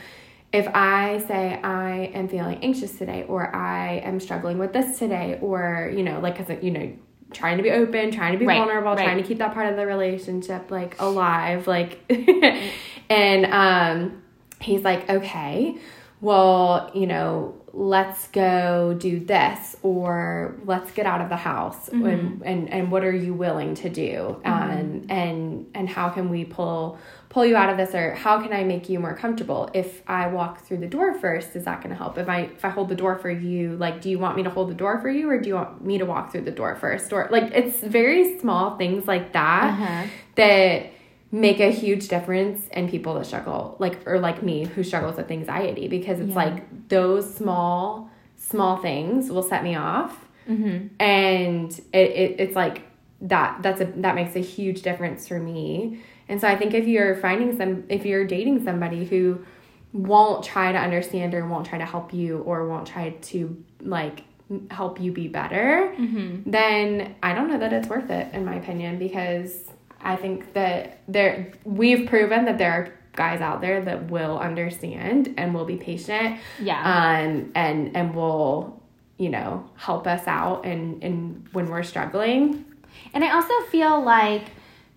if 0.51 0.67
I 0.73 1.23
say 1.27 1.59
I 1.63 2.11
am 2.13 2.27
feeling 2.27 2.59
anxious 2.63 2.97
today 2.97 3.25
or 3.27 3.55
I 3.55 3.97
am 3.99 4.19
struggling 4.19 4.57
with 4.57 4.73
this 4.73 4.99
today 4.99 5.39
or 5.41 5.91
you 5.95 6.03
know 6.03 6.19
like 6.19 6.37
cuz 6.37 6.55
you 6.61 6.71
know 6.71 6.91
trying 7.31 7.57
to 7.57 7.63
be 7.63 7.71
open, 7.71 8.11
trying 8.11 8.33
to 8.33 8.37
be 8.37 8.45
right, 8.45 8.59
vulnerable, 8.59 8.91
right. 8.91 9.03
trying 9.03 9.17
to 9.17 9.23
keep 9.23 9.39
that 9.39 9.53
part 9.53 9.67
of 9.67 9.75
the 9.75 9.85
relationship 9.85 10.69
like 10.69 10.99
alive 10.99 11.67
like 11.67 11.99
and 13.09 13.45
um 13.45 14.21
he's 14.59 14.83
like 14.83 15.09
okay, 15.09 15.77
well, 16.23 16.89
you 16.93 17.05
know, 17.05 17.53
let's 17.73 18.29
go 18.29 18.95
do 18.97 19.19
this 19.19 19.75
or 19.81 20.55
let's 20.63 20.91
get 20.91 21.05
out 21.05 21.19
of 21.19 21.27
the 21.27 21.35
house 21.35 21.89
mm-hmm. 21.89 22.05
and, 22.05 22.43
and 22.43 22.69
and 22.69 22.91
what 22.91 23.03
are 23.03 23.11
you 23.11 23.33
willing 23.33 23.73
to 23.73 23.89
do 23.89 24.39
mm-hmm. 24.45 24.47
and 24.47 25.11
and 25.11 25.65
and 25.73 25.89
how 25.89 26.07
can 26.07 26.29
we 26.29 26.45
pull 26.45 26.99
pull 27.29 27.43
you 27.43 27.55
out 27.55 27.71
of 27.71 27.77
this 27.77 27.95
or 27.95 28.13
how 28.13 28.39
can 28.39 28.53
i 28.53 28.63
make 28.63 28.87
you 28.89 28.99
more 28.99 29.15
comfortable 29.15 29.71
if 29.73 30.03
i 30.05 30.27
walk 30.27 30.63
through 30.63 30.77
the 30.77 30.87
door 30.87 31.15
first 31.15 31.55
is 31.55 31.65
that 31.65 31.81
going 31.81 31.89
to 31.89 31.95
help 31.95 32.15
if 32.19 32.29
i 32.29 32.41
if 32.41 32.63
i 32.63 32.69
hold 32.69 32.89
the 32.89 32.95
door 32.95 33.17
for 33.17 33.31
you 33.31 33.75
like 33.77 34.01
do 34.01 34.09
you 34.11 34.19
want 34.19 34.37
me 34.37 34.43
to 34.43 34.51
hold 34.51 34.69
the 34.69 34.75
door 34.75 35.01
for 35.01 35.09
you 35.09 35.27
or 35.27 35.39
do 35.39 35.49
you 35.49 35.55
want 35.55 35.83
me 35.83 35.97
to 35.97 36.05
walk 36.05 36.31
through 36.31 36.41
the 36.41 36.51
door 36.51 36.75
first 36.75 37.11
or 37.11 37.27
like 37.31 37.51
it's 37.55 37.79
very 37.79 38.37
small 38.37 38.77
things 38.77 39.07
like 39.07 39.33
that 39.33 39.71
uh-huh. 39.71 40.07
that 40.35 40.92
make 41.33 41.59
a 41.59 41.71
huge 41.71 42.09
difference 42.09 42.67
in 42.67 42.87
people 42.87 43.15
that 43.15 43.25
struggle 43.25 43.75
like 43.79 43.97
or 44.05 44.19
like 44.19 44.43
me 44.43 44.65
who 44.65 44.83
struggles 44.83 45.17
with 45.17 45.31
anxiety 45.31 45.87
because 45.87 46.19
it's 46.19 46.29
yeah. 46.29 46.35
like 46.35 46.87
those 46.89 47.33
small 47.33 48.07
small 48.37 48.77
things 48.77 49.31
will 49.31 49.41
set 49.41 49.63
me 49.63 49.75
off 49.75 50.27
mm-hmm. 50.47 50.85
and 50.99 51.71
it, 51.91 52.11
it 52.11 52.35
it's 52.37 52.55
like 52.55 52.83
that 53.19 53.57
that's 53.63 53.81
a 53.81 53.85
that 53.95 54.13
makes 54.13 54.35
a 54.35 54.41
huge 54.41 54.83
difference 54.83 55.27
for 55.27 55.39
me 55.39 55.99
and 56.29 56.39
so 56.39 56.47
i 56.47 56.55
think 56.55 56.75
if 56.75 56.85
you're 56.87 57.15
finding 57.15 57.57
some 57.57 57.83
if 57.89 58.05
you're 58.05 58.25
dating 58.25 58.63
somebody 58.63 59.03
who 59.03 59.43
won't 59.91 60.43
try 60.43 60.71
to 60.71 60.77
understand 60.77 61.33
or 61.33 61.47
won't 61.47 61.65
try 61.65 61.79
to 61.79 61.85
help 61.85 62.13
you 62.13 62.41
or 62.41 62.67
won't 62.67 62.85
try 62.85 63.09
to 63.21 63.57
like 63.81 64.21
help 64.69 65.01
you 65.01 65.11
be 65.11 65.27
better 65.27 65.95
mm-hmm. 65.97 66.47
then 66.47 67.15
i 67.23 67.33
don't 67.33 67.49
know 67.49 67.57
that 67.57 67.73
it's 67.73 67.87
worth 67.87 68.11
it 68.11 68.31
in 68.35 68.45
my 68.45 68.53
opinion 68.53 68.99
because 68.99 69.63
I 70.03 70.15
think 70.15 70.53
that 70.53 70.99
there 71.07 71.51
we've 71.63 72.07
proven 72.07 72.45
that 72.45 72.57
there 72.57 72.71
are 72.71 72.93
guys 73.15 73.41
out 73.41 73.61
there 73.61 73.81
that 73.81 74.09
will 74.09 74.39
understand 74.39 75.33
and 75.37 75.53
will 75.53 75.65
be 75.65 75.77
patient. 75.77 76.39
Yeah. 76.59 76.79
Um, 76.79 77.51
and 77.55 77.95
and 77.95 78.15
will 78.15 78.81
you 79.17 79.29
know 79.29 79.69
help 79.75 80.07
us 80.07 80.27
out 80.27 80.65
and 80.65 81.03
and 81.03 81.47
when 81.51 81.67
we're 81.67 81.83
struggling. 81.83 82.65
And 83.13 83.23
I 83.23 83.33
also 83.33 83.53
feel 83.71 84.03
like 84.03 84.47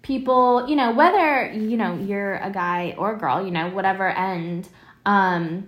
people, 0.06 0.68
you 0.68 0.76
know, 0.76 0.92
whether, 0.92 1.50
you 1.50 1.76
know, 1.76 1.96
you're 1.96 2.36
a 2.36 2.50
guy 2.50 2.94
or 2.96 3.14
a 3.14 3.18
girl, 3.18 3.44
you 3.44 3.50
know, 3.50 3.68
whatever 3.70 4.08
end, 4.08 4.68
um, 5.04 5.66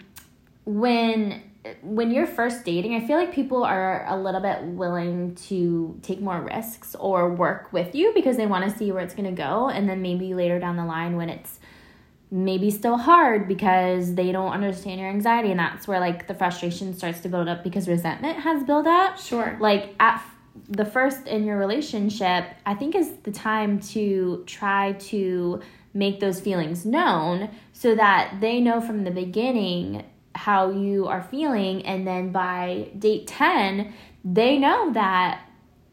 when 0.64 1.43
when 1.82 2.10
you're 2.10 2.26
first 2.26 2.64
dating, 2.64 2.94
I 2.94 3.06
feel 3.06 3.16
like 3.16 3.32
people 3.32 3.64
are 3.64 4.06
a 4.08 4.20
little 4.20 4.40
bit 4.40 4.62
willing 4.62 5.34
to 5.46 5.98
take 6.02 6.20
more 6.20 6.40
risks 6.40 6.94
or 6.94 7.32
work 7.32 7.72
with 7.72 7.94
you 7.94 8.12
because 8.14 8.36
they 8.36 8.46
want 8.46 8.70
to 8.70 8.76
see 8.76 8.92
where 8.92 9.02
it's 9.02 9.14
going 9.14 9.34
to 9.34 9.42
go. 9.42 9.68
And 9.68 9.88
then 9.88 10.02
maybe 10.02 10.34
later 10.34 10.58
down 10.58 10.76
the 10.76 10.84
line, 10.84 11.16
when 11.16 11.28
it's 11.28 11.60
maybe 12.30 12.70
still 12.70 12.98
hard 12.98 13.48
because 13.48 14.14
they 14.14 14.32
don't 14.32 14.52
understand 14.52 15.00
your 15.00 15.08
anxiety, 15.08 15.50
and 15.50 15.58
that's 15.58 15.88
where 15.88 16.00
like 16.00 16.26
the 16.26 16.34
frustration 16.34 16.94
starts 16.94 17.20
to 17.20 17.28
build 17.28 17.48
up 17.48 17.64
because 17.64 17.88
resentment 17.88 18.38
has 18.38 18.62
built 18.64 18.86
up. 18.86 19.18
Sure. 19.18 19.56
Like 19.60 19.94
at 19.98 20.22
the 20.68 20.84
first 20.84 21.26
in 21.26 21.44
your 21.44 21.56
relationship, 21.56 22.44
I 22.66 22.74
think 22.74 22.94
is 22.94 23.12
the 23.22 23.30
time 23.30 23.80
to 23.80 24.42
try 24.46 24.92
to 24.92 25.62
make 25.94 26.20
those 26.20 26.40
feelings 26.40 26.84
known 26.84 27.50
so 27.72 27.94
that 27.94 28.36
they 28.40 28.60
know 28.60 28.80
from 28.80 29.04
the 29.04 29.10
beginning 29.10 30.04
how 30.39 30.70
you 30.70 31.07
are 31.07 31.22
feeling 31.22 31.84
and 31.84 32.07
then 32.07 32.30
by 32.30 32.89
date 32.97 33.26
10 33.26 33.93
they 34.24 34.57
know 34.57 34.93
that 34.93 35.43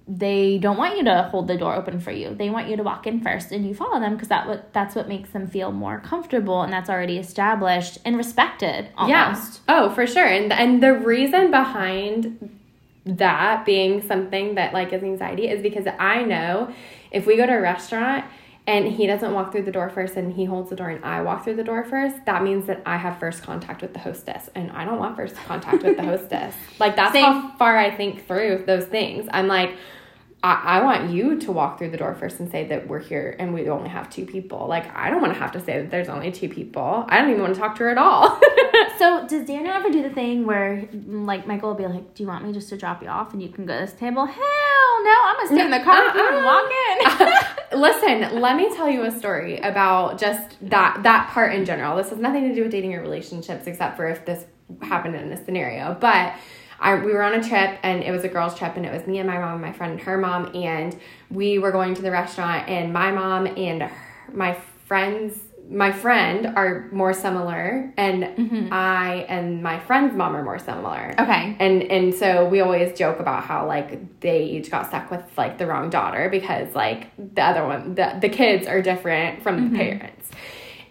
they 0.08 0.60
don't 0.60 0.78
want 0.78 0.98
you 0.98 1.04
to 1.06 1.24
hold 1.32 1.48
the 1.48 1.58
door 1.58 1.74
open 1.74 2.00
for 2.00 2.12
you. 2.12 2.36
They 2.36 2.52
want 2.52 2.70
you 2.70 2.78
to 2.78 2.84
walk 2.84 3.08
in 3.08 3.22
first 3.22 3.52
and 3.52 3.68
you 3.68 3.74
follow 3.74 4.00
them 4.00 4.14
because 4.14 4.28
that 4.28 4.48
what 4.48 4.72
that's 4.72 4.94
what 4.94 5.08
makes 5.08 5.32
them 5.32 5.48
feel 5.48 5.72
more 5.72 6.00
comfortable 6.00 6.62
and 6.62 6.72
that's 6.72 6.92
already 6.92 7.18
established 7.18 7.98
and 8.06 8.16
respected 8.16 8.90
almost. 8.98 9.62
Yeah. 9.68 9.76
Oh, 9.76 9.90
for 9.90 10.06
sure. 10.06 10.28
And 10.28 10.54
and 10.54 10.84
the 10.84 10.94
reason 10.94 11.50
behind 11.50 12.60
that 13.06 13.66
being 13.66 14.02
something 14.04 14.56
that 14.56 14.74
like 14.74 14.94
is 14.94 15.02
anxiety 15.02 15.48
is 15.48 15.62
because 15.64 15.88
I 16.00 16.24
know 16.24 16.72
if 17.10 17.26
we 17.26 17.36
go 17.36 17.48
to 17.48 17.54
a 17.54 17.62
restaurant 17.62 18.26
and 18.68 18.88
he 18.88 19.06
doesn't 19.06 19.34
walk 19.34 19.52
through 19.52 19.64
the 19.64 19.72
door 19.72 19.90
first 19.90 20.16
and 20.16 20.34
he 20.34 20.46
holds 20.46 20.70
the 20.70 20.76
door 20.76 20.90
and 20.90 21.04
I 21.06 21.22
walk 21.22 21.44
through 21.44 21.56
the 21.56 21.64
door 21.64 21.84
first, 21.84 22.26
that 22.26 22.44
means 22.44 22.66
that 22.66 22.82
I 22.86 22.98
have 22.98 23.20
first 23.20 23.44
contact 23.44 23.82
with 23.82 23.94
the 23.94 24.00
hostess 24.00 24.50
and 24.56 24.72
I 24.72 24.86
don't 24.86 24.98
want 24.98 25.16
first 25.16 25.36
contact 25.36 25.84
with 25.84 25.98
the 25.98 26.04
hostess. 26.12 26.56
Like 26.80 26.96
that's 26.96 27.14
Same. 27.14 27.24
how 27.24 27.56
far 27.58 27.78
I 27.78 27.96
think 27.96 28.28
through 28.28 28.64
those 28.66 28.86
things. 28.86 29.28
I'm 29.32 29.48
like 29.48 29.76
I, 30.46 30.78
I 30.78 30.84
want 30.84 31.10
you 31.10 31.40
to 31.40 31.52
walk 31.52 31.80
through 31.80 31.90
the 31.90 31.98
door 31.98 32.14
first 32.14 32.40
and 32.40 32.52
say 32.52 32.68
that 32.68 32.88
we're 32.88 33.00
here 33.00 33.36
and 33.40 33.52
we 33.52 33.68
only 33.68 33.90
have 33.90 34.12
two 34.12 34.28
people. 34.28 34.68
Like, 34.68 34.96
I 34.96 35.10
don't 35.10 35.20
want 35.20 35.34
to 35.34 35.40
have 35.40 35.52
to 35.54 35.60
say 35.60 35.82
that 35.82 35.90
there's 35.90 36.08
only 36.08 36.32
two 36.32 36.50
people. 36.50 37.04
I 37.10 37.20
don't 37.20 37.32
even 37.32 37.42
want 37.42 37.56
to 37.56 37.60
talk 37.60 37.76
to 37.78 37.84
her 37.84 37.90
at 37.90 37.98
all. 37.98 38.40
So 38.98 39.28
does 39.28 39.46
Daniel 39.46 39.74
ever 39.74 39.90
do 39.90 40.02
the 40.04 40.10
thing 40.10 40.46
where 40.46 40.88
like 41.06 41.46
Michael 41.46 41.70
will 41.70 41.76
be 41.76 41.86
like, 41.86 42.14
Do 42.14 42.24
you 42.24 42.28
want 42.28 42.46
me 42.46 42.54
just 42.54 42.70
to 42.70 42.78
drop 42.78 43.02
you 43.02 43.10
off 43.10 43.34
and 43.34 43.42
you 43.42 43.50
can 43.50 43.66
go 43.66 43.74
to 43.74 43.86
this 43.86 43.94
table? 43.94 44.26
Hell 44.26 45.04
no, 45.04 45.16
I'm 45.26 45.36
gonna 45.36 45.48
stay 45.48 45.66
in 45.66 45.72
the 45.72 45.80
car 45.80 46.06
with 46.06 46.16
you 46.16 46.28
and 46.28 46.46
walk 46.46 46.66
uh-uh. 46.66 47.74
in. 47.74 47.80
Listen, 47.82 48.42
let 48.42 48.56
me 48.56 48.74
tell 48.74 48.90
you 48.90 49.04
a 49.04 49.12
story 49.12 49.58
about 49.58 50.18
just 50.18 50.58
that 50.70 51.04
that 51.04 51.30
part 51.32 51.54
in 51.54 51.66
general. 51.66 51.98
This 51.98 52.10
has 52.10 52.20
nothing 52.20 52.48
to 52.48 52.56
do 52.56 52.64
with 52.64 52.72
dating 52.72 52.94
or 52.94 53.02
relationships, 53.02 53.68
except 53.68 53.98
for 53.98 54.08
if 54.08 54.26
this 54.26 54.46
happened 54.82 55.16
in 55.16 55.32
a 55.32 55.44
scenario. 55.44 55.98
But 56.00 56.34
I, 56.80 56.96
we 56.96 57.14
were 57.14 57.24
on 57.24 57.34
a 57.34 57.44
trip 57.44 57.80
and 57.84 58.04
it 58.04 58.12
was 58.12 58.24
a 58.24 58.28
girls' 58.28 58.58
trip 58.58 58.76
and 58.76 58.86
it 58.86 58.92
was 58.92 59.08
me 59.08 59.20
and 59.20 59.28
my 59.28 59.38
mom 59.38 59.54
and 59.54 59.62
my 59.62 59.72
friend 59.72 59.94
and 59.94 60.02
her 60.02 60.18
mom 60.18 60.56
and 60.56 61.00
we 61.30 61.60
were 61.60 61.72
going 61.72 61.94
to 61.96 62.02
the 62.02 62.12
restaurant 62.12 62.68
and 62.70 62.92
my 62.92 63.12
mom 63.12 63.48
and 63.48 63.84
her, 63.84 63.92
my 64.34 64.54
friends 64.86 65.40
my 65.70 65.92
friend 65.92 66.46
are 66.56 66.88
more 66.92 67.14
similar 67.14 67.92
and 67.98 68.70
I 68.72 69.26
and 69.28 69.64
my 69.64 69.80
friend's 69.80 70.16
mom 70.16 70.36
are 70.36 70.44
more 70.44 70.60
similar. 70.60 71.16
Okay. 71.18 71.56
And 71.60 71.84
and 71.84 72.14
so 72.14 72.48
we 72.48 72.62
always 72.62 72.96
joke 72.98 73.20
about 73.20 73.44
how 73.44 73.66
like 73.66 74.20
they 74.20 74.44
each 74.44 74.70
got 74.70 74.88
stuck 74.88 75.10
with 75.10 75.24
like 75.38 75.58
the 75.58 75.66
wrong 75.66 75.90
daughter 75.90 76.30
because 76.30 76.74
like 76.76 77.08
the 77.18 77.42
other 77.42 77.66
one 77.66 77.96
the, 77.96 78.18
the 78.22 78.30
kids 78.30 78.68
are 78.68 78.82
different 78.82 79.42
from 79.42 79.72
the 79.72 79.78
parents. 79.78 80.30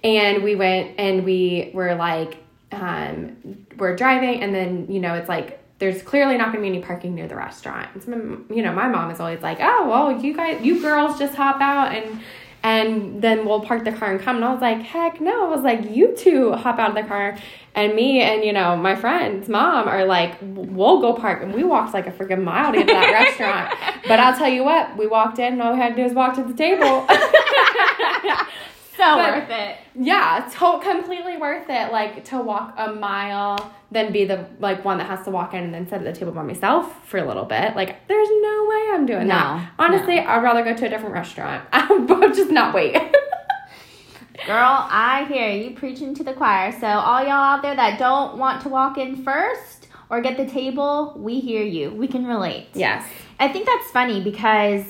And 0.02 0.42
we 0.42 0.54
went 0.56 0.98
and 0.98 1.24
we 1.24 1.70
were 1.72 1.94
like 1.94 2.38
um 2.72 3.66
we're 3.76 3.94
driving 3.94 4.42
and 4.42 4.54
then 4.54 4.90
you 4.90 4.98
know 4.98 5.14
it's 5.14 5.28
like 5.28 5.63
there's 5.78 6.02
clearly 6.02 6.36
not 6.36 6.52
going 6.52 6.64
to 6.64 6.70
be 6.70 6.76
any 6.76 6.84
parking 6.84 7.14
near 7.14 7.26
the 7.26 7.36
restaurant. 7.36 7.88
You 8.06 8.62
know, 8.62 8.72
my 8.72 8.88
mom 8.88 9.10
is 9.10 9.20
always 9.20 9.42
like, 9.42 9.58
"Oh, 9.60 9.88
well, 9.88 10.22
you 10.22 10.34
guys 10.34 10.64
you 10.64 10.80
girls 10.80 11.18
just 11.18 11.34
hop 11.34 11.60
out 11.60 11.94
and 11.94 12.20
and 12.64 13.20
then 13.20 13.44
we'll 13.44 13.60
park 13.60 13.84
the 13.84 13.92
car 13.92 14.10
and 14.10 14.18
come. 14.18 14.36
And 14.36 14.44
I 14.44 14.50
was 14.50 14.62
like, 14.62 14.80
heck 14.80 15.20
no. 15.20 15.46
I 15.46 15.54
was 15.54 15.62
like, 15.62 15.94
you 15.94 16.16
two 16.16 16.52
hop 16.52 16.78
out 16.78 16.88
of 16.88 16.94
the 16.96 17.06
car. 17.06 17.36
And 17.74 17.94
me 17.94 18.22
and, 18.22 18.42
you 18.42 18.54
know, 18.54 18.74
my 18.74 18.96
friend's 18.96 19.50
mom 19.50 19.86
are 19.86 20.06
like, 20.06 20.38
we'll 20.40 21.02
go 21.02 21.12
park. 21.12 21.42
And 21.42 21.52
we 21.52 21.62
walked 21.62 21.92
like 21.92 22.06
a 22.06 22.10
freaking 22.10 22.42
mile 22.42 22.72
to 22.72 22.78
get 22.78 22.88
to 22.88 22.94
that 22.94 23.12
restaurant. 23.38 24.02
But 24.08 24.18
I'll 24.18 24.34
tell 24.34 24.48
you 24.48 24.64
what, 24.64 24.96
we 24.96 25.06
walked 25.06 25.38
in 25.38 25.52
and 25.52 25.62
all 25.62 25.74
we 25.74 25.78
had 25.78 25.90
to 25.90 25.96
do 25.96 26.04
was 26.04 26.14
walk 26.14 26.36
to 26.36 26.42
the 26.42 26.54
table. 26.54 27.06
So 28.96 29.02
But- 29.16 29.34
worth 29.34 29.50
it. 29.50 29.76
yeah, 29.96 30.48
to- 30.58 30.78
completely 30.80 31.36
worth 31.36 31.66
it. 31.68 31.90
Like 31.90 32.24
to 32.26 32.38
walk 32.38 32.74
a 32.78 32.92
mile, 32.92 33.72
then 33.90 34.12
be 34.12 34.24
the 34.24 34.46
like 34.60 34.84
one 34.84 34.98
that 34.98 35.08
has 35.08 35.24
to 35.24 35.30
walk 35.32 35.52
in 35.52 35.64
and 35.64 35.74
then 35.74 35.86
sit 35.88 35.94
at 35.94 36.04
the 36.04 36.12
table 36.12 36.30
by 36.32 36.42
myself 36.42 37.04
for 37.08 37.18
a 37.18 37.24
little 37.26 37.44
bit. 37.44 37.74
Like, 37.74 38.06
there's 38.06 38.28
no 38.30 38.66
way 38.68 38.90
I'm 38.94 39.04
doing 39.06 39.26
No, 39.26 39.34
that. 39.34 39.72
Honestly, 39.80 40.20
I'd 40.20 40.42
rather 40.44 40.62
go 40.62 40.74
to 40.74 40.86
a 40.86 40.88
different 40.88 41.14
restaurant. 41.14 41.64
but 41.72 42.34
just 42.34 42.50
not 42.52 42.72
wait. 42.74 42.94
Girl, 44.46 44.86
I 44.90 45.24
hear 45.28 45.48
you 45.50 45.70
preaching 45.74 46.14
to 46.16 46.24
the 46.24 46.32
choir. 46.32 46.72
So 46.78 46.86
all 46.86 47.22
y'all 47.22 47.30
out 47.32 47.62
there 47.62 47.74
that 47.74 47.98
don't 47.98 48.36
want 48.36 48.62
to 48.62 48.68
walk 48.68 48.98
in 48.98 49.22
first 49.24 49.88
or 50.10 50.20
get 50.20 50.36
the 50.36 50.46
table, 50.46 51.14
we 51.16 51.40
hear 51.40 51.62
you. 51.64 51.90
We 51.90 52.08
can 52.08 52.26
relate. 52.26 52.68
yes. 52.74 53.04
I 53.40 53.48
think 53.48 53.66
that's 53.66 53.90
funny 53.90 54.22
because 54.22 54.84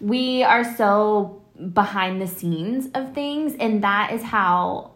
we 0.00 0.42
are 0.44 0.62
so 0.76 1.37
behind 1.72 2.20
the 2.20 2.26
scenes 2.26 2.88
of 2.94 3.14
things, 3.14 3.54
and 3.58 3.82
that 3.84 4.12
is 4.12 4.22
how 4.22 4.92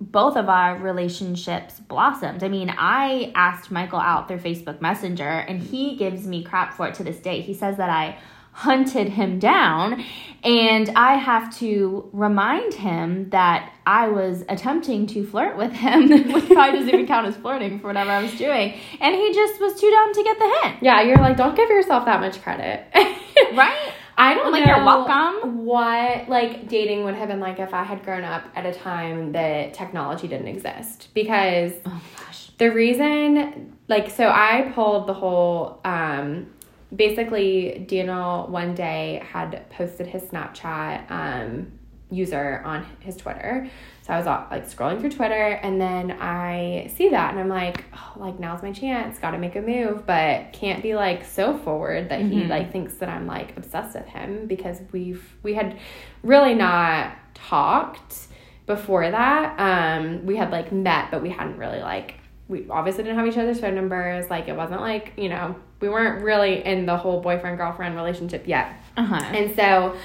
both 0.00 0.36
of 0.36 0.48
our 0.48 0.78
relationships 0.78 1.80
blossomed. 1.80 2.42
I 2.42 2.48
mean, 2.48 2.72
I 2.76 3.32
asked 3.34 3.70
Michael 3.70 4.00
out 4.00 4.28
through 4.28 4.38
Facebook 4.38 4.80
Messenger, 4.80 5.24
and 5.24 5.62
he 5.62 5.96
gives 5.96 6.26
me 6.26 6.44
crap 6.44 6.74
for 6.74 6.88
it 6.88 6.94
to 6.96 7.04
this 7.04 7.18
day. 7.18 7.40
He 7.40 7.54
says 7.54 7.76
that 7.78 7.90
I 7.90 8.18
hunted 8.52 9.08
him 9.08 9.40
down, 9.40 10.04
and 10.44 10.88
I 10.90 11.16
have 11.16 11.56
to 11.58 12.08
remind 12.12 12.74
him 12.74 13.30
that 13.30 13.72
I 13.84 14.08
was 14.08 14.44
attempting 14.48 15.08
to 15.08 15.26
flirt 15.26 15.56
with 15.56 15.72
him, 15.72 16.08
which 16.32 16.46
probably 16.46 16.78
doesn't 16.78 16.88
even 16.88 17.06
count 17.06 17.26
as 17.26 17.36
flirting 17.36 17.80
for 17.80 17.88
whatever 17.88 18.10
I 18.10 18.22
was 18.22 18.34
doing. 18.36 18.74
And 19.00 19.14
he 19.14 19.32
just 19.32 19.60
was 19.60 19.80
too 19.80 19.90
dumb 19.90 20.14
to 20.14 20.22
get 20.22 20.38
the 20.38 20.58
hint. 20.62 20.82
Yeah, 20.82 21.02
you're 21.02 21.16
like, 21.16 21.36
don't 21.36 21.56
give 21.56 21.68
yourself 21.68 22.04
that 22.04 22.20
much 22.20 22.42
credit. 22.42 22.84
Right? 23.52 23.92
I 24.16 24.34
don't 24.34 24.52
Like, 24.52 24.64
know 24.66 24.76
you're 24.76 24.84
welcome. 24.84 25.64
what 25.64 26.28
like 26.28 26.68
dating 26.68 27.04
would 27.04 27.14
have 27.14 27.28
been 27.28 27.40
like 27.40 27.58
if 27.58 27.74
I 27.74 27.82
had 27.82 28.04
grown 28.04 28.24
up 28.24 28.44
at 28.54 28.64
a 28.66 28.72
time 28.72 29.32
that 29.32 29.74
technology 29.74 30.28
didn't 30.28 30.48
exist. 30.48 31.08
Because 31.14 31.72
Oh 31.84 32.00
gosh. 32.16 32.50
the 32.58 32.70
reason 32.72 33.76
like 33.88 34.10
so 34.10 34.28
I 34.28 34.70
pulled 34.74 35.06
the 35.08 35.14
whole 35.14 35.80
um 35.84 36.46
basically 36.94 37.84
Daniel 37.88 38.46
one 38.48 38.74
day 38.74 39.22
had 39.32 39.68
posted 39.70 40.06
his 40.06 40.22
Snapchat 40.22 41.10
um 41.10 41.72
user 42.10 42.62
on 42.64 42.86
his 43.00 43.16
Twitter. 43.16 43.68
So 44.02 44.12
I 44.12 44.18
was 44.18 44.26
uh, 44.26 44.44
like 44.50 44.68
scrolling 44.68 45.00
through 45.00 45.10
Twitter 45.12 45.34
and 45.62 45.80
then 45.80 46.12
I 46.20 46.90
see 46.94 47.08
that 47.08 47.30
and 47.30 47.40
I'm 47.40 47.48
like, 47.48 47.84
oh, 47.94 48.12
like 48.16 48.38
now's 48.38 48.62
my 48.62 48.70
chance, 48.72 49.18
got 49.18 49.30
to 49.30 49.38
make 49.38 49.56
a 49.56 49.62
move, 49.62 50.06
but 50.06 50.52
can't 50.52 50.82
be 50.82 50.94
like 50.94 51.24
so 51.24 51.56
forward 51.56 52.10
that 52.10 52.20
he 52.20 52.42
Mhm. 52.42 52.48
like 52.50 52.70
thinks 52.70 52.94
that 52.96 53.08
I'm 53.08 53.26
like 53.26 53.56
obsessed 53.56 53.94
with 53.96 54.06
him 54.06 54.46
because 54.46 54.80
we've 54.92 55.24
we 55.42 55.54
had 55.54 55.78
really 56.22 56.54
not 56.54 57.12
talked 57.32 58.28
before 58.66 59.10
that. 59.10 59.58
Um 59.58 60.26
we 60.26 60.36
had 60.36 60.50
like 60.50 60.70
met 60.72 61.10
but 61.10 61.22
we 61.22 61.30
hadn't 61.30 61.56
really 61.56 61.80
like 61.80 62.16
we 62.46 62.66
obviously 62.68 63.04
didn't 63.04 63.18
have 63.18 63.26
each 63.26 63.38
other's 63.38 63.58
phone 63.60 63.74
numbers. 63.74 64.28
Like 64.28 64.48
it 64.48 64.56
wasn't 64.56 64.82
like, 64.82 65.14
you 65.16 65.30
know, 65.30 65.56
we 65.80 65.88
weren't 65.88 66.22
really 66.22 66.62
in 66.64 66.84
the 66.84 66.96
whole 66.96 67.20
boyfriend 67.22 67.56
girlfriend 67.56 67.96
relationship 67.96 68.46
yet. 68.46 68.74
Uh-huh. 68.98 69.14
And 69.16 69.56
so 69.56 69.96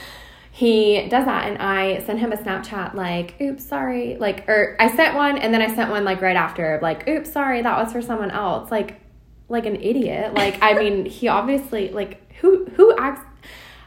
he 0.60 1.08
does 1.08 1.24
that 1.24 1.48
and 1.48 1.58
I 1.58 2.04
sent 2.04 2.20
him 2.20 2.34
a 2.34 2.36
Snapchat 2.36 2.94
like, 2.94 3.36
oops, 3.40 3.64
sorry. 3.64 4.18
Like 4.18 4.50
or 4.50 4.76
I 4.78 4.94
sent 4.94 5.16
one 5.16 5.38
and 5.38 5.54
then 5.54 5.62
I 5.62 5.74
sent 5.74 5.90
one 5.90 6.04
like 6.04 6.22
right 6.22 6.36
after, 6.36 6.80
like, 6.82 7.08
oops, 7.08 7.32
sorry, 7.32 7.62
that 7.62 7.78
was 7.82 7.94
for 7.94 8.02
someone 8.02 8.30
else. 8.30 8.70
Like 8.70 9.00
like 9.48 9.66
an 9.66 9.78
idiot. 9.78 10.34
Like 10.34 10.62
I 10.62 10.74
mean, 10.74 11.06
he 11.06 11.30
obviously 11.30 11.92
like 11.92 12.34
who 12.42 12.66
who 12.76 12.94
acts 12.98 13.22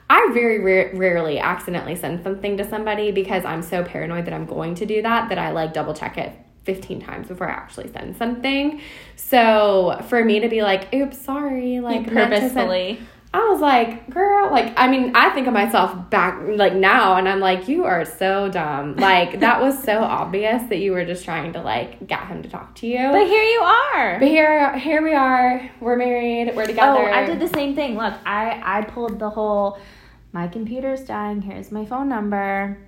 I 0.09 0.31
very 0.33 0.61
ra- 0.61 0.99
rarely 0.99 1.39
accidentally 1.39 1.95
send 1.95 2.23
something 2.23 2.57
to 2.57 2.67
somebody 2.67 3.13
because 3.13 3.45
I'm 3.45 3.61
so 3.61 3.85
paranoid 3.85 4.25
that 4.25 4.33
I'm 4.33 4.47
going 4.47 4.75
to 4.77 4.87
do 4.87 5.03
that 5.03 5.29
that 5.29 5.37
I 5.37 5.51
like 5.51 5.75
double 5.75 5.93
check 5.93 6.17
it 6.17 6.33
15 6.65 7.03
times 7.03 7.29
before 7.29 7.51
I 7.51 7.53
actually 7.53 7.93
send 7.93 8.17
something. 8.17 8.81
So 9.17 10.03
for 10.09 10.25
me 10.25 10.41
to 10.41 10.49
be 10.49 10.63
like, 10.63 10.95
oops, 10.95 11.19
sorry, 11.19 11.81
like 11.81 12.07
send- 12.07 12.17
purposefully. 12.17 12.99
I 13.35 13.49
was 13.49 13.61
like, 13.63 14.11
girl, 14.11 14.51
like, 14.51 14.75
I 14.77 14.89
mean, 14.89 15.13
I 15.15 15.31
think 15.31 15.47
of 15.47 15.55
myself 15.55 16.11
back, 16.11 16.39
like, 16.47 16.75
now, 16.75 17.17
and 17.17 17.27
I'm 17.27 17.41
like, 17.41 17.67
you 17.67 17.85
are 17.85 18.05
so 18.05 18.51
dumb. 18.51 18.97
Like, 19.03 19.41
that 19.41 19.61
was 19.61 19.83
so 19.83 19.99
obvious 20.01 20.63
that 20.69 20.77
you 20.77 20.93
were 20.93 21.05
just 21.05 21.25
trying 21.25 21.55
to, 21.55 21.63
like, 21.63 22.07
get 22.07 22.27
him 22.27 22.43
to 22.43 22.49
talk 22.49 22.75
to 22.77 22.87
you. 22.87 22.99
But 22.99 23.27
here 23.27 23.43
you 23.43 23.61
are. 23.61 24.19
But 24.19 24.29
here, 24.29 24.79
here 24.79 25.03
we 25.03 25.15
are. 25.15 25.71
We're 25.81 25.97
married. 25.97 26.55
We're 26.55 26.67
together. 26.67 27.09
Oh, 27.09 27.13
I 27.13 27.25
did 27.25 27.41
the 27.41 27.49
same 27.49 27.75
thing. 27.75 27.97
Look, 27.97 28.15
I 28.27 28.61
I 28.65 28.83
pulled 28.83 29.19
the 29.19 29.31
whole. 29.31 29.79
My 30.33 30.47
computer's 30.49 31.03
dying. 31.03 31.43
Here's 31.43 31.73
my 31.73 31.85
phone 31.85 32.09
number. 32.09 32.79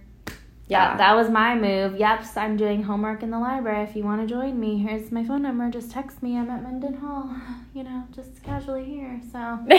Yeah, 0.66 0.90
that, 0.90 0.98
that 0.98 1.14
was 1.14 1.28
my 1.28 1.54
move. 1.54 1.96
Yep, 1.96 2.24
I'm 2.36 2.56
doing 2.56 2.82
homework 2.82 3.22
in 3.22 3.30
the 3.30 3.38
library. 3.38 3.84
If 3.84 3.94
you 3.94 4.02
want 4.02 4.26
to 4.26 4.26
join 4.26 4.58
me, 4.58 4.78
here's 4.78 5.12
my 5.12 5.22
phone 5.22 5.42
number. 5.42 5.68
Just 5.70 5.90
text 5.90 6.22
me. 6.22 6.38
I'm 6.38 6.48
at 6.48 6.64
Menden 6.64 6.98
Hall. 7.00 7.30
You 7.74 7.82
know, 7.82 8.04
just 8.14 8.40
casually 8.44 8.84
here. 8.84 9.20
So, 9.32 9.58
but 9.66 9.74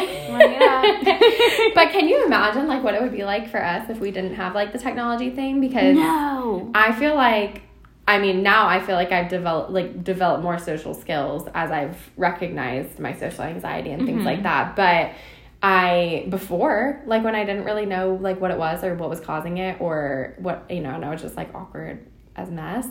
can 1.94 2.10
you 2.10 2.26
imagine 2.26 2.68
like 2.68 2.84
what 2.84 2.94
it 2.94 3.02
would 3.02 3.14
be 3.14 3.24
like 3.24 3.50
for 3.50 3.64
us 3.64 3.90
if 3.90 4.02
we 4.02 4.12
didn't 4.12 4.36
have 4.36 4.54
like 4.54 4.74
the 4.74 4.78
technology 4.78 5.30
thing? 5.30 5.62
Because 5.62 5.96
no, 5.96 6.70
I 6.76 6.92
feel 6.92 7.16
like 7.16 7.62
I 8.06 8.20
mean, 8.20 8.44
now 8.44 8.68
I 8.68 8.80
feel 8.82 8.96
like 8.96 9.12
I've 9.12 9.30
developed 9.30 9.72
like 9.72 10.04
developed 10.04 10.44
more 10.44 10.60
social 10.60 10.94
skills 10.94 11.48
as 11.56 11.72
I've 11.72 11.98
recognized 12.18 13.00
my 13.00 13.14
social 13.14 13.46
anxiety 13.46 13.92
and 13.92 14.06
things 14.06 14.18
mm-hmm. 14.18 14.26
like 14.26 14.44
that. 14.44 14.76
But 14.76 15.14
I 15.62 16.28
before, 16.30 17.02
like 17.06 17.24
when 17.24 17.36
I 17.36 17.44
didn't 17.44 17.64
really 17.64 17.86
know 17.86 18.18
like 18.22 18.40
what 18.40 18.52
it 18.52 18.58
was 18.58 18.84
or 18.84 18.96
what 18.96 19.10
was 19.10 19.20
causing 19.20 19.58
it 19.58 19.82
or 19.82 20.36
what 20.38 20.66
you 20.70 20.82
know, 20.82 20.92
and 20.92 21.04
I 21.04 21.10
was 21.10 21.22
just 21.22 21.36
like 21.36 21.54
awkward 21.56 22.06
as 22.36 22.50
mess. 22.50 22.88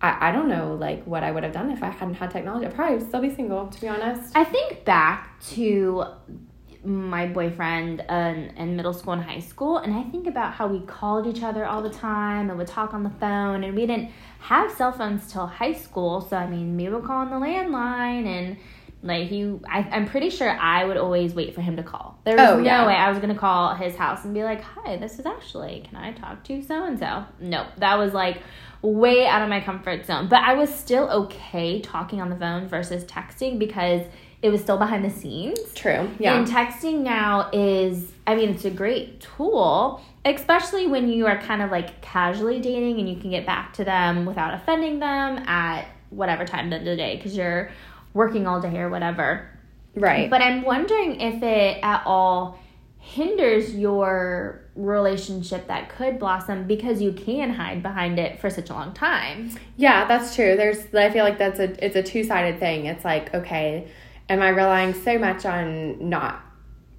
I, 0.00 0.28
I 0.28 0.32
don't 0.32 0.48
know 0.48 0.74
like 0.74 1.04
what 1.04 1.22
I 1.22 1.30
would 1.30 1.42
have 1.44 1.52
done 1.52 1.70
if 1.70 1.82
I 1.82 1.88
hadn't 1.88 2.14
had 2.14 2.30
technology. 2.30 2.66
I'd 2.66 2.74
probably 2.74 3.04
still 3.06 3.20
be 3.20 3.34
single, 3.34 3.68
to 3.68 3.80
be 3.80 3.88
honest. 3.88 4.36
I 4.36 4.44
think 4.44 4.84
back 4.84 5.40
to 5.50 6.04
my 6.84 7.26
boyfriend 7.28 8.00
in, 8.08 8.52
in 8.56 8.74
middle 8.76 8.92
school 8.92 9.12
and 9.12 9.22
high 9.22 9.38
school, 9.38 9.78
and 9.78 9.94
I 9.94 10.02
think 10.02 10.26
about 10.26 10.54
how 10.54 10.66
we 10.66 10.80
called 10.80 11.28
each 11.28 11.42
other 11.42 11.64
all 11.64 11.80
the 11.80 11.90
time 11.90 12.50
and 12.50 12.58
would 12.58 12.66
talk 12.66 12.92
on 12.92 13.04
the 13.04 13.10
phone, 13.10 13.62
and 13.62 13.74
we 13.76 13.86
didn't 13.86 14.10
have 14.40 14.72
cell 14.72 14.92
phones 14.92 15.32
till 15.32 15.46
high 15.46 15.74
school. 15.74 16.20
So 16.20 16.36
I 16.36 16.48
mean, 16.48 16.76
we 16.76 16.88
would 16.88 17.04
call 17.04 17.18
on 17.18 17.30
the 17.30 17.36
landline 17.36 18.26
and 18.26 18.56
like 19.02 19.28
he, 19.28 19.58
I, 19.68 19.80
am 19.96 20.06
pretty 20.06 20.30
sure 20.30 20.48
I 20.48 20.84
would 20.84 20.96
always 20.96 21.34
wait 21.34 21.54
for 21.54 21.60
him 21.60 21.76
to 21.76 21.82
call. 21.82 22.18
There 22.24 22.36
was 22.36 22.50
oh, 22.50 22.56
no 22.58 22.64
yeah. 22.64 22.86
way 22.86 22.94
I 22.94 23.10
was 23.10 23.18
gonna 23.18 23.34
call 23.34 23.74
his 23.74 23.96
house 23.96 24.24
and 24.24 24.32
be 24.32 24.44
like, 24.44 24.62
"Hi, 24.62 24.96
this 24.96 25.18
is 25.18 25.26
Ashley. 25.26 25.84
Can 25.88 25.96
I 25.96 26.12
talk 26.12 26.44
to 26.44 26.62
so 26.62 26.84
and 26.84 26.98
so?" 26.98 27.24
No, 27.40 27.66
that 27.78 27.98
was 27.98 28.14
like 28.14 28.42
way 28.80 29.26
out 29.26 29.42
of 29.42 29.48
my 29.48 29.60
comfort 29.60 30.06
zone. 30.06 30.28
But 30.28 30.40
I 30.40 30.54
was 30.54 30.72
still 30.72 31.08
okay 31.10 31.80
talking 31.80 32.20
on 32.20 32.30
the 32.30 32.36
phone 32.36 32.68
versus 32.68 33.04
texting 33.04 33.58
because 33.58 34.02
it 34.42 34.50
was 34.50 34.60
still 34.60 34.76
behind 34.76 35.04
the 35.04 35.10
scenes. 35.10 35.58
True. 35.74 36.10
Yeah. 36.18 36.36
And 36.36 36.46
texting 36.46 37.00
now 37.02 37.48
is, 37.52 38.12
I 38.26 38.34
mean, 38.34 38.50
it's 38.50 38.64
a 38.64 38.70
great 38.70 39.20
tool, 39.20 40.00
especially 40.24 40.88
when 40.88 41.08
you 41.08 41.26
are 41.26 41.40
kind 41.40 41.62
of 41.62 41.70
like 41.70 42.00
casually 42.02 42.60
dating 42.60 42.98
and 42.98 43.08
you 43.08 43.16
can 43.16 43.30
get 43.30 43.46
back 43.46 43.72
to 43.74 43.84
them 43.84 44.26
without 44.26 44.52
offending 44.52 44.98
them 44.98 45.38
at 45.46 45.86
whatever 46.10 46.44
time 46.44 46.72
of 46.72 46.84
the 46.84 46.96
day 46.96 47.16
because 47.16 47.36
you're 47.36 47.70
working 48.14 48.46
all 48.46 48.60
day 48.60 48.78
or 48.78 48.88
whatever. 48.88 49.48
Right. 49.94 50.30
But 50.30 50.42
I'm 50.42 50.62
wondering 50.62 51.20
if 51.20 51.42
it 51.42 51.78
at 51.82 52.02
all 52.06 52.58
hinders 52.98 53.74
your 53.74 54.62
relationship 54.74 55.66
that 55.66 55.88
could 55.90 56.18
blossom 56.18 56.66
because 56.66 57.02
you 57.02 57.12
can 57.12 57.50
hide 57.50 57.82
behind 57.82 58.18
it 58.18 58.40
for 58.40 58.48
such 58.48 58.70
a 58.70 58.72
long 58.72 58.94
time. 58.94 59.50
Yeah, 59.76 60.06
that's 60.06 60.34
true. 60.34 60.56
There's 60.56 60.94
I 60.94 61.10
feel 61.10 61.24
like 61.24 61.36
that's 61.36 61.58
a 61.58 61.84
it's 61.84 61.96
a 61.96 62.02
two-sided 62.02 62.58
thing. 62.58 62.86
It's 62.86 63.04
like, 63.04 63.34
okay, 63.34 63.88
am 64.28 64.40
I 64.40 64.48
relying 64.48 64.94
so 64.94 65.18
much 65.18 65.44
on 65.44 66.08
not 66.08 66.42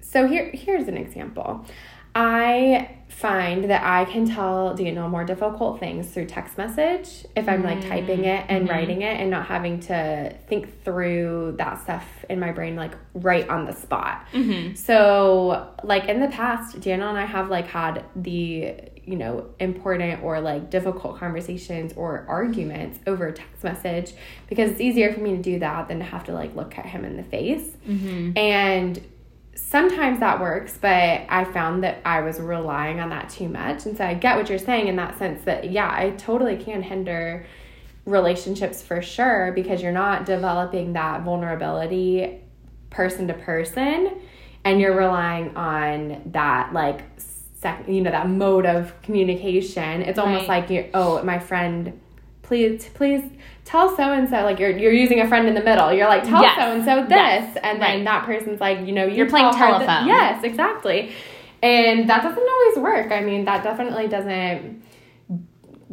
So 0.00 0.28
here 0.28 0.50
here's 0.52 0.86
an 0.86 0.96
example. 0.96 1.66
I 2.14 2.98
find 3.14 3.70
that 3.70 3.82
I 3.84 4.04
can 4.06 4.26
tell 4.26 4.74
Daniel 4.74 5.08
more 5.08 5.24
difficult 5.24 5.78
things 5.78 6.10
through 6.10 6.26
text 6.26 6.58
message 6.58 7.24
if 7.36 7.48
I'm 7.48 7.62
like 7.62 7.80
typing 7.80 8.24
it 8.24 8.44
and 8.48 8.64
mm-hmm. 8.64 8.74
writing 8.74 9.02
it 9.02 9.20
and 9.20 9.30
not 9.30 9.46
having 9.46 9.80
to 9.80 10.36
think 10.48 10.82
through 10.82 11.54
that 11.58 11.80
stuff 11.82 12.04
in 12.28 12.40
my 12.40 12.50
brain 12.50 12.74
like 12.74 12.94
right 13.14 13.48
on 13.48 13.66
the 13.66 13.72
spot. 13.72 14.26
Mm-hmm. 14.32 14.74
So, 14.74 15.74
like 15.84 16.08
in 16.08 16.20
the 16.20 16.28
past, 16.28 16.80
Daniel 16.80 17.08
and 17.08 17.18
I 17.18 17.24
have 17.24 17.50
like 17.50 17.68
had 17.68 18.04
the 18.16 18.74
you 19.04 19.16
know 19.16 19.46
important 19.60 20.22
or 20.22 20.40
like 20.40 20.70
difficult 20.70 21.18
conversations 21.18 21.92
or 21.96 22.24
arguments 22.28 22.98
over 23.06 23.30
text 23.30 23.62
message 23.62 24.12
because 24.48 24.72
it's 24.72 24.80
easier 24.80 25.12
for 25.12 25.20
me 25.20 25.36
to 25.36 25.42
do 25.42 25.58
that 25.60 25.88
than 25.88 25.98
to 25.98 26.04
have 26.04 26.24
to 26.24 26.32
like 26.32 26.54
look 26.56 26.76
at 26.78 26.86
him 26.86 27.04
in 27.04 27.16
the 27.16 27.22
face. 27.22 27.76
Mm-hmm. 27.86 28.36
And 28.36 29.00
sometimes 29.54 30.20
that 30.20 30.40
works, 30.40 30.78
but 30.80 31.26
I 31.28 31.44
found 31.44 31.84
that 31.84 32.00
I 32.04 32.20
was 32.20 32.40
relying 32.40 33.00
on 33.00 33.10
that 33.10 33.30
too 33.30 33.48
much. 33.48 33.86
And 33.86 33.96
so 33.96 34.04
I 34.04 34.14
get 34.14 34.36
what 34.36 34.48
you're 34.48 34.58
saying 34.58 34.88
in 34.88 34.96
that 34.96 35.18
sense 35.18 35.44
that, 35.44 35.70
yeah, 35.70 35.90
I 35.90 36.10
totally 36.10 36.56
can 36.56 36.82
hinder 36.82 37.46
relationships 38.04 38.82
for 38.82 39.00
sure 39.00 39.52
because 39.52 39.82
you're 39.82 39.92
not 39.92 40.26
developing 40.26 40.92
that 40.92 41.22
vulnerability 41.22 42.40
person 42.90 43.26
to 43.28 43.34
person 43.34 44.20
and 44.64 44.80
you're 44.80 44.96
relying 44.96 45.56
on 45.56 46.22
that 46.26 46.72
like 46.72 47.00
sec- 47.16 47.88
you 47.88 48.00
know 48.02 48.10
that 48.10 48.28
mode 48.28 48.66
of 48.66 49.00
communication 49.02 50.02
it's 50.02 50.18
almost 50.18 50.48
right. 50.48 50.60
like 50.60 50.70
you 50.70 50.88
oh 50.94 51.22
my 51.22 51.38
friend 51.38 51.98
please 52.42 52.88
please 52.94 53.22
tell 53.64 53.94
so 53.96 54.12
and 54.12 54.28
so 54.28 54.42
like 54.42 54.58
you're 54.58 54.76
you're 54.76 54.92
using 54.92 55.20
a 55.20 55.28
friend 55.28 55.48
in 55.48 55.54
the 55.54 55.62
middle. 55.62 55.92
You're 55.92 56.08
like 56.08 56.24
tell 56.24 56.42
so 56.42 56.60
and 56.60 56.84
so 56.84 57.02
this, 57.02 57.10
yes. 57.10 57.56
and 57.62 57.80
then 57.80 57.96
right. 57.96 58.04
that 58.04 58.24
person's 58.24 58.60
like 58.60 58.86
you 58.86 58.92
know 58.92 59.06
you 59.06 59.16
you're 59.16 59.28
playing 59.28 59.52
telephone. 59.52 60.06
yes, 60.06 60.44
exactly, 60.44 61.12
and 61.62 62.08
that 62.08 62.22
doesn't 62.22 62.48
always 62.48 62.78
work. 62.78 63.12
I 63.12 63.20
mean 63.20 63.44
that 63.46 63.64
definitely 63.64 64.08
doesn't 64.08 64.82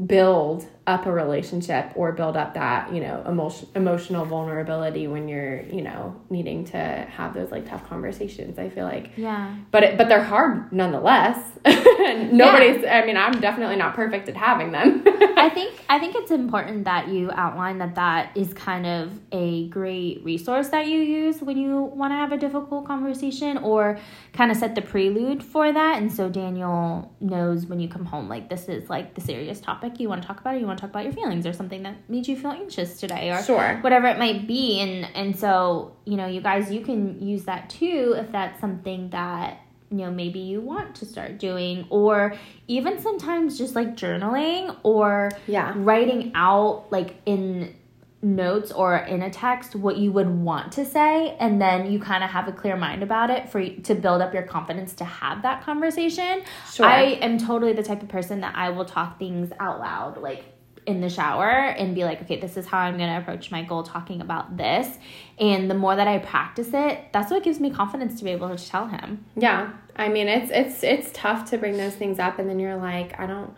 build 0.05 0.67
up 0.87 1.05
a 1.05 1.11
relationship 1.11 1.91
or 1.93 2.11
build 2.11 2.35
up 2.35 2.55
that 2.55 2.91
you 2.91 2.99
know 2.99 3.23
emotion 3.27 3.67
emotional 3.75 4.25
vulnerability 4.25 5.07
when 5.07 5.27
you're 5.27 5.61
you 5.67 5.81
know 5.81 6.19
needing 6.31 6.65
to 6.65 6.77
have 6.77 7.35
those 7.35 7.51
like 7.51 7.69
tough 7.69 7.87
conversations 7.87 8.57
i 8.57 8.67
feel 8.67 8.85
like. 8.85 9.11
Yeah. 9.15 9.55
But 9.69 9.83
it, 9.83 9.97
but 9.97 10.09
they're 10.09 10.23
hard 10.23 10.73
nonetheless. 10.73 11.37
Nobody's 11.65 12.81
yeah. 12.81 12.99
i 12.99 13.05
mean 13.05 13.15
i'm 13.15 13.39
definitely 13.39 13.75
not 13.75 13.93
perfect 13.93 14.27
at 14.27 14.35
having 14.35 14.71
them. 14.71 15.03
I 15.37 15.49
think 15.49 15.79
i 15.87 15.99
think 15.99 16.15
it's 16.15 16.31
important 16.31 16.85
that 16.85 17.09
you 17.09 17.29
outline 17.31 17.77
that 17.77 17.93
that 17.95 18.35
is 18.35 18.51
kind 18.53 18.87
of 18.87 19.11
a 19.31 19.67
great 19.67 20.23
resource 20.23 20.69
that 20.69 20.87
you 20.87 20.99
use 20.99 21.41
when 21.41 21.57
you 21.57 21.81
want 21.81 22.11
to 22.11 22.15
have 22.15 22.31
a 22.31 22.37
difficult 22.37 22.87
conversation 22.87 23.59
or 23.59 23.99
kind 24.33 24.49
of 24.49 24.57
set 24.57 24.73
the 24.75 24.81
prelude 24.81 25.43
for 25.43 25.71
that. 25.71 26.01
And 26.01 26.11
so 26.11 26.27
daniel 26.27 27.13
knows 27.19 27.67
when 27.67 27.79
you 27.79 27.87
come 27.87 28.05
home 28.05 28.27
like 28.27 28.49
this 28.49 28.67
is 28.67 28.89
like 28.89 29.13
the 29.13 29.21
serious 29.21 29.59
topic 29.59 29.99
you 29.99 30.09
want 30.09 30.23
to 30.23 30.27
talk 30.27 30.39
about 30.41 30.55
or 30.55 30.57
you 30.57 30.70
want 30.71 30.79
to 30.79 30.81
talk 30.81 30.91
about 30.91 31.03
your 31.03 31.13
feelings 31.13 31.45
or 31.45 31.53
something 31.53 31.83
that 31.83 31.95
made 32.09 32.27
you 32.27 32.35
feel 32.35 32.51
anxious 32.51 32.99
today 32.99 33.31
or 33.31 33.41
sure. 33.43 33.77
whatever 33.81 34.07
it 34.07 34.17
might 34.17 34.47
be 34.47 34.79
and 34.79 35.07
and 35.15 35.37
so 35.37 35.95
you 36.05 36.15
know 36.15 36.25
you 36.25 36.41
guys 36.41 36.71
you 36.71 36.81
can 36.81 37.21
use 37.21 37.43
that 37.43 37.69
too 37.69 38.15
if 38.17 38.31
that's 38.31 38.59
something 38.59 39.09
that 39.09 39.59
you 39.89 39.97
know 39.97 40.11
maybe 40.11 40.39
you 40.39 40.61
want 40.61 40.95
to 40.95 41.05
start 41.05 41.37
doing 41.37 41.85
or 41.89 42.33
even 42.67 42.99
sometimes 42.99 43.57
just 43.57 43.75
like 43.75 43.95
journaling 43.95 44.75
or 44.83 45.31
yeah 45.47 45.73
writing 45.75 46.31
out 46.33 46.85
like 46.91 47.15
in 47.25 47.75
notes 48.23 48.71
or 48.71 48.97
in 48.97 49.23
a 49.23 49.29
text 49.29 49.75
what 49.75 49.97
you 49.97 50.11
would 50.11 50.29
want 50.29 50.71
to 50.71 50.85
say 50.85 51.35
and 51.39 51.59
then 51.59 51.91
you 51.91 51.99
kind 51.99 52.23
of 52.23 52.29
have 52.29 52.47
a 52.47 52.51
clear 52.51 52.77
mind 52.77 53.01
about 53.01 53.31
it 53.31 53.49
for 53.49 53.67
to 53.67 53.95
build 53.95 54.21
up 54.21 54.33
your 54.33 54.43
confidence 54.43 54.93
to 54.93 55.03
have 55.03 55.41
that 55.41 55.63
conversation. 55.63 56.43
Sure. 56.71 56.85
I 56.85 57.01
am 57.01 57.39
totally 57.39 57.73
the 57.73 57.83
type 57.83 58.03
of 58.03 58.09
person 58.09 58.41
that 58.41 58.55
I 58.55 58.69
will 58.69 58.85
talk 58.85 59.17
things 59.17 59.51
out 59.59 59.79
loud 59.79 60.17
like 60.17 60.45
in 60.85 61.01
the 61.01 61.09
shower 61.09 61.49
and 61.49 61.93
be 61.93 62.03
like, 62.03 62.21
okay, 62.23 62.39
this 62.39 62.57
is 62.57 62.65
how 62.65 62.79
I'm 62.79 62.97
going 62.97 63.09
to 63.09 63.19
approach 63.19 63.51
my 63.51 63.63
goal 63.63 63.83
talking 63.83 64.19
about 64.19 64.57
this. 64.57 64.97
And 65.37 65.69
the 65.69 65.75
more 65.75 65.95
that 65.95 66.07
I 66.07 66.17
practice 66.19 66.69
it, 66.73 67.05
that's 67.13 67.31
what 67.31 67.43
gives 67.43 67.59
me 67.59 67.69
confidence 67.69 68.17
to 68.19 68.23
be 68.23 68.31
able 68.31 68.55
to 68.55 68.67
tell 68.69 68.87
him. 68.87 69.25
Yeah. 69.35 69.73
I 69.95 70.09
mean, 70.09 70.27
it's 70.27 70.51
it's 70.51 70.83
it's 70.83 71.11
tough 71.13 71.49
to 71.51 71.57
bring 71.57 71.77
those 71.77 71.93
things 71.95 72.17
up 72.17 72.39
and 72.39 72.49
then 72.49 72.59
you're 72.59 72.77
like, 72.77 73.19
I 73.19 73.27
don't 73.27 73.53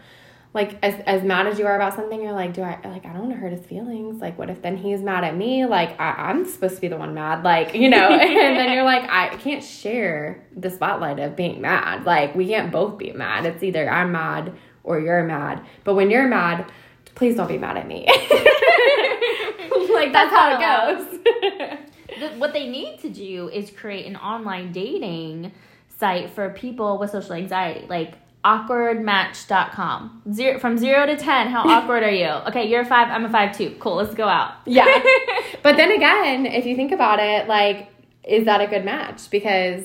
like 0.53 0.77
as 0.83 0.99
as 1.05 1.23
mad 1.23 1.47
as 1.47 1.57
you 1.57 1.65
are 1.65 1.75
about 1.75 1.95
something, 1.95 2.21
you're 2.21 2.33
like, 2.33 2.53
do 2.53 2.61
I 2.61 2.79
like 2.83 3.05
I 3.05 3.13
don't 3.13 3.21
want 3.21 3.31
to 3.31 3.37
hurt 3.37 3.53
his 3.53 3.65
feelings. 3.65 4.21
Like, 4.21 4.37
what 4.37 4.49
if 4.49 4.61
then 4.61 4.77
he's 4.77 5.01
mad 5.01 5.23
at 5.23 5.35
me? 5.35 5.65
Like, 5.65 5.99
I, 5.99 6.29
am 6.29 6.45
supposed 6.45 6.75
to 6.75 6.81
be 6.81 6.89
the 6.89 6.97
one 6.97 7.13
mad. 7.13 7.43
Like, 7.43 7.73
you 7.73 7.89
know. 7.89 8.09
and 8.11 8.57
then 8.57 8.71
you're 8.71 8.83
like, 8.83 9.09
I 9.09 9.35
can't 9.37 9.63
share 9.63 10.45
the 10.55 10.69
spotlight 10.69 11.19
of 11.19 11.35
being 11.35 11.61
mad. 11.61 12.05
Like, 12.05 12.35
we 12.35 12.47
can't 12.47 12.71
both 12.71 12.97
be 12.97 13.11
mad. 13.13 13.45
It's 13.45 13.63
either 13.63 13.89
I'm 13.89 14.11
mad 14.11 14.53
or 14.83 14.99
you're 14.99 15.23
mad. 15.23 15.65
But 15.83 15.95
when 15.95 16.11
you're 16.11 16.27
mad, 16.27 16.71
please 17.15 17.35
don't 17.35 17.47
be 17.47 17.57
mad 17.57 17.77
at 17.77 17.87
me. 17.87 18.05
like 19.93 20.11
that's, 20.11 20.31
that's 20.31 20.33
how 20.33 20.55
it 20.55 20.59
goes. 20.59 21.19
the, 22.19 22.27
what 22.37 22.53
they 22.53 22.67
need 22.67 22.99
to 22.99 23.09
do 23.09 23.49
is 23.49 23.71
create 23.71 24.05
an 24.05 24.15
online 24.15 24.71
dating 24.71 25.51
site 25.97 26.31
for 26.31 26.49
people 26.49 26.97
with 26.97 27.11
social 27.11 27.33
anxiety. 27.33 27.85
Like 27.87 28.15
awkwardmatch.com. 28.43 30.21
Zero 30.33 30.59
from 30.59 30.77
zero 30.77 31.05
to 31.05 31.15
ten, 31.15 31.47
how 31.47 31.63
awkward 31.69 32.03
are 32.03 32.11
you? 32.11 32.27
Okay, 32.49 32.67
you're 32.67 32.81
a 32.81 32.85
five, 32.85 33.09
I'm 33.09 33.25
a 33.25 33.29
five 33.29 33.57
too. 33.57 33.75
Cool, 33.79 33.95
let's 33.95 34.13
go 34.13 34.27
out. 34.27 34.55
Yeah. 34.65 34.85
but 35.63 35.77
then 35.77 35.91
again, 35.91 36.45
if 36.45 36.65
you 36.65 36.75
think 36.75 36.91
about 36.91 37.19
it, 37.19 37.47
like, 37.47 37.89
is 38.23 38.45
that 38.45 38.61
a 38.61 38.67
good 38.67 38.85
match? 38.85 39.29
Because 39.29 39.83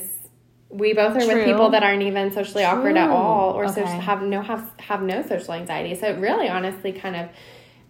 we 0.71 0.93
both 0.93 1.17
are 1.17 1.21
True. 1.21 1.35
with 1.35 1.45
people 1.45 1.71
that 1.71 1.83
aren't 1.83 2.03
even 2.03 2.31
socially 2.33 2.65
awkward 2.65 2.97
at 2.97 3.09
all 3.11 3.53
or 3.53 3.69
so 3.69 3.81
Okay. 3.83 3.97
have 3.99 4.23
no 4.23 4.43
have 4.43 4.71
have 4.79 5.03
no 5.03 5.23
social 5.23 5.55
anxiety. 5.55 5.95
So 5.95 6.09
it 6.09 6.19
really 6.19 6.49
honestly 6.49 6.93
kind 6.93 7.17
of 7.17 7.29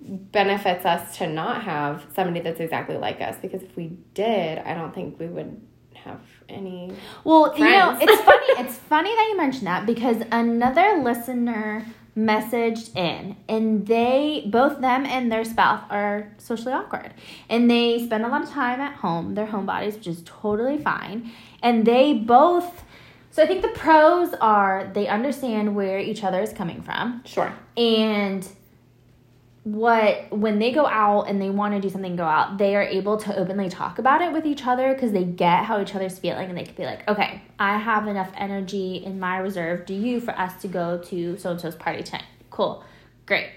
benefits 0.00 0.86
us 0.86 1.16
to 1.18 1.26
not 1.26 1.62
have 1.64 2.06
somebody 2.14 2.40
that's 2.40 2.60
exactly 2.60 2.96
like 2.96 3.20
us 3.20 3.36
because 3.42 3.62
if 3.62 3.76
we 3.76 3.96
did, 4.14 4.58
I 4.58 4.74
don't 4.74 4.94
think 4.94 5.18
we 5.18 5.26
would 5.26 5.60
have 5.94 6.20
any 6.48 6.92
Well, 7.24 7.52
you 7.58 7.64
know, 7.64 7.98
it's 8.00 8.22
funny. 8.22 8.46
It's 8.58 8.76
funny 8.76 9.10
that 9.10 9.28
you 9.30 9.36
mentioned 9.36 9.66
that 9.66 9.86
because 9.86 10.22
another 10.30 11.00
listener 11.02 11.84
messaged 12.16 12.96
in, 12.96 13.36
and 13.48 13.86
they 13.86 14.44
both 14.50 14.80
them 14.80 15.06
and 15.06 15.30
their 15.30 15.44
spouse 15.44 15.84
are 15.90 16.32
socially 16.38 16.72
awkward, 16.72 17.14
and 17.48 17.70
they 17.70 18.04
spend 18.04 18.24
a 18.24 18.28
lot 18.28 18.42
of 18.42 18.50
time 18.50 18.80
at 18.80 18.94
home. 18.94 19.34
They're 19.34 19.46
homebodies, 19.46 19.94
which 19.94 20.06
is 20.08 20.22
totally 20.24 20.78
fine, 20.78 21.30
and 21.62 21.84
they 21.86 22.14
both. 22.14 22.84
So 23.30 23.42
I 23.42 23.46
think 23.46 23.62
the 23.62 23.68
pros 23.68 24.34
are 24.40 24.90
they 24.94 25.06
understand 25.06 25.76
where 25.76 25.98
each 25.98 26.24
other 26.24 26.40
is 26.40 26.52
coming 26.52 26.82
from, 26.82 27.22
Sure. 27.24 27.52
and 27.76 28.48
what 29.64 30.30
when 30.30 30.58
they 30.58 30.72
go 30.72 30.86
out 30.86 31.24
and 31.24 31.42
they 31.42 31.50
want 31.50 31.74
to 31.74 31.80
do 31.80 31.90
something 31.90 32.16
go 32.16 32.24
out 32.24 32.56
they 32.56 32.74
are 32.74 32.82
able 32.82 33.18
to 33.18 33.36
openly 33.36 33.68
talk 33.68 33.98
about 33.98 34.22
it 34.22 34.32
with 34.32 34.46
each 34.46 34.64
other 34.66 34.94
because 34.94 35.12
they 35.12 35.24
get 35.24 35.64
how 35.64 35.78
each 35.78 35.94
other's 35.94 36.18
feeling 36.18 36.48
and 36.48 36.56
they 36.56 36.62
can 36.64 36.74
be 36.74 36.84
like 36.84 37.06
okay 37.06 37.42
i 37.58 37.76
have 37.76 38.06
enough 38.06 38.30
energy 38.36 38.96
in 38.96 39.20
my 39.20 39.36
reserve 39.36 39.84
do 39.84 39.92
you 39.92 40.20
for 40.20 40.30
us 40.38 40.58
to 40.62 40.68
go 40.68 40.96
to 40.98 41.36
so 41.36 41.50
and 41.50 41.60
so's 41.60 41.74
party 41.74 42.02
tonight 42.02 42.24
cool 42.48 42.82
great 43.26 43.48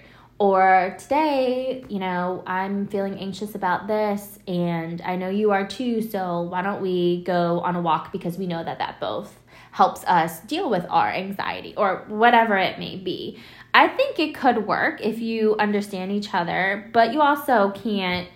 or 0.42 0.96
today 0.98 1.84
you 1.88 2.00
know 2.00 2.42
i'm 2.46 2.86
feeling 2.88 3.16
anxious 3.18 3.54
about 3.54 3.86
this 3.86 4.38
and 4.48 5.00
i 5.02 5.14
know 5.14 5.28
you 5.28 5.52
are 5.52 5.66
too 5.66 6.02
so 6.02 6.42
why 6.42 6.60
don't 6.60 6.82
we 6.82 7.22
go 7.22 7.60
on 7.60 7.76
a 7.76 7.80
walk 7.80 8.10
because 8.10 8.36
we 8.36 8.46
know 8.46 8.64
that 8.64 8.78
that 8.78 8.98
both 8.98 9.38
helps 9.72 10.04
us 10.04 10.40
deal 10.40 10.70
with 10.70 10.86
our 10.88 11.10
anxiety 11.10 11.74
or 11.76 12.04
whatever 12.06 12.56
it 12.56 12.78
may 12.78 12.96
be. 12.96 13.38
I 13.74 13.88
think 13.88 14.18
it 14.18 14.34
could 14.34 14.66
work 14.66 15.00
if 15.00 15.18
you 15.18 15.56
understand 15.58 16.12
each 16.12 16.32
other, 16.32 16.88
but 16.92 17.12
you 17.12 17.20
also 17.20 17.70
can't. 17.70 18.28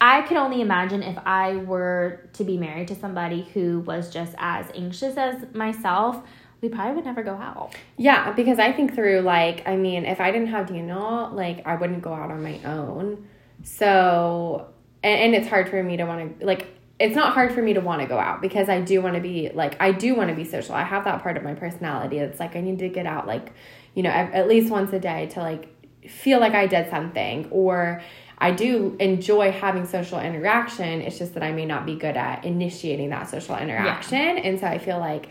I 0.00 0.22
can 0.22 0.36
only 0.38 0.62
imagine 0.62 1.04
if 1.04 1.16
I 1.24 1.56
were 1.56 2.28
to 2.32 2.42
be 2.42 2.56
married 2.56 2.88
to 2.88 2.96
somebody 2.96 3.42
who 3.54 3.80
was 3.80 4.10
just 4.10 4.34
as 4.38 4.66
anxious 4.74 5.16
as 5.16 5.44
myself, 5.54 6.24
we 6.60 6.68
probably 6.68 6.96
would 6.96 7.04
never 7.04 7.22
go 7.22 7.34
out. 7.34 7.74
Yeah, 7.96 8.32
because 8.32 8.58
I 8.58 8.72
think 8.72 8.94
through 8.94 9.20
like 9.20 9.66
I 9.66 9.76
mean, 9.76 10.04
if 10.04 10.20
I 10.20 10.30
didn't 10.30 10.48
have 10.48 10.66
Daniel, 10.66 11.30
like 11.32 11.66
I 11.66 11.76
wouldn't 11.76 12.02
go 12.02 12.12
out 12.12 12.30
on 12.30 12.42
my 12.42 12.60
own. 12.64 13.26
So 13.62 14.68
and, 15.02 15.20
and 15.20 15.34
it's 15.34 15.48
hard 15.48 15.68
for 15.68 15.82
me 15.82 15.96
to 15.96 16.04
want 16.04 16.40
to 16.40 16.46
like 16.46 16.66
it's 16.98 17.16
not 17.16 17.32
hard 17.32 17.52
for 17.52 17.62
me 17.62 17.72
to 17.72 17.80
want 17.80 18.02
to 18.02 18.06
go 18.06 18.18
out 18.18 18.42
because 18.42 18.68
I 18.68 18.82
do 18.82 19.00
want 19.00 19.14
to 19.14 19.20
be 19.20 19.50
like 19.54 19.80
I 19.80 19.92
do 19.92 20.14
want 20.14 20.28
to 20.28 20.36
be 20.36 20.44
social. 20.44 20.74
I 20.74 20.84
have 20.84 21.04
that 21.04 21.22
part 21.22 21.36
of 21.36 21.42
my 21.42 21.54
personality. 21.54 22.18
It's 22.18 22.38
like 22.38 22.56
I 22.56 22.60
need 22.60 22.78
to 22.80 22.88
get 22.88 23.06
out 23.06 23.26
like, 23.26 23.52
you 23.94 24.02
know, 24.02 24.10
at, 24.10 24.32
at 24.34 24.48
least 24.48 24.70
once 24.70 24.92
a 24.92 25.00
day 25.00 25.26
to 25.28 25.40
like 25.40 25.68
feel 26.08 26.40
like 26.40 26.52
I 26.52 26.66
did 26.66 26.90
something 26.90 27.48
or 27.50 28.02
I 28.36 28.50
do 28.52 28.96
enjoy 29.00 29.50
having 29.50 29.86
social 29.86 30.18
interaction. 30.18 31.00
It's 31.02 31.18
just 31.18 31.34
that 31.34 31.42
I 31.42 31.52
may 31.52 31.64
not 31.64 31.86
be 31.86 31.94
good 31.94 32.16
at 32.16 32.44
initiating 32.44 33.10
that 33.10 33.28
social 33.28 33.56
interaction. 33.56 34.38
And 34.38 34.60
so 34.60 34.66
I 34.66 34.78
feel 34.78 34.98
like 34.98 35.28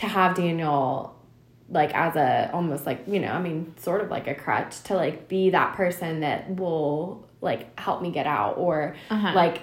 to 0.00 0.06
have 0.06 0.34
Daniel 0.34 1.14
like 1.72 1.94
as 1.94 2.16
a 2.16 2.50
almost 2.52 2.84
like, 2.84 3.00
you 3.06 3.20
know, 3.20 3.28
I 3.28 3.40
mean, 3.40 3.74
sort 3.78 4.00
of 4.00 4.10
like 4.10 4.26
a 4.26 4.34
crutch 4.34 4.82
to 4.84 4.94
like 4.94 5.28
be 5.28 5.50
that 5.50 5.76
person 5.76 6.20
that 6.20 6.56
will 6.56 7.24
like 7.40 7.78
help 7.78 8.02
me 8.02 8.10
get 8.10 8.26
out 8.26 8.54
or 8.58 8.96
Uh-huh. 9.08 9.32
like 9.34 9.62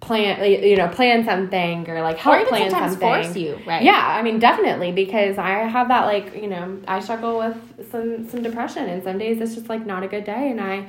plan 0.00 0.48
you 0.48 0.76
know 0.76 0.86
plan 0.88 1.24
something 1.24 1.88
or 1.90 2.00
like 2.02 2.18
help 2.18 2.40
or 2.42 2.46
plan 2.46 2.70
something 2.70 2.98
force 3.00 3.34
you, 3.36 3.58
right? 3.66 3.82
yeah, 3.82 4.00
I 4.18 4.22
mean 4.22 4.38
definitely 4.38 4.92
because 4.92 5.38
I 5.38 5.50
have 5.76 5.88
that 5.88 6.04
like, 6.06 6.36
you 6.36 6.46
know, 6.46 6.78
I 6.86 7.00
struggle 7.00 7.38
with 7.38 7.90
some 7.90 8.28
some 8.28 8.42
depression 8.42 8.84
and 8.88 9.02
some 9.02 9.18
days 9.18 9.40
it's 9.40 9.54
just 9.56 9.68
like 9.68 9.84
not 9.84 10.02
a 10.04 10.08
good 10.08 10.24
day 10.24 10.50
and 10.50 10.60
I 10.60 10.86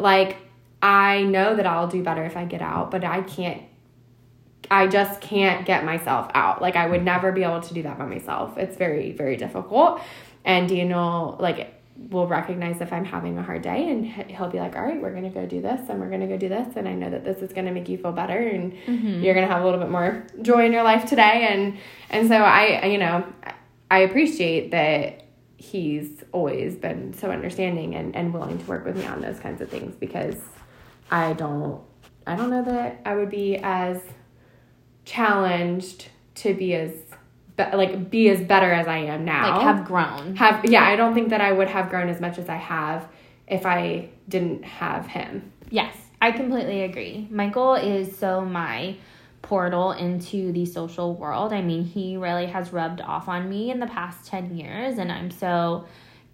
like 0.00 0.38
I 0.82 1.22
know 1.22 1.54
that 1.56 1.66
I'll 1.66 1.88
do 1.88 2.02
better 2.02 2.24
if 2.24 2.36
I 2.36 2.44
get 2.46 2.62
out, 2.62 2.90
but 2.90 3.04
I 3.04 3.20
can't 3.22 3.62
I 4.70 4.86
just 4.86 5.20
can't 5.20 5.66
get 5.66 5.84
myself 5.84 6.30
out. 6.34 6.60
Like 6.60 6.76
I 6.76 6.86
would 6.86 7.04
never 7.04 7.32
be 7.32 7.42
able 7.42 7.60
to 7.60 7.74
do 7.74 7.82
that 7.82 7.98
by 7.98 8.06
myself. 8.06 8.56
It's 8.58 8.76
very 8.76 9.12
very 9.12 9.36
difficult. 9.36 10.00
And 10.44 10.68
Daniel 10.68 11.36
like 11.40 11.74
will 12.10 12.28
recognize 12.28 12.80
if 12.80 12.92
I'm 12.92 13.04
having 13.04 13.36
a 13.38 13.42
hard 13.42 13.62
day 13.62 13.90
and 13.90 14.06
he- 14.06 14.34
he'll 14.34 14.48
be 14.48 14.60
like, 14.60 14.76
"All 14.76 14.82
right, 14.82 15.02
we're 15.02 15.10
going 15.10 15.24
to 15.24 15.30
go 15.30 15.46
do 15.46 15.60
this 15.60 15.88
and 15.88 15.98
we're 16.00 16.08
going 16.08 16.20
to 16.20 16.28
go 16.28 16.36
do 16.36 16.48
this 16.48 16.76
and 16.76 16.86
I 16.86 16.94
know 16.94 17.10
that 17.10 17.24
this 17.24 17.38
is 17.38 17.52
going 17.52 17.66
to 17.66 17.72
make 17.72 17.88
you 17.88 17.98
feel 17.98 18.12
better 18.12 18.38
and 18.38 18.72
mm-hmm. 18.72 19.20
you're 19.20 19.34
going 19.34 19.46
to 19.46 19.52
have 19.52 19.62
a 19.62 19.64
little 19.64 19.80
bit 19.80 19.90
more 19.90 20.24
joy 20.42 20.64
in 20.64 20.72
your 20.72 20.84
life 20.84 21.06
today." 21.06 21.48
And 21.50 21.76
and 22.10 22.28
so 22.28 22.36
I 22.36 22.86
you 22.86 22.98
know, 22.98 23.24
I 23.90 24.00
appreciate 24.00 24.70
that 24.70 25.24
he's 25.58 26.22
always 26.32 26.76
been 26.76 27.12
so 27.12 27.30
understanding 27.30 27.96
and, 27.96 28.14
and 28.14 28.32
willing 28.32 28.58
to 28.58 28.64
work 28.66 28.84
with 28.84 28.96
me 28.96 29.04
on 29.06 29.20
those 29.20 29.40
kinds 29.40 29.60
of 29.60 29.68
things 29.68 29.94
because 29.96 30.36
I 31.10 31.32
don't 31.32 31.82
I 32.26 32.36
don't 32.36 32.50
know 32.50 32.62
that 32.64 33.00
I 33.04 33.16
would 33.16 33.30
be 33.30 33.56
as 33.56 34.00
challenged 35.08 36.08
to 36.36 36.54
be 36.54 36.74
as 36.74 36.92
be, 37.56 37.64
like 37.74 38.10
be 38.10 38.28
as 38.28 38.40
better 38.40 38.70
as 38.70 38.86
I 38.86 38.98
am 38.98 39.24
now. 39.24 39.56
Like 39.56 39.62
have 39.62 39.84
grown. 39.84 40.36
have 40.36 40.64
yeah, 40.66 40.84
I 40.84 40.96
don't 40.96 41.14
think 41.14 41.30
that 41.30 41.40
I 41.40 41.50
would 41.50 41.68
have 41.68 41.88
grown 41.88 42.08
as 42.08 42.20
much 42.20 42.38
as 42.38 42.48
I 42.48 42.56
have 42.56 43.08
if 43.46 43.64
I 43.66 44.10
didn't 44.28 44.64
have 44.64 45.06
him. 45.06 45.50
Yes, 45.70 45.96
I 46.20 46.32
completely 46.32 46.82
agree. 46.82 47.26
Michael 47.30 47.74
is 47.74 48.16
so 48.16 48.42
my 48.42 48.96
portal 49.40 49.92
into 49.92 50.52
the 50.52 50.66
social 50.66 51.14
world. 51.14 51.52
I 51.52 51.62
mean, 51.62 51.84
he 51.84 52.16
really 52.16 52.46
has 52.46 52.72
rubbed 52.72 53.00
off 53.00 53.28
on 53.28 53.48
me 53.48 53.70
in 53.70 53.80
the 53.80 53.86
past 53.86 54.26
10 54.26 54.56
years 54.56 54.98
and 54.98 55.10
I'm 55.10 55.30
so 55.30 55.86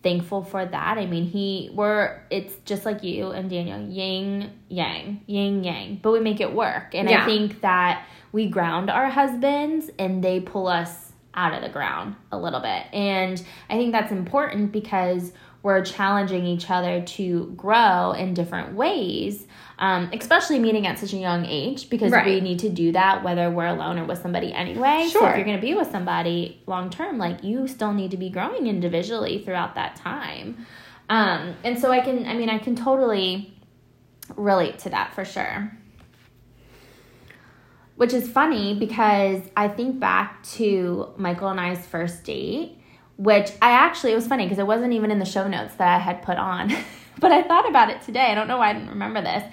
thankful 0.03 0.43
for 0.43 0.65
that. 0.65 0.99
I 0.99 1.07
mean, 1.07 1.25
he 1.25 1.71
we're 1.73 2.21
it's 2.31 2.55
just 2.65 2.85
like 2.85 3.03
you 3.03 3.31
and 3.31 3.49
Daniel, 3.49 3.81
yin 3.81 4.53
yang, 4.69 5.23
yin 5.27 5.65
yang, 5.65 6.01
but 6.03 6.13
we 6.13 6.21
make 6.21 6.41
it 6.41 6.53
work. 6.53 6.95
And 6.95 7.09
Yeah. 7.09 7.23
I 7.23 7.27
think 7.27 7.61
that 7.61 8.05
we 8.35 8.49
ground 8.49 8.91
our 8.91 9.09
husbands 9.09 9.91
and 9.97 10.23
they 10.23 10.41
pull 10.41 10.67
us 10.67 11.13
out 11.35 11.55
of 11.55 11.63
the 11.63 11.69
ground 11.69 12.17
a 12.33 12.37
little 12.37 12.59
bit. 12.59 12.83
And 12.93 13.41
I 13.71 13.77
think 13.77 13.93
that's 13.93 14.11
important 14.11 14.73
because 14.73 15.33
we're 15.63 15.85
challenging 15.85 16.45
each 16.45 16.69
other 16.69 17.01
to 17.01 17.53
grow 17.57 18.11
in 18.11 18.35
different 18.35 18.75
ways, 18.75 19.47
um, 19.79 20.11
especially 20.13 20.59
meeting 20.59 20.85
at 20.85 20.99
such 20.99 21.13
a 21.13 21.17
young 21.17 21.47
age 21.47 21.89
because 21.89 22.11
we 22.27 22.41
need 22.41 22.59
to 22.59 22.69
do 22.69 22.91
that 22.91 23.23
whether 23.23 23.53
we're 23.53 23.69
alone 23.69 24.01
or 24.01 24.05
with 24.05 24.21
somebody 24.21 24.53
anyway. 24.53 25.09
So 25.13 25.25
if 25.29 25.37
you're 25.37 25.45
going 25.45 25.57
to 25.57 25.63
be 25.63 25.75
with 25.75 25.93
somebody 25.93 26.61
long 26.67 26.91
term, 26.91 27.19
like 27.19 27.45
you 27.45 27.69
still 27.69 27.93
need 27.93 28.11
to 28.11 28.17
be 28.17 28.31
growing 28.31 28.67
individually 28.67 29.43
throughout 29.45 29.77
that 29.77 29.95
time. 29.95 30.67
Um, 31.09 31.55
and 31.63 31.79
so 31.79 31.93
I 31.93 32.01
can, 32.01 32.27
I 32.27 32.35
mean, 32.35 32.51
I 32.51 32.59
can 32.59 32.75
totally 32.75 33.57
relate 34.35 34.81
to 34.81 34.91
that 34.91 35.15
for 35.15 35.25
sure. 35.25 35.71
Which 37.97 38.13
is 38.13 38.29
funny 38.29 38.75
because 38.75 39.43
I 39.57 39.69
think 39.69 40.01
back 40.01 40.43
to 40.55 41.11
Michael 41.17 41.49
and 41.49 41.61
I's 41.61 41.87
first 41.87 42.25
date, 42.25 42.79
which 43.17 43.51
I 43.63 43.71
actually, 43.71 44.13
it 44.13 44.17
was 44.17 44.27
funny 44.27 44.45
because 44.45 44.59
it 44.59 44.67
wasn't 44.67 44.93
even 44.93 45.11
in 45.11 45.21
the 45.21 45.25
show 45.25 45.47
notes 45.47 45.75
that 45.77 45.89
I 45.89 45.99
had 45.99 46.23
put 46.23 46.37
on, 46.37 46.73
but 47.21 47.31
I 47.31 47.43
thought 47.43 47.69
about 47.69 47.91
it 47.91 48.03
today. 48.03 48.27
I 48.27 48.35
don't 48.35 48.49
know 48.49 48.59
why 48.59 48.71
I 48.71 48.73
didn't 48.73 48.89
remember 48.89 49.23
this. 49.23 49.45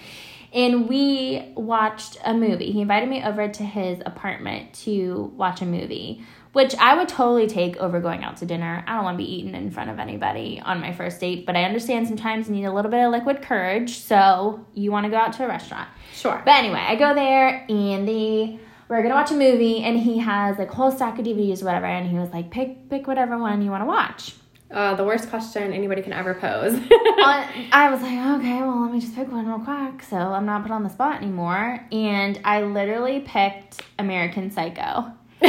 And 0.53 0.89
we 0.89 1.53
watched 1.55 2.17
a 2.25 2.33
movie. 2.33 2.71
He 2.71 2.81
invited 2.81 3.07
me 3.07 3.23
over 3.23 3.47
to 3.47 3.63
his 3.63 4.01
apartment 4.05 4.73
to 4.85 5.31
watch 5.37 5.61
a 5.61 5.65
movie, 5.65 6.25
which 6.53 6.75
I 6.75 6.95
would 6.95 7.07
totally 7.07 7.47
take 7.47 7.77
over 7.77 7.99
going 7.99 8.23
out 8.23 8.37
to 8.37 8.45
dinner. 8.45 8.83
I 8.87 8.95
don't 8.95 9.03
want 9.03 9.17
to 9.17 9.23
be 9.23 9.33
eaten 9.33 9.55
in 9.55 9.71
front 9.71 9.89
of 9.89 9.99
anybody 9.99 10.61
on 10.63 10.81
my 10.81 10.93
first 10.93 11.19
date, 11.19 11.45
but 11.45 11.55
I 11.55 11.63
understand 11.63 12.07
sometimes 12.07 12.47
you 12.47 12.55
need 12.55 12.65
a 12.65 12.73
little 12.73 12.91
bit 12.91 13.03
of 13.03 13.11
liquid 13.11 13.41
courage, 13.41 13.99
so 13.99 14.65
you 14.73 14.91
want 14.91 15.05
to 15.05 15.09
go 15.09 15.17
out 15.17 15.33
to 15.33 15.45
a 15.45 15.47
restaurant. 15.47 15.87
Sure. 16.13 16.41
But 16.43 16.55
anyway, 16.55 16.83
I 16.85 16.95
go 16.95 17.13
there 17.13 17.65
and 17.69 18.07
they 18.07 18.59
we're 18.89 19.01
gonna 19.01 19.15
watch 19.15 19.31
a 19.31 19.35
movie 19.35 19.83
and 19.83 19.97
he 19.97 20.17
has 20.17 20.57
like 20.57 20.69
a 20.69 20.75
whole 20.75 20.91
stack 20.91 21.17
of 21.17 21.25
DVDs 21.25 21.61
or 21.61 21.65
whatever 21.65 21.85
and 21.85 22.09
he 22.09 22.17
was 22.17 22.29
like, 22.31 22.51
pick 22.51 22.89
pick 22.89 23.07
whatever 23.07 23.37
one 23.37 23.61
you 23.61 23.71
want 23.71 23.81
to 23.81 23.87
watch. 23.87 24.35
Uh, 24.69 24.95
the 24.95 25.03
worst 25.03 25.29
question 25.29 25.73
anybody 25.73 26.01
can 26.01 26.13
ever 26.13 26.33
pose. 26.33 26.79
Uh, 27.21 27.47
I 27.71 27.91
was 27.91 28.01
like, 28.01 28.17
okay, 28.39 28.61
well 28.61 28.81
let 28.81 28.91
me 28.91 28.99
just 28.99 29.13
pick 29.13 29.31
one 29.31 29.47
real 29.47 29.59
quick, 29.59 30.01
so 30.01 30.17
I'm 30.17 30.45
not 30.47 30.63
put 30.63 30.71
on 30.71 30.81
the 30.81 30.89
spot 30.89 31.21
anymore. 31.21 31.85
And 31.91 32.39
I 32.43 32.63
literally 32.63 33.19
picked 33.19 33.81
American 33.99 34.49
Psycho. 34.49 35.11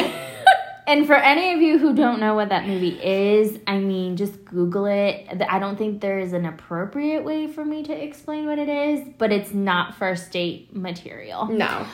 And 0.87 1.07
for 1.07 1.14
any 1.14 1.53
of 1.53 1.61
you 1.61 1.78
who 1.78 1.95
don't 1.95 2.18
know 2.18 2.35
what 2.35 2.49
that 2.49 2.66
movie 2.66 3.01
is, 3.01 3.59
I 3.66 3.78
mean, 3.78 4.16
just 4.16 4.45
Google 4.45 4.87
it. 4.87 5.28
I 5.49 5.59
don't 5.61 5.76
think 5.76 6.01
there 6.01 6.18
is 6.18 6.33
an 6.33 6.45
appropriate 6.45 7.22
way 7.22 7.47
for 7.47 7.64
me 7.64 7.85
to 7.85 7.93
explain 7.93 8.47
what 8.47 8.59
it 8.59 8.68
is, 8.68 9.09
but 9.16 9.30
it's 9.30 9.53
not 9.53 9.95
first 9.95 10.33
date 10.33 10.74
material. 10.74 11.47
no. 11.47 11.87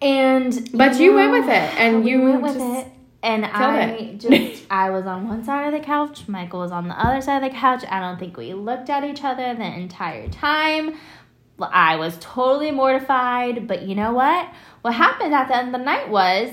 And 0.00 0.70
But 0.74 0.98
you 0.98 1.14
went 1.14 1.32
with 1.32 1.48
it, 1.48 1.78
and 1.78 2.06
you 2.06 2.22
went 2.22 2.42
with 2.42 2.56
it. 2.58 2.88
And 3.22 3.46
I 3.46 3.84
it. 3.84 4.20
just 4.20 4.64
I 4.70 4.90
was 4.90 5.06
on 5.06 5.28
one 5.28 5.44
side 5.44 5.72
of 5.72 5.80
the 5.80 5.84
couch, 5.84 6.28
Michael 6.28 6.60
was 6.60 6.72
on 6.72 6.88
the 6.88 6.94
other 6.94 7.22
side 7.22 7.42
of 7.42 7.50
the 7.50 7.58
couch. 7.58 7.84
I 7.88 8.00
don't 8.00 8.18
think 8.18 8.36
we 8.36 8.52
looked 8.52 8.90
at 8.90 9.02
each 9.04 9.24
other 9.24 9.54
the 9.54 9.64
entire 9.64 10.28
time. 10.28 10.96
I 11.58 11.96
was 11.96 12.18
totally 12.20 12.70
mortified, 12.70 13.66
but 13.66 13.82
you 13.82 13.94
know 13.94 14.12
what? 14.12 14.52
What 14.82 14.92
happened 14.92 15.32
at 15.32 15.48
the 15.48 15.56
end 15.56 15.68
of 15.68 15.80
the 15.80 15.84
night 15.84 16.10
was 16.10 16.50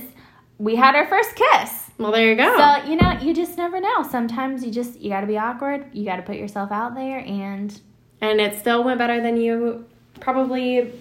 we 0.62 0.76
had 0.76 0.96
our 0.96 1.08
first 1.08 1.36
kiss. 1.36 1.90
Well, 1.98 2.12
there 2.12 2.30
you 2.30 2.36
go. 2.36 2.56
So, 2.56 2.90
you 2.90 2.96
know, 2.96 3.20
you 3.22 3.34
just 3.34 3.58
never 3.58 3.80
know. 3.80 4.04
Sometimes 4.04 4.64
you 4.64 4.72
just, 4.72 5.00
you 5.00 5.10
got 5.10 5.22
to 5.22 5.28
be 5.28 5.38
awkward. 5.38 5.86
You 5.94 6.06
got 6.06 6.18
to 6.18 6.22
put 6.22 6.36
yourself 6.36 6.72
out 6.72 6.96
there 6.96 7.20
and. 7.20 7.80
and 8.22 8.40
it 8.40 8.58
still 8.60 8.84
went 8.84 8.98
better 9.00 9.22
than 9.22 9.38
you 9.38 9.86
probably 10.20 10.92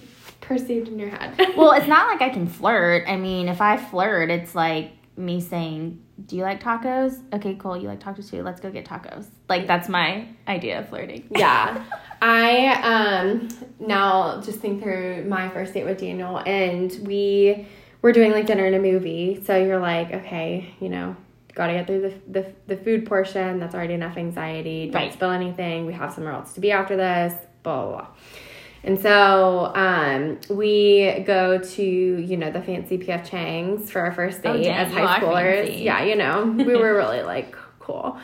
perceived 0.41 0.87
in 0.87 0.97
your 0.99 1.09
head. 1.09 1.35
Well, 1.57 1.71
it's 1.73 1.87
not 1.87 2.07
like 2.07 2.21
I 2.21 2.29
can 2.33 2.47
flirt. 2.47 3.03
I 3.07 3.17
mean, 3.17 3.47
if 3.49 3.61
I 3.61 3.77
flirt, 3.77 4.29
it's 4.31 4.55
like 4.55 4.93
me 5.15 5.39
saying, 5.41 6.01
Do 6.25 6.37
you 6.37 6.43
like 6.43 6.61
tacos? 6.63 7.19
Okay, 7.33 7.55
cool. 7.55 7.77
You 7.77 7.87
like 7.87 7.99
tacos 7.99 8.29
too. 8.29 8.41
Let's 8.41 8.61
go 8.61 8.71
get 8.71 8.85
tacos. 8.85 9.27
Like, 9.49 9.67
that's 9.67 9.89
my 9.89 10.27
idea 10.47 10.79
of 10.79 10.89
flirting. 10.89 11.27
yeah. 11.29 11.83
I 12.23 12.67
um 12.83 13.47
now 13.79 14.41
just 14.41 14.59
think 14.59 14.83
through 14.83 15.25
my 15.27 15.49
first 15.49 15.73
date 15.73 15.85
with 15.85 15.99
Daniel 15.99 16.37
and 16.45 16.91
we 17.07 17.67
were 18.01 18.11
doing 18.11 18.31
like 18.31 18.45
dinner 18.47 18.65
and 18.65 18.75
a 18.75 18.79
movie. 18.79 19.41
So 19.45 19.55
you're 19.57 19.79
like, 19.79 20.11
okay, 20.13 20.73
you 20.79 20.89
know, 20.89 21.15
gotta 21.53 21.73
get 21.73 21.87
through 21.87 22.01
the 22.01 22.41
the, 22.41 22.53
the 22.67 22.77
food 22.77 23.05
portion. 23.05 23.59
That's 23.59 23.75
already 23.75 23.93
enough 23.93 24.17
anxiety. 24.17 24.89
Don't 24.89 25.01
Right. 25.01 25.13
spill 25.13 25.31
anything. 25.31 25.85
We 25.85 25.93
have 25.93 26.13
somewhere 26.13 26.33
else 26.33 26.53
to 26.53 26.59
be 26.59 26.71
after 26.71 26.95
this. 26.95 27.33
Blah 27.63 27.81
blah 27.85 27.91
blah. 27.97 28.07
And 28.83 28.99
so 28.99 29.71
um, 29.75 30.39
we 30.49 31.23
go 31.27 31.59
to, 31.59 31.83
you 31.83 32.35
know, 32.35 32.49
the 32.51 32.63
fancy 32.63 32.97
PF 32.97 33.29
Chang's 33.29 33.91
for 33.91 34.01
our 34.01 34.11
first 34.11 34.39
Oh, 34.43 34.53
date 34.57 34.63
dang, 34.63 34.87
as 34.87 34.91
high 34.91 35.19
schoolers. 35.19 35.65
fancy. 35.67 35.83
Yeah, 35.83 36.03
you 36.03 36.15
know, 36.15 36.45
we 36.45 36.75
were 36.75 36.95
really 36.95 37.21
like 37.35 37.55
cool. 37.79 38.17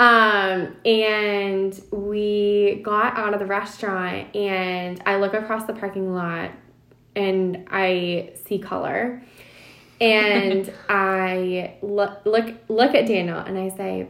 Um, 0.00 0.74
and 0.84 1.78
we 1.92 2.80
got 2.82 3.16
out 3.18 3.34
of 3.34 3.38
the 3.38 3.46
restaurant 3.46 4.34
and 4.34 5.00
I 5.06 5.16
look 5.16 5.34
across 5.34 5.64
the 5.66 5.74
parking 5.74 6.12
lot 6.14 6.50
and 7.14 7.66
I 7.70 8.32
see 8.46 8.58
color. 8.58 9.22
And 10.00 10.72
I 10.88 11.76
look 11.82 12.24
look 12.24 12.54
look 12.68 12.94
at 12.94 13.06
Daniel 13.06 13.38
and 13.38 13.58
I 13.58 13.74
say, 13.76 14.08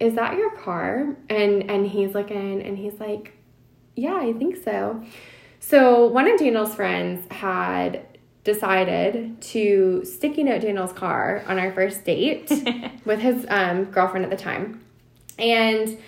"Is 0.00 0.14
that 0.14 0.36
your 0.36 0.56
car?" 0.56 1.16
And 1.28 1.70
and 1.70 1.86
he's 1.86 2.14
looking 2.14 2.62
and 2.62 2.78
he's 2.78 2.98
like, 3.00 3.36
"Yeah, 3.94 4.16
I 4.16 4.32
think 4.32 4.56
so." 4.64 5.02
So 5.60 6.06
one 6.06 6.30
of 6.30 6.38
Daniel's 6.38 6.74
friends 6.74 7.26
had 7.30 8.06
decided 8.44 9.40
to 9.42 10.04
sticky 10.04 10.44
note 10.44 10.62
Daniel's 10.62 10.92
car 10.92 11.42
on 11.48 11.58
our 11.58 11.72
first 11.72 12.04
date 12.04 12.48
with 13.04 13.18
his 13.18 13.44
um, 13.48 13.86
girlfriend 13.86 14.24
at 14.24 14.30
the 14.30 14.36
time. 14.36 14.80
And 15.38 15.98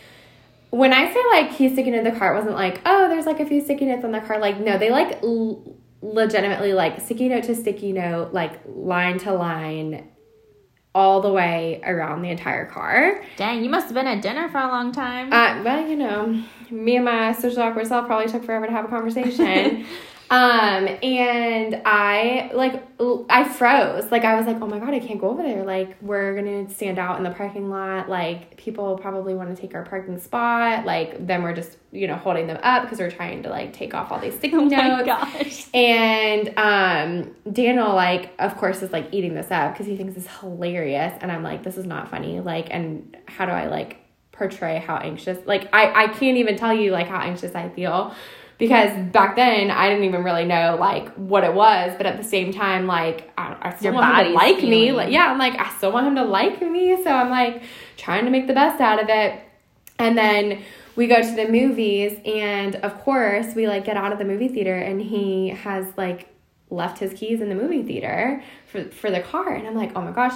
when 0.70 0.92
I 0.92 1.12
say 1.12 1.22
like 1.32 1.50
he's 1.52 1.72
sticking 1.72 1.94
in 1.94 2.04
the 2.04 2.12
car, 2.12 2.32
it 2.32 2.38
wasn't 2.38 2.54
like, 2.54 2.80
oh, 2.86 3.08
there's 3.08 3.26
like 3.26 3.40
a 3.40 3.46
few 3.46 3.60
sticky 3.60 3.86
notes 3.86 4.04
on 4.04 4.12
the 4.12 4.20
car. 4.20 4.38
Like, 4.38 4.60
no, 4.60 4.78
they 4.78 4.90
like 4.90 5.20
l- 5.22 5.76
legitimately 6.00 6.72
like 6.72 7.00
sticky 7.00 7.28
note 7.28 7.44
to 7.44 7.54
sticky 7.54 7.92
note, 7.92 8.32
like 8.32 8.60
line 8.66 9.18
to 9.20 9.32
line, 9.32 10.08
all 10.94 11.20
the 11.20 11.32
way 11.32 11.80
around 11.84 12.22
the 12.22 12.30
entire 12.30 12.66
car. 12.66 13.22
Dang, 13.36 13.62
you 13.62 13.70
must 13.70 13.86
have 13.86 13.94
been 13.94 14.06
at 14.06 14.22
dinner 14.22 14.48
for 14.48 14.58
a 14.58 14.68
long 14.68 14.92
time. 14.92 15.32
Uh, 15.32 15.62
well, 15.62 15.88
you 15.88 15.96
know, 15.96 16.42
me 16.70 16.96
and 16.96 17.04
my 17.04 17.32
social 17.32 17.62
awkward 17.62 17.86
self 17.86 18.06
probably 18.06 18.30
took 18.30 18.44
forever 18.44 18.66
to 18.66 18.72
have 18.72 18.84
a 18.84 18.88
conversation. 18.88 19.86
um, 20.30 20.88
and 21.02 21.80
I 21.86 22.50
like 22.52 22.82
I 23.30 23.44
froze. 23.48 24.10
Like 24.10 24.24
I 24.24 24.36
was 24.36 24.46
like, 24.46 24.60
oh 24.60 24.66
my 24.66 24.78
god, 24.78 24.90
I 24.92 24.98
can't 24.98 25.18
go 25.18 25.30
over 25.30 25.42
there. 25.42 25.64
Like 25.64 25.96
we're 26.02 26.34
gonna 26.34 26.68
stand 26.68 26.98
out 26.98 27.16
in 27.16 27.24
the 27.24 27.30
parking 27.30 27.70
lot. 27.70 28.10
Like 28.10 28.56
people 28.58 28.98
probably 28.98 29.34
want 29.34 29.54
to 29.54 29.60
take 29.60 29.74
our 29.74 29.84
parking 29.84 30.18
spot. 30.20 30.84
Like 30.84 31.26
then 31.26 31.42
we're 31.42 31.54
just 31.54 31.78
you 31.92 32.06
know 32.06 32.16
holding 32.16 32.46
them 32.46 32.58
up 32.62 32.82
because 32.82 32.98
we're 32.98 33.10
trying 33.10 33.42
to 33.44 33.48
like 33.48 33.72
take 33.72 33.94
off 33.94 34.12
all 34.12 34.20
these 34.20 34.34
sticky 34.34 34.56
oh 34.56 34.64
notes. 34.64 34.72
my 34.72 35.02
gosh. 35.04 35.66
And 35.72 36.52
um, 36.58 37.34
Daniel, 37.50 37.94
like, 37.94 38.32
of 38.38 38.56
course, 38.56 38.82
is 38.82 38.92
like 38.92 39.08
eating 39.12 39.34
this 39.34 39.50
up 39.50 39.72
because 39.72 39.86
he 39.86 39.96
thinks 39.96 40.16
it's 40.16 40.26
hilarious. 40.40 41.14
And 41.22 41.32
I'm 41.32 41.42
like, 41.42 41.62
this 41.62 41.78
is 41.78 41.86
not 41.86 42.10
funny. 42.10 42.40
Like, 42.40 42.66
and 42.70 43.16
how 43.26 43.46
do 43.46 43.52
I 43.52 43.68
like 43.68 43.98
portray 44.32 44.78
how 44.78 44.96
anxious? 44.96 45.38
Like, 45.46 45.68
I, 45.72 46.04
I 46.04 46.08
can't 46.08 46.36
even 46.36 46.56
tell 46.56 46.74
you 46.74 46.90
like 46.90 47.08
how 47.08 47.20
anxious 47.20 47.54
I 47.54 47.70
feel 47.70 48.14
because 48.58 48.90
back 49.12 49.36
then 49.36 49.70
I 49.70 49.88
didn't 49.88 50.04
even 50.04 50.24
really 50.24 50.44
know 50.44 50.76
like 50.78 51.08
what 51.14 51.44
it 51.44 51.54
was. 51.54 51.94
But 51.96 52.06
at 52.06 52.16
the 52.16 52.24
same 52.24 52.52
time, 52.52 52.86
like, 52.86 53.30
I, 53.38 53.56
I 53.60 53.76
still 53.76 53.92
Your 53.92 54.02
want 54.02 54.18
him 54.18 54.32
to 54.32 54.32
like 54.32 54.62
me. 54.62 54.92
Like, 54.92 55.12
yeah, 55.12 55.30
I'm 55.30 55.38
like, 55.38 55.58
I 55.58 55.70
still 55.76 55.92
want 55.92 56.06
him 56.06 56.16
to 56.16 56.24
like 56.24 56.60
me. 56.60 57.02
So 57.02 57.10
I'm 57.10 57.30
like 57.30 57.62
trying 57.96 58.24
to 58.24 58.30
make 58.30 58.46
the 58.46 58.54
best 58.54 58.80
out 58.80 59.02
of 59.02 59.08
it. 59.08 59.40
And 59.98 60.16
then 60.18 60.62
we 60.94 61.06
go 61.06 61.22
to 61.22 61.30
the 61.36 61.48
movies, 61.48 62.18
and 62.24 62.74
of 62.76 63.00
course, 63.02 63.54
we 63.54 63.68
like 63.68 63.84
get 63.84 63.96
out 63.96 64.12
of 64.12 64.18
the 64.18 64.24
movie 64.24 64.48
theater, 64.48 64.74
and 64.74 65.00
he 65.00 65.50
has 65.50 65.86
like 65.96 66.28
left 66.70 66.98
his 66.98 67.12
keys 67.14 67.40
in 67.40 67.48
the 67.48 67.54
movie 67.54 67.82
theater 67.82 68.42
for, 68.66 68.84
for 68.90 69.10
the 69.10 69.20
car. 69.20 69.54
And 69.54 69.66
I'm 69.66 69.74
like, 69.74 69.92
oh 69.96 70.02
my 70.02 70.10
gosh, 70.10 70.34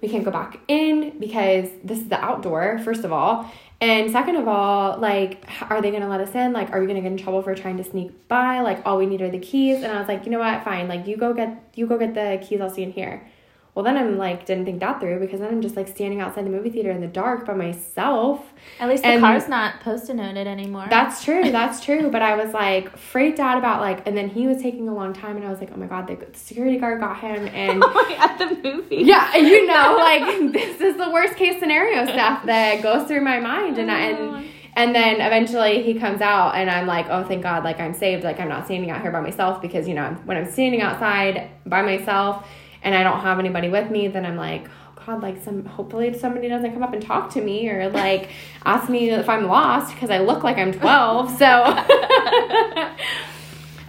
we 0.00 0.08
can't 0.08 0.24
go 0.24 0.30
back 0.30 0.60
in 0.68 1.18
because 1.18 1.68
this 1.82 1.98
is 1.98 2.08
the 2.08 2.20
outdoor, 2.20 2.78
first 2.78 3.04
of 3.04 3.12
all. 3.12 3.50
And 3.80 4.10
second 4.10 4.36
of 4.36 4.48
all, 4.48 4.98
like, 4.98 5.44
are 5.68 5.82
they 5.82 5.90
gonna 5.90 6.08
let 6.08 6.20
us 6.20 6.34
in? 6.34 6.52
Like, 6.52 6.72
are 6.72 6.80
we 6.80 6.86
gonna 6.86 7.02
get 7.02 7.12
in 7.12 7.18
trouble 7.18 7.42
for 7.42 7.54
trying 7.54 7.76
to 7.76 7.84
sneak 7.84 8.28
by? 8.28 8.60
Like, 8.60 8.80
all 8.86 8.96
we 8.96 9.06
need 9.06 9.20
are 9.20 9.30
the 9.30 9.38
keys. 9.38 9.82
And 9.82 9.92
I 9.92 9.98
was 9.98 10.08
like, 10.08 10.24
you 10.24 10.30
know 10.30 10.38
what? 10.38 10.64
Fine. 10.64 10.88
Like, 10.88 11.06
you 11.06 11.16
go 11.16 11.34
get 11.34 11.62
you 11.74 11.86
go 11.86 11.98
get 11.98 12.14
the 12.14 12.44
keys. 12.46 12.60
I'll 12.60 12.70
see 12.70 12.82
in 12.82 12.92
here. 12.92 13.26
Well, 13.74 13.84
then 13.84 13.96
I'm 13.96 14.16
like, 14.18 14.46
didn't 14.46 14.66
think 14.66 14.78
that 14.80 15.00
through 15.00 15.18
because 15.18 15.40
then 15.40 15.48
I'm 15.50 15.60
just 15.60 15.74
like 15.74 15.88
standing 15.88 16.20
outside 16.20 16.46
the 16.46 16.50
movie 16.50 16.70
theater 16.70 16.92
in 16.92 17.00
the 17.00 17.08
dark 17.08 17.44
by 17.44 17.54
myself. 17.54 18.40
At 18.78 18.88
least 18.88 19.02
the 19.02 19.08
And- 19.10 19.20
car's 19.20 19.48
not 19.48 19.80
post-it 19.80 20.14
noted 20.14 20.46
anymore. 20.46 20.86
That's 20.88 21.24
true. 21.24 21.50
That's 21.50 21.84
true. 21.84 22.08
But 22.08 22.22
I 22.22 22.36
was 22.36 22.54
like 22.54 22.96
freaked 22.96 23.40
out 23.40 23.58
about 23.58 23.80
like, 23.80 24.06
and 24.06 24.16
then 24.16 24.28
he 24.28 24.46
was 24.46 24.62
taking 24.62 24.88
a 24.88 24.94
long 24.94 25.12
time, 25.12 25.36
and 25.36 25.44
I 25.44 25.50
was 25.50 25.58
like, 25.58 25.70
oh 25.74 25.76
my 25.76 25.86
god, 25.86 26.06
the 26.06 26.24
security 26.38 26.78
guard 26.78 27.00
got 27.00 27.18
him, 27.18 27.48
and 27.48 27.82
oh 27.86 28.16
at 28.16 28.38
the 28.38 28.56
movie. 28.62 28.96
yeah, 28.96 29.36
you 29.36 29.66
know, 29.66 29.96
like 29.98 30.52
this 30.52 30.80
is 30.80 30.96
the 30.96 31.10
worst 31.10 31.34
case 31.34 31.58
scenario 31.58 32.04
stuff 32.04 32.46
that 32.46 32.80
goes 32.80 33.08
through 33.08 33.22
my 33.22 33.40
mind, 33.40 33.78
and 33.78 33.90
I 33.90 34.00
and. 34.00 34.18
Oh. 34.18 34.44
And 34.76 34.92
then 34.92 35.20
eventually 35.20 35.84
he 35.84 35.94
comes 35.94 36.20
out, 36.20 36.56
and 36.56 36.68
I'm 36.68 36.88
like, 36.88 37.06
oh, 37.08 37.22
thank 37.22 37.44
God, 37.44 37.62
like 37.62 37.78
I'm 37.78 37.94
saved. 37.94 38.24
Like 38.24 38.40
I'm 38.40 38.48
not 38.48 38.64
standing 38.64 38.90
out 38.90 39.02
here 39.02 39.12
by 39.12 39.20
myself 39.20 39.62
because, 39.62 39.86
you 39.86 39.94
know, 39.94 40.16
when 40.24 40.36
I'm 40.36 40.50
standing 40.50 40.82
outside 40.82 41.48
by 41.64 41.82
myself 41.82 42.44
and 42.84 42.94
I 42.94 43.02
don't 43.02 43.20
have 43.20 43.38
anybody 43.40 43.68
with 43.68 43.90
me, 43.90 44.06
then 44.08 44.24
I'm 44.24 44.36
like, 44.36 44.68
oh 44.68 45.02
God, 45.06 45.22
like 45.22 45.42
some, 45.42 45.64
hopefully 45.64 46.16
somebody 46.16 46.48
doesn't 46.48 46.72
come 46.72 46.82
up 46.82 46.92
and 46.92 47.02
talk 47.02 47.30
to 47.30 47.40
me 47.40 47.68
or 47.68 47.88
like 47.90 48.30
ask 48.64 48.88
me 48.88 49.10
if 49.10 49.28
I'm 49.28 49.46
lost 49.48 49.92
because 49.94 50.10
I 50.10 50.18
look 50.18 50.44
like 50.44 50.58
I'm 50.58 50.72
12. 50.72 51.38
So 51.38 51.46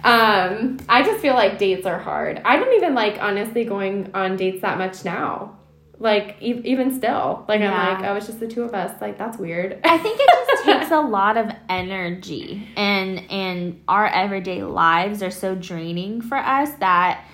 um, 0.04 0.78
I 0.88 1.02
just 1.04 1.20
feel 1.20 1.34
like 1.34 1.58
dates 1.58 1.86
are 1.86 1.98
hard. 1.98 2.40
I 2.44 2.56
don't 2.56 2.74
even 2.74 2.94
like 2.94 3.18
honestly 3.20 3.64
going 3.64 4.10
on 4.14 4.36
dates 4.36 4.62
that 4.62 4.78
much 4.78 5.04
now. 5.04 5.56
Like 5.98 6.36
e- 6.42 6.60
even 6.64 6.94
still, 6.94 7.44
like 7.48 7.60
Yeah. 7.60 7.72
I'm 7.72 8.00
like, 8.02 8.10
oh, 8.10 8.14
it's 8.16 8.26
just 8.26 8.38
the 8.38 8.46
two 8.46 8.62
of 8.62 8.74
us. 8.74 9.00
Like 9.00 9.18
that's 9.18 9.38
weird. 9.38 9.80
I 9.84 9.96
think 9.98 10.20
it 10.20 10.28
just 10.48 10.64
takes 10.64 10.90
a 10.90 11.00
lot 11.00 11.36
of 11.38 11.50
energy 11.68 12.68
and 12.76 13.18
and 13.30 13.82
our 13.88 14.06
everyday 14.06 14.62
lives 14.62 15.22
are 15.22 15.30
so 15.30 15.54
draining 15.54 16.20
for 16.20 16.36
us 16.36 16.70
that 16.80 17.24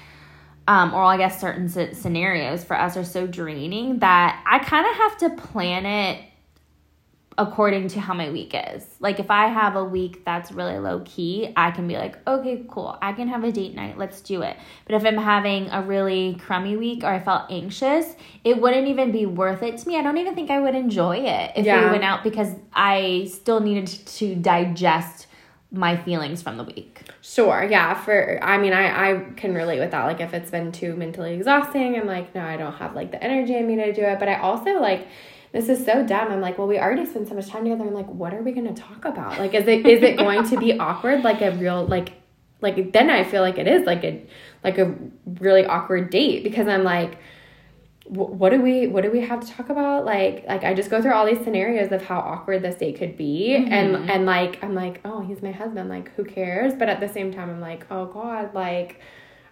um, 0.68 0.94
or 0.94 1.02
I 1.02 1.16
guess 1.16 1.40
certain 1.40 1.68
sce- 1.68 1.94
scenarios 1.96 2.62
for 2.64 2.78
us 2.78 2.96
are 2.96 3.04
so 3.04 3.26
draining 3.26 3.98
that 4.00 4.42
I 4.46 4.58
kind 4.60 4.86
of 4.86 4.94
have 4.96 5.18
to 5.18 5.30
plan 5.48 5.86
it 5.86 6.24
according 7.38 7.88
to 7.88 7.98
how 7.98 8.12
my 8.12 8.30
week 8.30 8.54
is. 8.54 8.84
Like 9.00 9.18
if 9.18 9.30
I 9.30 9.46
have 9.46 9.74
a 9.74 9.82
week 9.84 10.22
that's 10.24 10.52
really 10.52 10.78
low 10.78 11.00
key, 11.04 11.50
I 11.56 11.70
can 11.70 11.88
be 11.88 11.96
like, 11.96 12.16
okay, 12.28 12.62
cool, 12.68 12.96
I 13.00 13.14
can 13.14 13.26
have 13.28 13.42
a 13.42 13.50
date 13.50 13.74
night, 13.74 13.96
let's 13.96 14.20
do 14.20 14.42
it. 14.42 14.56
But 14.84 14.96
if 14.96 15.04
I'm 15.06 15.16
having 15.16 15.70
a 15.70 15.80
really 15.82 16.36
crummy 16.44 16.76
week 16.76 17.02
or 17.04 17.06
I 17.08 17.18
felt 17.20 17.50
anxious, 17.50 18.14
it 18.44 18.60
wouldn't 18.60 18.86
even 18.86 19.12
be 19.12 19.24
worth 19.24 19.62
it 19.62 19.78
to 19.78 19.88
me. 19.88 19.96
I 19.98 20.02
don't 20.02 20.18
even 20.18 20.34
think 20.34 20.50
I 20.50 20.60
would 20.60 20.74
enjoy 20.74 21.16
it 21.18 21.52
if 21.56 21.64
Yeah. 21.64 21.84
we 21.86 21.90
went 21.92 22.04
out 22.04 22.22
because 22.22 22.54
I 22.74 23.30
still 23.32 23.60
needed 23.60 23.86
to 23.86 24.34
digest 24.34 25.26
my 25.72 25.96
feelings 25.96 26.42
from 26.42 26.58
the 26.58 26.64
week. 26.64 27.02
Sure, 27.22 27.66
yeah. 27.68 27.94
For 27.94 28.38
I 28.42 28.58
mean, 28.58 28.72
I 28.72 29.10
I 29.10 29.30
can 29.36 29.54
relate 29.54 29.80
with 29.80 29.90
that. 29.92 30.04
Like 30.04 30.20
if 30.20 30.34
it's 30.34 30.50
been 30.50 30.70
too 30.70 30.94
mentally 30.94 31.34
exhausting, 31.34 31.96
I'm 31.96 32.06
like, 32.06 32.34
no, 32.34 32.42
I 32.42 32.56
don't 32.56 32.74
have 32.74 32.94
like 32.94 33.10
the 33.10 33.22
energy 33.22 33.56
in 33.56 33.66
me 33.66 33.76
to 33.76 33.92
do 33.92 34.02
it. 34.02 34.18
But 34.18 34.28
I 34.28 34.36
also 34.36 34.80
like. 34.80 35.08
This 35.52 35.68
is 35.68 35.84
so 35.84 36.02
dumb. 36.02 36.32
I'm 36.32 36.40
like, 36.40 36.56
well, 36.56 36.66
we 36.66 36.78
already 36.78 37.04
spent 37.04 37.28
so 37.28 37.34
much 37.34 37.46
time 37.48 37.64
together. 37.64 37.84
I'm 37.84 37.92
like, 37.92 38.08
what 38.08 38.32
are 38.32 38.40
we 38.40 38.52
gonna 38.52 38.72
talk 38.72 39.04
about? 39.04 39.38
Like, 39.38 39.52
is 39.52 39.68
it 39.68 39.84
is 39.84 40.02
it 40.02 40.16
going 40.16 40.48
to 40.48 40.56
be 40.56 40.78
awkward? 40.78 41.24
Like 41.24 41.42
a 41.42 41.50
real 41.50 41.84
like 41.84 42.14
like 42.62 42.92
then 42.92 43.10
I 43.10 43.24
feel 43.24 43.42
like 43.42 43.58
it 43.58 43.66
is 43.66 43.84
like 43.84 44.02
a 44.02 44.24
like 44.64 44.78
a 44.78 44.94
really 45.40 45.66
awkward 45.66 46.08
date 46.08 46.42
because 46.42 46.68
I'm 46.68 46.84
like, 46.84 47.18
what 48.04 48.50
do 48.50 48.60
we 48.60 48.88
what 48.88 49.02
do 49.04 49.10
we 49.10 49.20
have 49.20 49.40
to 49.40 49.52
talk 49.52 49.68
about? 49.68 50.04
Like 50.04 50.44
like 50.48 50.64
I 50.64 50.74
just 50.74 50.90
go 50.90 51.00
through 51.00 51.12
all 51.12 51.24
these 51.24 51.42
scenarios 51.44 51.92
of 51.92 52.02
how 52.02 52.18
awkward 52.18 52.62
this 52.62 52.74
date 52.76 52.98
could 52.98 53.16
be, 53.16 53.56
mm-hmm. 53.58 53.72
and 53.72 54.10
and 54.10 54.26
like 54.26 54.62
I'm 54.62 54.74
like, 54.74 55.00
oh, 55.04 55.20
he's 55.20 55.42
my 55.42 55.52
husband. 55.52 55.88
Like 55.88 56.12
who 56.14 56.24
cares? 56.24 56.74
But 56.74 56.88
at 56.88 57.00
the 57.00 57.08
same 57.08 57.32
time, 57.32 57.50
I'm 57.50 57.60
like, 57.60 57.86
oh 57.90 58.06
God, 58.06 58.54
like. 58.54 59.00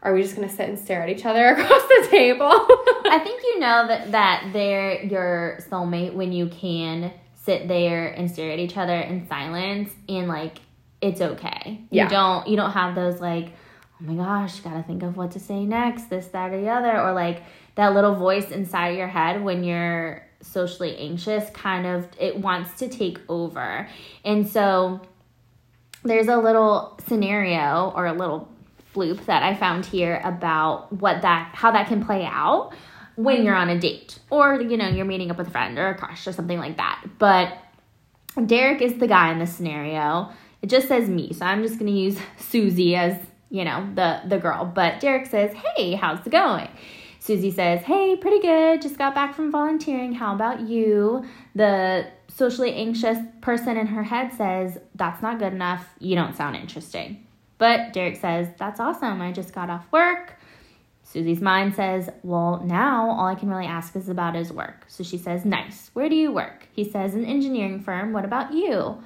Are 0.03 0.14
we 0.14 0.22
just 0.22 0.34
gonna 0.34 0.48
sit 0.48 0.66
and 0.66 0.78
stare 0.78 1.03
at 1.03 1.11
each 1.11 1.26
other 1.26 1.44
across 1.53 1.82
the 1.82 2.09
table? 2.11 2.51
I 2.51 3.20
think 3.22 3.42
you 3.42 3.61
know 3.61 3.86
that 3.86 4.12
that 4.12 4.48
they're 4.51 5.05
your 5.05 5.59
soulmate 5.70 6.14
when 6.14 6.32
you 6.32 6.46
can 6.46 7.12
sit 7.44 7.68
there 7.68 8.09
and 8.09 8.30
stare 8.30 8.51
at 8.51 8.59
each 8.59 8.78
other 8.78 8.94
in 8.98 9.28
silence 9.28 9.90
and 10.09 10.26
like 10.26 10.57
it's 11.03 11.20
okay. 11.20 11.82
Yeah. 11.90 12.05
You 12.05 12.09
don't 12.09 12.48
you 12.48 12.57
don't 12.57 12.70
have 12.70 12.94
those 12.94 13.20
like 13.20 13.53
oh 14.01 14.12
my 14.12 14.14
gosh, 14.14 14.61
gotta 14.61 14.82
think 14.82 15.03
of 15.03 15.16
what 15.16 15.32
to 15.32 15.40
say 15.40 15.64
next, 15.64 16.09
this, 16.11 16.26
that, 16.28 16.53
or 16.53 16.61
the 16.61 16.68
other. 16.68 16.98
Or 17.01 17.12
like 17.12 17.42
that 17.75 17.95
little 17.95 18.14
voice 18.14 18.51
inside 18.51 18.97
your 18.97 19.09
head 19.09 19.43
when 19.43 19.64
you're 19.64 20.27
socially 20.43 20.97
anxious 20.97 21.49
kind 21.51 21.87
of 21.87 22.09
it 22.18 22.39
wants 22.39 22.79
to 22.79 22.89
take 22.89 23.18
over. 23.29 23.89
And 24.25 24.49
so 24.49 25.03
there's 26.03 26.29
a 26.29 26.37
little 26.37 26.99
scenario 27.07 27.93
or 27.95 28.07
a 28.07 28.12
little 28.12 28.49
bloop 28.95 29.25
that 29.27 29.43
I 29.43 29.55
found 29.55 29.87
here 29.87 30.21
about 30.25 30.93
what 30.93 31.23
that 31.23 31.53
how 31.55 31.71
that 31.73 31.87
can 31.89 32.05
play 32.05 32.25
out 32.25 32.73
when 33.16 33.45
you're 33.45 33.55
on 33.55 33.68
a 33.68 33.79
date 33.79 34.18
or 34.31 34.61
you 34.61 34.77
know 34.77 34.89
you're 34.89 35.05
meeting 35.05 35.31
up 35.31 35.39
with 35.39 35.49
a 35.49 35.51
friend 35.51 35.79
or 35.79 35.91
a 35.91 35.95
crush 35.95 36.27
or 36.27 36.33
something 36.33 36.59
like 36.59 36.77
that. 36.79 37.05
But 37.18 37.57
Derek 38.47 38.81
is 38.81 38.99
the 38.99 39.07
guy 39.07 39.33
in 39.33 39.39
this 39.39 39.55
scenario. 39.55 40.31
It 40.62 40.68
just 40.68 40.89
says 40.89 41.09
me, 41.09 41.33
so 41.33 41.45
I'm 41.45 41.62
just 41.62 41.79
going 41.79 41.91
to 41.93 41.99
use 41.99 42.18
Susie 42.39 42.95
as, 42.97 43.16
you 43.51 43.64
know, 43.64 43.89
the 43.95 44.23
the 44.27 44.39
girl. 44.39 44.64
But 44.64 45.01
Derek 45.01 45.27
says, 45.27 45.53
"Hey, 45.53 45.95
how's 45.95 46.27
it 46.27 46.31
going?" 46.31 46.68
Susie 47.21 47.51
says, 47.51 47.83
Hey, 47.83 48.16
pretty 48.16 48.41
good. 48.41 48.83
Just 48.83 48.99
got 48.99 49.14
back 49.14 49.35
from 49.35 49.53
volunteering. 49.53 50.14
How 50.14 50.35
about 50.35 50.62
you? 50.62 51.25
The 51.55 52.07
socially 52.29 52.75
anxious 52.75 53.18
person 53.43 53.77
in 53.77 53.87
her 53.87 54.03
head 54.03 54.33
says, 54.33 54.79
That's 54.95 55.23
not 55.23 55.39
good 55.39 55.53
enough. 55.53 55.87
You 56.01 56.16
don't 56.16 56.35
sound 56.35 56.57
interesting. 56.57 57.27
But 57.59 57.93
Derek 57.93 58.16
says, 58.16 58.49
That's 58.59 58.81
awesome. 58.81 59.21
I 59.21 59.33
just 59.33 59.53
got 59.53 59.68
off 59.68 59.87
work. 59.93 60.39
Susie's 61.03 61.43
mind 61.43 61.75
says, 61.75 62.09
Well, 62.23 62.62
now 62.64 63.11
all 63.11 63.27
I 63.27 63.35
can 63.35 63.51
really 63.51 63.66
ask 63.66 63.95
is 63.97 64.09
about 64.09 64.35
his 64.35 64.51
work. 64.51 64.87
So 64.89 65.05
she 65.05 65.18
says, 65.18 65.45
Nice. 65.45 65.91
Where 65.93 66.09
do 66.09 66.16
you 66.16 66.33
work? 66.33 66.68
He 66.73 66.85
says, 66.85 67.14
An 67.14 67.27
engineering 67.27 67.83
firm. 67.83 68.14
What 68.14 68.25
about 68.25 68.55
you? 68.55 69.03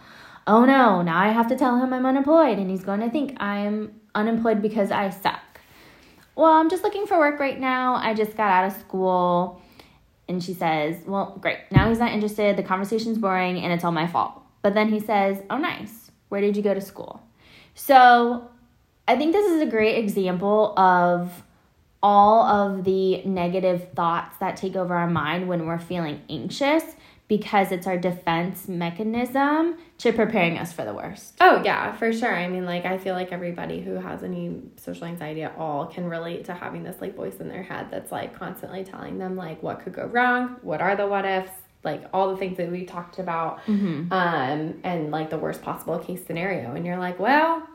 Oh 0.47 0.65
no, 0.65 1.03
now 1.03 1.19
I 1.19 1.29
have 1.29 1.49
to 1.49 1.57
tell 1.57 1.83
him 1.83 1.93
I'm 1.93 2.05
unemployed, 2.05 2.59
and 2.59 2.71
he's 2.71 2.85
going 2.85 3.01
to 3.01 3.11
think 3.11 3.41
I'm 3.43 3.99
unemployed 4.15 4.61
because 4.61 4.91
I 4.91 5.09
suck. 5.09 5.41
Well, 6.37 6.53
I'm 6.53 6.68
just 6.68 6.82
looking 6.82 7.07
for 7.07 7.18
work 7.18 7.39
right 7.39 7.59
now. 7.59 7.95
I 7.95 8.14
just 8.14 8.37
got 8.37 8.51
out 8.51 8.72
of 8.72 8.80
school. 8.80 9.62
And 10.28 10.43
she 10.43 10.55
says, 10.55 10.97
Well, 11.07 11.37
great. 11.41 11.59
Now 11.70 11.89
he's 11.89 11.99
not 11.99 12.12
interested. 12.12 12.57
The 12.57 12.62
conversation's 12.62 13.18
boring 13.18 13.59
and 13.59 13.72
it's 13.72 13.85
all 13.85 13.93
my 13.93 14.07
fault. 14.07 14.41
But 14.62 14.74
then 14.74 14.89
he 14.89 15.01
says, 15.01 15.43
Oh, 15.51 15.59
nice. 15.59 16.11
Where 16.28 16.41
did 16.41 16.57
you 16.57 16.62
go 16.62 16.74
to 16.74 16.80
school? 16.80 17.22
So 17.74 18.49
I 19.07 19.16
think 19.16 19.32
this 19.32 19.51
is 19.51 19.61
a 19.61 19.66
great 19.66 19.99
example 19.99 20.78
of 20.78 21.43
all 22.03 22.43
of 22.43 22.85
the 22.85 23.22
negative 23.24 23.89
thoughts 23.95 24.37
that 24.39 24.57
take 24.57 24.76
over 24.76 24.95
our 24.95 25.09
mind 25.09 25.49
when 25.49 25.66
we're 25.66 25.78
feeling 25.78 26.20
anxious 26.28 26.85
because 27.27 27.72
it's 27.72 27.87
our 27.87 27.97
defense 27.97 28.68
mechanism 28.68 29.79
to 29.97 30.12
preparing 30.12 30.59
us 30.59 30.72
for 30.72 30.85
the 30.85 30.93
worst. 30.93 31.35
Oh, 31.41 31.62
yeah, 31.64 31.97
for 31.97 32.12
sure. 32.12 32.35
I 32.35 32.49
mean, 32.49 32.66
like, 32.66 32.85
I 32.85 32.99
feel 32.99 33.14
like 33.14 33.33
everybody 33.33 33.81
who 33.81 33.95
has 33.95 34.22
any 34.22 34.61
social 34.77 35.07
anxiety 35.07 35.43
at 35.43 35.57
all 35.57 35.87
can 35.87 36.05
relate 36.05 36.45
to 36.47 36.55
having 36.55 36.83
this, 36.85 37.01
like, 37.01 37.16
voice 37.16 37.37
in 37.41 37.49
their 37.49 37.62
head 37.62 37.89
that's, 37.91 38.12
like, 38.12 38.35
constantly 38.35 38.85
telling 38.85 39.18
them, 39.18 39.37
like, 39.37 39.62
what 39.62 39.81
could 39.81 39.95
go 39.95 40.05
wrong, 40.05 40.57
what 40.61 40.83
are 40.83 40.97
the 40.97 41.07
what 41.07 41.25
ifs, 41.25 41.51
like, 41.83 42.05
all 42.12 42.31
the 42.31 42.37
things 42.37 42.59
that 42.59 42.70
we 42.70 42.85
talked 42.85 43.18
about, 43.18 43.64
mm-hmm. 43.64 44.12
um, 44.12 44.81
and, 44.85 45.11
like, 45.11 45.31
the 45.31 45.39
worst 45.39 45.62
possible 45.62 45.99
case 45.99 46.27
scenario. 46.27 46.75
And 46.75 46.85
you're 46.85 46.99
like, 46.99 47.18
well, 47.18 47.66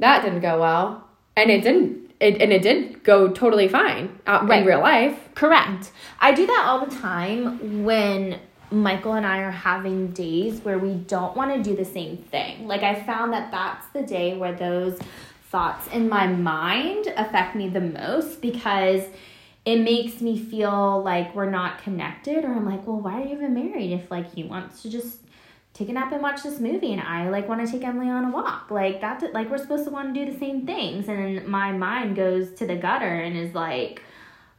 that 0.00 0.22
didn't 0.22 0.40
go 0.40 0.60
well. 0.60 1.08
And 1.36 1.52
it 1.52 1.62
didn't 1.62 2.08
it, 2.20 2.42
and 2.42 2.52
it 2.52 2.62
did 2.62 3.04
go 3.04 3.28
totally 3.28 3.68
fine 3.68 4.18
out 4.26 4.48
right. 4.48 4.62
in 4.62 4.66
real 4.66 4.80
life. 4.80 5.32
Correct. 5.34 5.92
I 6.20 6.32
do 6.32 6.46
that 6.46 6.64
all 6.66 6.84
the 6.84 6.94
time 6.96 7.84
when 7.84 8.40
Michael 8.70 9.14
and 9.14 9.26
I 9.26 9.38
are 9.38 9.50
having 9.50 10.08
days 10.08 10.60
where 10.60 10.78
we 10.78 10.94
don't 10.94 11.36
want 11.36 11.54
to 11.54 11.62
do 11.62 11.74
the 11.74 11.84
same 11.84 12.16
thing. 12.16 12.66
Like, 12.66 12.82
I 12.82 13.02
found 13.02 13.32
that 13.32 13.50
that's 13.50 13.86
the 13.88 14.02
day 14.02 14.36
where 14.36 14.52
those 14.52 14.98
thoughts 15.50 15.86
in 15.88 16.08
my 16.08 16.26
mind 16.26 17.06
affect 17.16 17.56
me 17.56 17.68
the 17.68 17.80
most 17.80 18.42
because 18.42 19.02
it 19.64 19.80
makes 19.80 20.20
me 20.20 20.38
feel 20.38 21.02
like 21.02 21.34
we're 21.34 21.50
not 21.50 21.82
connected, 21.82 22.44
or 22.44 22.52
I'm 22.52 22.66
like, 22.66 22.86
well, 22.86 23.00
why 23.00 23.22
are 23.22 23.24
you 23.24 23.36
even 23.36 23.54
married 23.54 23.92
if, 23.92 24.10
like, 24.10 24.34
he 24.34 24.44
wants 24.44 24.82
to 24.82 24.90
just 24.90 25.18
take 25.78 25.88
a 25.88 25.92
nap 25.92 26.12
and 26.12 26.22
watch 26.22 26.42
this 26.42 26.58
movie 26.58 26.92
and 26.92 27.00
I 27.00 27.28
like 27.28 27.48
want 27.48 27.64
to 27.64 27.70
take 27.70 27.84
Emily 27.86 28.08
on 28.08 28.24
a 28.24 28.30
walk. 28.30 28.68
Like 28.68 29.00
that's 29.00 29.22
it. 29.22 29.32
like 29.32 29.48
we're 29.48 29.58
supposed 29.58 29.84
to 29.84 29.90
want 29.90 30.12
to 30.12 30.24
do 30.24 30.32
the 30.32 30.36
same 30.36 30.66
things 30.66 31.08
and 31.08 31.46
my 31.46 31.70
mind 31.70 32.16
goes 32.16 32.52
to 32.54 32.66
the 32.66 32.74
gutter 32.74 33.06
and 33.06 33.36
is 33.36 33.54
like, 33.54 34.02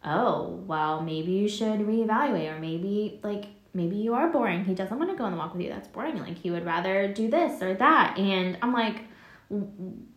"Oh, 0.02 0.62
well, 0.66 1.02
maybe 1.02 1.34
you 1.34 1.50
should 1.50 1.82
reevaluate 1.82 2.56
or 2.56 2.60
maybe 2.60 3.20
like 3.22 3.46
maybe 3.74 3.96
you 3.96 4.14
are 4.14 4.30
boring. 4.30 4.66
He 4.66 4.74
doesn't 4.74 4.98
want 4.98 5.12
to 5.12 5.18
go 5.18 5.24
on 5.26 5.32
the 5.32 5.38
walk 5.38 5.54
with 5.54 5.62
you. 5.62 5.70
That's 5.70 5.88
boring. 5.88 6.20
Like 6.20 6.38
he 6.38 6.52
would 6.52 6.66
rather 6.66 7.12
do 7.12 7.30
this 7.30 7.62
or 7.62 7.74
that. 7.76 8.18
And 8.18 8.58
I'm 8.62 8.74
like, 8.74 9.02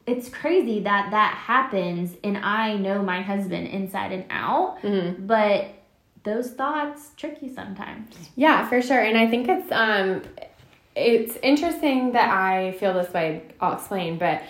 it's 0.07 0.29
crazy 0.29 0.81
that 0.81 1.11
that 1.11 1.35
happens. 1.35 2.17
And 2.25 2.39
I 2.39 2.77
know 2.77 3.03
my 3.03 3.23
husband 3.23 3.69
inside 3.69 4.13
and 4.13 4.25
out, 4.31 4.83
mm-hmm. 4.83 5.27
but 5.27 5.67
those 6.25 6.53
thoughts 6.53 7.11
trick 7.17 7.39
you 7.41 7.53
sometimes. 7.53 8.15
Yeah, 8.37 8.69
for 8.69 8.81
sure. 8.81 9.01
And 9.01 9.17
I 9.17 9.29
think 9.29 9.49
it's 9.49 9.71
um, 9.73 10.23
it's 10.95 11.37
interesting 11.43 12.13
that 12.13 12.31
I 12.31 12.73
feel 12.73 12.95
this 12.95 13.13
way. 13.13 13.45
I'll 13.61 13.75
explain, 13.75 14.19
but 14.19 14.43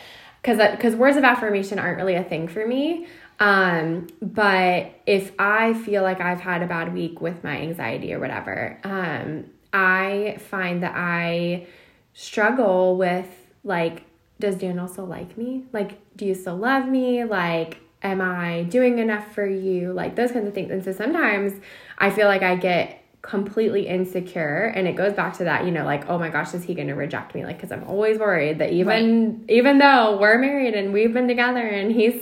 because 0.42 0.58
because 0.72 0.96
words 0.96 1.16
of 1.16 1.24
affirmation 1.24 1.78
aren't 1.78 1.96
really 1.96 2.14
a 2.14 2.24
thing 2.24 2.48
for 2.48 2.66
me. 2.66 3.06
Um, 3.42 4.06
but 4.20 5.00
if 5.04 5.32
I 5.36 5.74
feel 5.74 6.04
like 6.04 6.20
I've 6.20 6.40
had 6.40 6.62
a 6.62 6.66
bad 6.68 6.94
week 6.94 7.20
with 7.20 7.42
my 7.42 7.58
anxiety 7.58 8.14
or 8.14 8.20
whatever, 8.20 8.78
um, 8.84 9.46
I 9.72 10.36
find 10.48 10.84
that 10.84 10.92
I 10.94 11.66
struggle 12.14 12.96
with 12.96 13.26
like, 13.64 14.04
does 14.38 14.54
Daniel 14.54 14.86
still 14.86 15.06
like 15.06 15.36
me? 15.36 15.64
Like, 15.72 15.98
do 16.14 16.24
you 16.24 16.34
still 16.34 16.56
love 16.56 16.86
me? 16.86 17.24
Like, 17.24 17.78
am 18.04 18.20
I 18.20 18.62
doing 18.62 19.00
enough 19.00 19.34
for 19.34 19.44
you? 19.44 19.92
Like, 19.92 20.14
those 20.14 20.30
kinds 20.30 20.46
of 20.46 20.54
things. 20.54 20.70
And 20.70 20.84
so 20.84 20.92
sometimes 20.92 21.52
I 21.98 22.10
feel 22.10 22.28
like 22.28 22.42
I 22.44 22.54
get 22.54 23.00
completely 23.22 23.88
insecure 23.88 24.72
and 24.76 24.86
it 24.86 24.94
goes 24.94 25.12
back 25.12 25.32
to 25.32 25.44
that 25.44 25.64
you 25.64 25.70
know 25.70 25.84
like 25.84 26.08
oh 26.10 26.18
my 26.18 26.28
gosh 26.28 26.54
is 26.54 26.64
he 26.64 26.74
going 26.74 26.88
to 26.88 26.94
reject 26.94 27.36
me 27.36 27.44
like 27.44 27.56
because 27.56 27.70
i'm 27.70 27.84
always 27.84 28.18
worried 28.18 28.58
that 28.58 28.72
even 28.72 29.38
right. 29.38 29.48
even 29.48 29.78
though 29.78 30.18
we're 30.18 30.38
married 30.38 30.74
and 30.74 30.92
we've 30.92 31.12
been 31.12 31.28
together 31.28 31.64
and 31.64 31.92
he's 31.92 32.20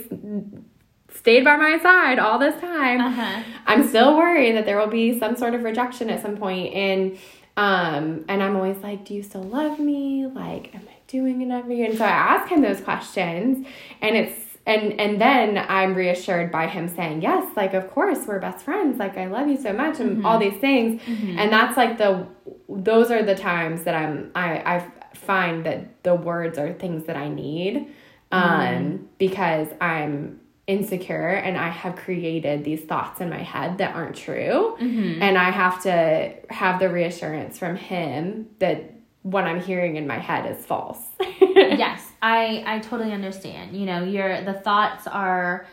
stayed 1.21 1.45
by 1.45 1.55
my 1.55 1.77
side 1.79 2.17
all 2.17 2.39
this 2.39 2.59
time, 2.59 2.99
uh-huh. 2.99 3.43
I'm 3.67 3.87
still 3.87 4.17
worried 4.17 4.55
that 4.55 4.65
there 4.65 4.77
will 4.77 4.87
be 4.87 5.19
some 5.19 5.35
sort 5.35 5.53
of 5.53 5.63
rejection 5.63 6.09
at 6.09 6.21
some 6.21 6.35
point. 6.35 6.73
And 6.73 7.17
um, 7.57 8.25
and 8.27 8.41
I'm 8.41 8.55
always 8.55 8.77
like, 8.77 9.05
do 9.05 9.13
you 9.13 9.21
still 9.21 9.43
love 9.43 9.77
me? 9.77 10.25
Like, 10.25 10.73
am 10.73 10.81
I 10.87 10.95
doing 11.07 11.41
enough 11.41 11.65
for 11.65 11.73
you? 11.73 11.85
And 11.85 11.97
so 11.97 12.05
I 12.05 12.09
ask 12.09 12.49
him 12.49 12.61
those 12.61 12.81
questions, 12.81 13.67
and 14.01 14.17
it's 14.17 14.57
and 14.65 14.99
and 14.99 15.21
then 15.21 15.57
I'm 15.57 15.93
reassured 15.93 16.51
by 16.51 16.67
him 16.67 16.87
saying, 16.87 17.21
yes, 17.21 17.55
like 17.55 17.73
of 17.73 17.91
course 17.91 18.25
we're 18.25 18.39
best 18.39 18.65
friends. 18.65 18.97
Like 18.97 19.17
I 19.17 19.27
love 19.27 19.47
you 19.47 19.57
so 19.57 19.73
much, 19.73 19.99
and 19.99 20.17
mm-hmm. 20.17 20.25
all 20.25 20.39
these 20.39 20.59
things. 20.59 21.01
Mm-hmm. 21.01 21.37
And 21.37 21.51
that's 21.51 21.77
like 21.77 21.97
the 21.97 22.27
those 22.67 23.11
are 23.11 23.21
the 23.21 23.35
times 23.35 23.83
that 23.83 23.93
I'm 23.93 24.31
I 24.33 24.75
I 24.75 24.91
find 25.13 25.65
that 25.65 26.03
the 26.03 26.15
words 26.15 26.57
are 26.57 26.73
things 26.73 27.05
that 27.05 27.15
I 27.15 27.27
need 27.27 27.93
um 28.31 28.41
mm-hmm. 28.41 29.05
because 29.19 29.67
I'm 29.79 30.40
insecure 30.67 31.29
and 31.29 31.57
I 31.57 31.69
have 31.69 31.95
created 31.95 32.63
these 32.63 32.81
thoughts 32.81 33.19
in 33.19 33.29
my 33.29 33.41
head 33.41 33.79
that 33.79 33.95
aren't 33.95 34.15
true. 34.15 34.77
Mm-hmm. 34.79 35.21
And 35.21 35.37
I 35.37 35.51
have 35.51 35.83
to 35.83 36.33
have 36.49 36.79
the 36.79 36.89
reassurance 36.89 37.57
from 37.57 37.75
him 37.75 38.47
that 38.59 38.93
what 39.23 39.43
I'm 39.43 39.61
hearing 39.61 39.97
in 39.97 40.07
my 40.07 40.17
head 40.17 40.49
is 40.49 40.65
false. 40.65 40.99
yes, 41.41 42.03
I 42.21 42.63
I 42.65 42.79
totally 42.79 43.11
understand. 43.11 43.75
You 43.75 43.85
know, 43.85 44.03
your 44.03 44.43
the 44.43 44.53
thoughts 44.53 45.07
are 45.07 45.65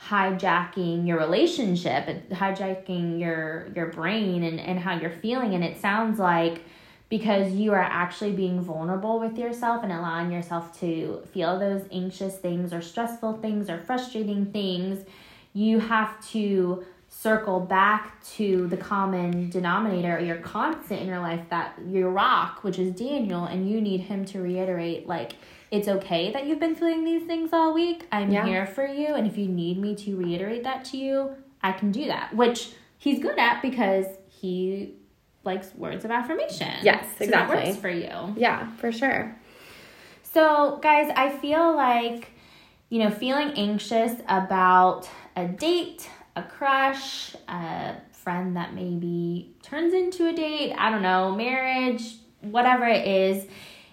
hijacking 0.00 1.06
your 1.06 1.18
relationship, 1.18 2.28
hijacking 2.30 3.20
your 3.20 3.68
your 3.74 3.86
brain 3.86 4.42
and 4.42 4.60
and 4.60 4.78
how 4.78 4.98
you're 4.98 5.10
feeling 5.10 5.54
and 5.54 5.64
it 5.64 5.80
sounds 5.80 6.18
like 6.18 6.62
because 7.14 7.52
you 7.52 7.70
are 7.72 7.78
actually 7.78 8.32
being 8.32 8.60
vulnerable 8.60 9.20
with 9.20 9.38
yourself 9.38 9.84
and 9.84 9.92
allowing 9.92 10.32
yourself 10.32 10.76
to 10.80 11.22
feel 11.32 11.56
those 11.60 11.84
anxious 11.92 12.36
things 12.38 12.72
or 12.72 12.82
stressful 12.82 13.34
things 13.34 13.70
or 13.70 13.78
frustrating 13.78 14.46
things, 14.46 15.06
you 15.52 15.78
have 15.78 16.20
to 16.26 16.84
circle 17.08 17.60
back 17.60 18.20
to 18.24 18.66
the 18.66 18.76
common 18.76 19.48
denominator 19.48 20.16
or 20.16 20.18
your 20.18 20.38
constant 20.38 21.00
in 21.02 21.06
your 21.06 21.20
life 21.20 21.48
that 21.50 21.78
your 21.86 22.10
rock, 22.10 22.64
which 22.64 22.80
is 22.80 22.92
Daniel, 22.92 23.44
and 23.44 23.70
you 23.70 23.80
need 23.80 24.00
him 24.00 24.24
to 24.24 24.40
reiterate, 24.40 25.06
like, 25.06 25.34
it's 25.70 25.86
okay 25.86 26.32
that 26.32 26.48
you've 26.48 26.58
been 26.58 26.74
feeling 26.74 27.04
these 27.04 27.24
things 27.28 27.52
all 27.52 27.72
week. 27.72 28.08
I'm 28.10 28.32
yeah. 28.32 28.44
here 28.44 28.66
for 28.66 28.88
you. 28.88 29.14
And 29.14 29.24
if 29.24 29.38
you 29.38 29.46
need 29.46 29.78
me 29.78 29.94
to 29.94 30.16
reiterate 30.16 30.64
that 30.64 30.84
to 30.86 30.96
you, 30.96 31.30
I 31.62 31.70
can 31.70 31.92
do 31.92 32.06
that, 32.06 32.34
which 32.34 32.72
he's 32.98 33.20
good 33.20 33.38
at 33.38 33.62
because 33.62 34.06
he 34.26 34.96
likes 35.44 35.74
words 35.74 36.04
of 36.04 36.10
affirmation. 36.10 36.72
Yes, 36.82 37.06
so 37.18 37.24
exactly. 37.24 37.56
works 37.56 37.76
for 37.76 37.88
you. 37.88 38.34
Yeah, 38.36 38.70
for 38.76 38.92
sure. 38.92 39.36
So, 40.22 40.78
guys, 40.82 41.12
I 41.14 41.30
feel 41.30 41.76
like, 41.76 42.30
you 42.88 42.98
know, 42.98 43.10
feeling 43.10 43.50
anxious 43.56 44.12
about 44.28 45.08
a 45.36 45.46
date, 45.46 46.08
a 46.34 46.42
crush, 46.42 47.34
a 47.48 47.94
friend 48.10 48.56
that 48.56 48.74
maybe 48.74 49.54
turns 49.62 49.94
into 49.94 50.28
a 50.28 50.32
date, 50.32 50.74
I 50.76 50.90
don't 50.90 51.02
know, 51.02 51.34
marriage, 51.34 52.16
whatever 52.40 52.86
it 52.86 53.06
is, 53.06 53.46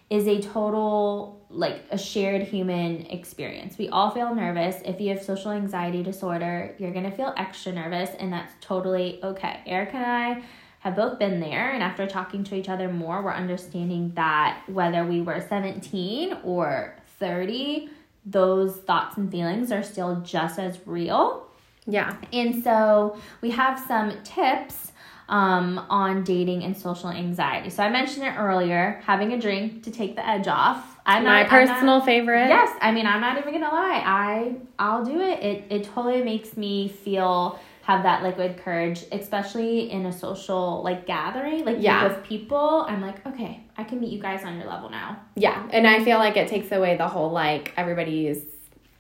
is 0.10 0.28
a 0.28 0.42
total 0.42 1.42
like 1.50 1.84
a 1.92 1.98
shared 1.98 2.44
human 2.44 3.06
experience. 3.08 3.78
We 3.78 3.90
all 3.90 4.12
feel 4.12 4.34
nervous. 4.34 4.78
If 4.86 5.02
you 5.02 5.10
have 5.10 5.22
social 5.22 5.52
anxiety 5.52 6.02
disorder, 6.02 6.76
you're 6.78 6.92
going 6.92 7.10
to 7.10 7.16
feel 7.16 7.34
extra 7.38 7.74
nervous 7.74 8.10
and 8.20 8.32
that's 8.32 8.54
totally 8.62 9.20
okay. 9.24 9.60
Erica 9.66 9.98
and 9.98 10.06
I 10.06 10.44
have 10.82 10.96
both 10.96 11.20
been 11.20 11.40
there 11.40 11.72
and 11.72 11.84
after 11.84 12.08
talking 12.08 12.44
to 12.46 12.56
each 12.56 12.68
other 12.68 12.90
more, 12.90 13.22
we're 13.22 13.34
understanding 13.34 14.12
that 14.16 14.62
whether 14.68 15.06
we 15.06 15.22
were 15.22 15.46
17 15.48 16.38
or 16.44 16.96
30, 17.20 17.90
those 18.26 18.78
thoughts 18.78 19.18
and 19.18 19.32
feelings 19.32 19.72
are 19.72 19.84
still 19.84 20.22
just 20.22 20.58
as 20.58 20.80
real. 20.86 21.48
Yeah. 21.86 22.16
And 22.34 22.64
so 22.64 23.18
we 23.42 23.52
have 23.52 23.80
some 23.80 24.24
tips 24.24 24.92
um, 25.30 25.86
on 25.90 26.24
dating 26.24 26.64
and 26.64 26.76
social 26.76 27.10
anxiety. 27.10 27.70
So 27.70 27.84
I 27.84 27.90
mentioned 27.90 28.26
it 28.26 28.34
earlier, 28.38 29.02
having 29.06 29.34
a 29.34 29.40
drink 29.40 29.84
to 29.84 29.92
take 29.92 30.16
the 30.16 30.28
edge 30.28 30.48
off. 30.48 31.00
I'm 31.06 31.24
my 31.24 31.44
not, 31.44 31.50
personal 31.50 31.98
not, 31.98 32.06
favorite. 32.06 32.48
Yes, 32.48 32.76
I 32.82 32.92
mean 32.92 33.08
I'm 33.08 33.22
not 33.22 33.38
even 33.38 33.54
gonna 33.54 33.74
lie. 33.74 34.04
I 34.06 34.56
I'll 34.78 35.04
do 35.04 35.20
it. 35.20 35.40
It 35.40 35.64
it 35.70 35.84
totally 35.86 36.24
makes 36.24 36.56
me 36.58 36.90
feel 36.90 37.60
have 37.84 38.04
that 38.04 38.24
liquid 38.24 38.58
courage, 38.58 39.04
especially 39.12 39.92
in 39.92 40.06
a 40.06 40.12
social 40.12 40.84
like 40.84 41.06
gathering, 41.06 41.66
like 41.66 41.78
yeah. 41.80 42.08
with 42.08 42.24
people. 42.24 42.86
I'm 42.88 43.02
like, 43.02 43.26
okay, 43.26 43.64
I 43.78 43.84
can 43.84 44.00
meet 44.00 44.12
you 44.12 44.22
guys 44.22 44.44
on 44.44 44.58
your 44.58 44.68
level 44.68 44.90
now. 44.90 45.20
Yeah, 45.36 45.68
and 45.72 45.88
I 45.88 46.04
feel 46.04 46.18
like 46.18 46.38
it 46.38 46.48
takes 46.48 46.72
away 46.72 46.98
the 46.98 47.08
whole 47.08 47.32
like 47.32 47.74
everybody's 47.78 48.44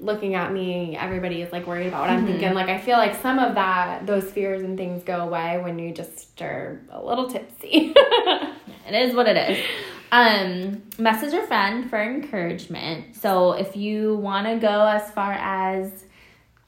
looking 0.01 0.33
at 0.33 0.51
me, 0.51 0.97
everybody 0.97 1.41
is 1.41 1.51
like 1.51 1.67
worried 1.67 1.87
about 1.87 2.01
what 2.01 2.09
mm-hmm. 2.09 2.25
I'm 2.25 2.25
thinking. 2.25 2.53
Like 2.53 2.69
I 2.69 2.79
feel 2.79 2.97
like 2.97 3.21
some 3.21 3.39
of 3.39 3.55
that, 3.55 4.05
those 4.07 4.29
fears 4.31 4.63
and 4.63 4.77
things 4.77 5.03
go 5.03 5.21
away 5.21 5.59
when 5.61 5.77
you 5.79 5.93
just 5.93 6.41
are 6.41 6.81
a 6.89 7.03
little 7.03 7.29
tipsy. 7.29 7.93
it 7.95 8.93
is 8.93 9.15
what 9.15 9.27
it 9.27 9.37
is. 9.37 9.65
Um, 10.11 10.81
message 10.97 11.33
a 11.33 11.45
friend 11.47 11.89
for 11.89 12.01
encouragement. 12.01 13.15
So 13.15 13.53
if 13.53 13.77
you 13.77 14.17
want 14.17 14.47
to 14.47 14.57
go 14.57 14.85
as 14.87 15.09
far 15.11 15.33
as 15.33 16.05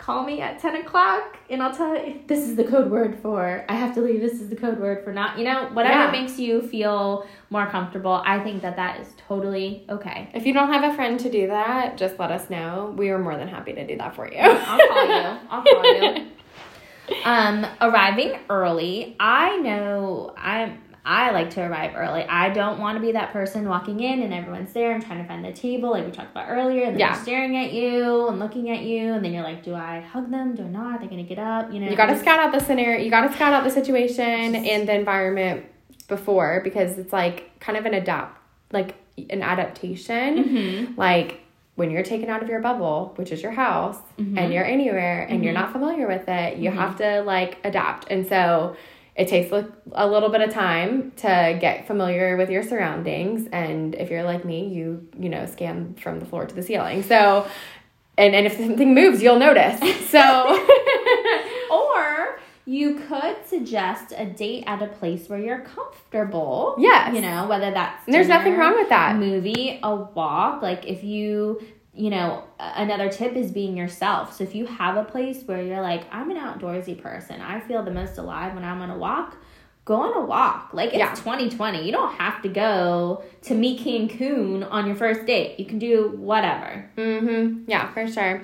call 0.04 0.26
me 0.26 0.42
at 0.42 0.60
10 0.60 0.76
o'clock 0.76 1.38
and 1.50 1.64
I'll 1.64 1.74
tell 1.74 1.96
you 1.96 2.20
this 2.28 2.40
is 2.40 2.58
the 2.58 2.66
code 2.66 2.92
word 2.92 3.18
for 3.20 3.64
I 3.70 3.76
have 3.76 3.96
to 3.96 4.02
leave. 4.02 4.20
This 4.20 4.42
is 4.42 4.50
the 4.50 4.56
code 4.56 4.78
word 4.78 5.02
for 5.02 5.14
not, 5.14 5.38
you 5.38 5.46
know, 5.46 5.70
whatever 5.72 6.04
yeah. 6.04 6.12
makes 6.12 6.38
you 6.38 6.62
feel 6.62 7.26
more 7.50 7.68
comfortable. 7.68 8.22
I 8.26 8.40
think 8.40 8.64
that 8.64 8.76
that 8.76 9.00
is 9.00 9.08
totally 9.30 9.86
okay. 9.90 10.30
If 10.34 10.46
you 10.46 10.54
don't 10.54 10.74
have 10.74 10.84
a 10.84 10.94
friend 10.94 11.18
to 11.22 11.32
do 11.32 11.48
that, 11.48 11.96
just 11.96 12.20
let 12.20 12.32
us 12.32 12.50
know. 12.50 12.94
We 12.98 13.12
are 13.12 13.20
more 13.20 13.38
than 13.38 13.48
happy 13.48 13.72
to 13.72 13.88
do 13.88 13.98
that 13.98 14.14
for 14.14 14.30
you. 14.30 14.40
I'll 14.40 14.88
call 14.88 15.06
you. 15.06 15.40
I'll 15.50 15.64
call 15.64 15.86
you. 15.86 16.28
Um, 17.26 17.66
arriving 17.82 18.40
early. 18.50 19.18
I 19.20 19.58
know 19.58 20.34
I'm 20.38 20.82
I 21.06 21.32
like 21.32 21.50
to 21.52 21.62
arrive 21.62 21.96
early. 21.96 22.24
I 22.24 22.50
don't 22.50 22.80
want 22.80 22.98
to 22.98 23.02
be 23.02 23.12
that 23.12 23.34
person 23.34 23.68
walking 23.68 24.00
in 24.00 24.22
and 24.22 24.34
everyone's 24.34 24.72
there 24.72 24.94
and 24.94 25.06
trying 25.06 25.22
to 25.22 25.28
find 25.28 25.44
the 25.44 25.52
table, 25.52 25.92
like 25.92 26.06
we 26.06 26.12
talked 26.12 26.32
about 26.32 26.48
earlier, 26.50 26.86
and 26.86 26.94
they're 26.94 27.08
yeah. 27.08 27.22
staring 27.22 27.58
at 27.58 27.74
you 27.74 28.30
and 28.30 28.40
looking 28.40 28.70
at 28.70 28.84
you, 28.84 29.14
and 29.14 29.24
then 29.24 29.34
you're 29.34 29.44
like, 29.44 29.64
do 29.64 29.76
I 29.76 30.00
hug 30.00 30.32
them? 30.32 30.56
Do 30.56 30.64
I 30.64 30.68
not? 30.68 30.96
Are 30.96 31.00
they 31.00 31.08
gonna 31.08 31.24
get 31.24 31.40
up? 31.40 31.74
You 31.74 31.82
know, 31.82 31.90
you 31.90 31.98
got 31.98 32.06
to 32.06 32.18
scout 32.18 32.40
out 32.40 32.54
the 32.54 32.60
scenario. 32.60 33.04
You 33.04 33.10
got 33.10 33.28
to 33.28 33.34
scout 33.34 33.52
out 33.52 33.66
the 33.66 33.70
situation 33.70 34.56
and 34.56 34.88
the 34.88 34.96
environment 34.96 35.66
before 36.08 36.62
because 36.64 36.98
it's 36.98 37.12
like 37.12 37.60
kind 37.60 37.78
of 37.78 37.86
an 37.86 37.94
adapt, 37.94 38.40
like 38.72 38.96
an 39.30 39.42
adaptation, 39.42 40.44
mm-hmm. 40.44 41.00
like 41.00 41.42
when 41.76 41.90
you're 41.92 42.04
taken 42.04 42.30
out 42.30 42.42
of 42.42 42.50
your 42.50 42.62
bubble, 42.62 43.14
which 43.16 43.32
is 43.32 43.42
your 43.42 43.52
house, 43.52 43.98
mm-hmm. 44.18 44.38
and 44.38 44.54
you're 44.54 44.64
anywhere 44.64 45.24
and 45.24 45.32
mm-hmm. 45.32 45.44
you're 45.44 45.54
not 45.54 45.72
familiar 45.72 46.08
with 46.08 46.30
it, 46.30 46.58
you 46.58 46.70
mm-hmm. 46.70 46.80
have 46.80 46.98
to 46.98 47.22
like 47.24 47.58
adapt. 47.64 48.08
And 48.10 48.28
so 48.28 48.76
it 49.16 49.28
takes 49.28 49.52
a 49.92 50.08
little 50.08 50.30
bit 50.30 50.42
of 50.42 50.52
time 50.52 51.12
to 51.18 51.58
get 51.62 51.86
familiar 51.86 52.36
with 52.36 52.50
your 52.50 52.64
surroundings 52.64 53.48
and 53.52 53.96
if 53.96 54.10
you're 54.10 54.24
like 54.24 54.44
me 54.44 54.68
you 54.68 55.08
you 55.20 55.30
know 55.30 55.46
scan 55.46 55.94
from 55.96 56.20
the 56.20 56.26
floor 56.26 56.46
to 56.46 56.56
the 56.56 56.64
ceiling 56.64 57.04
so 57.04 57.48
and, 58.18 58.36
and 58.36 58.46
if 58.46 58.58
something 58.58 58.94
moves 58.94 59.22
you'll 59.22 59.40
notice 59.40 59.80
so 60.10 60.66
or 61.72 62.40
you 62.66 62.96
could 62.96 63.46
suggest 63.46 64.14
a 64.16 64.26
date 64.26 64.64
at 64.68 64.82
a 64.82 64.88
place 64.88 65.28
where 65.28 65.40
you're 65.40 65.62
comfortable. 65.62 66.76
Yes. 66.80 67.14
You 67.14 67.22
know, 67.22 67.46
whether 67.48 67.72
that's 67.72 68.06
dinner, 68.06 68.18
there's 68.18 68.30
nothing 68.30 68.58
wrong 68.58 68.76
with 68.76 68.90
that. 68.90 69.18
Movie, 69.18 69.80
a 69.84 69.96
walk. 69.96 70.62
Like 70.62 70.86
if 70.86 71.04
you 71.04 71.62
you 71.94 72.10
know, 72.10 72.44
another 72.60 73.10
tip 73.10 73.36
is 73.36 73.52
being 73.52 73.78
yourself. 73.78 74.36
So 74.36 74.44
if 74.44 74.56
you 74.56 74.66
have 74.66 74.98
a 74.98 75.04
place 75.04 75.44
where 75.44 75.62
you're 75.62 75.82
like, 75.82 76.06
I'm 76.12 76.32
an 76.32 76.38
outdoorsy 76.38 77.00
person, 77.00 77.40
I 77.40 77.60
feel 77.60 77.84
the 77.84 77.92
most 77.92 78.18
alive 78.18 78.56
when 78.56 78.64
I'm 78.64 78.82
on 78.82 78.90
a 78.90 78.98
walk, 78.98 79.38
go 79.86 79.96
on 79.96 80.18
a 80.18 80.26
walk. 80.26 80.70
Like 80.74 80.90
it's 80.90 80.98
yeah. 80.98 81.14
2020. 81.14 81.86
You 81.86 81.92
don't 81.92 82.14
have 82.16 82.42
to 82.42 82.50
go 82.50 83.24
to 83.44 83.54
meet 83.54 83.82
Cancun 83.82 84.68
on 84.70 84.88
your 84.88 84.96
first 84.96 85.26
date. 85.26 85.60
You 85.60 85.66
can 85.66 85.78
do 85.78 86.10
whatever. 86.18 86.90
Mhm. 86.98 87.66
Yeah, 87.68 87.92
for 87.94 88.08
sure. 88.08 88.44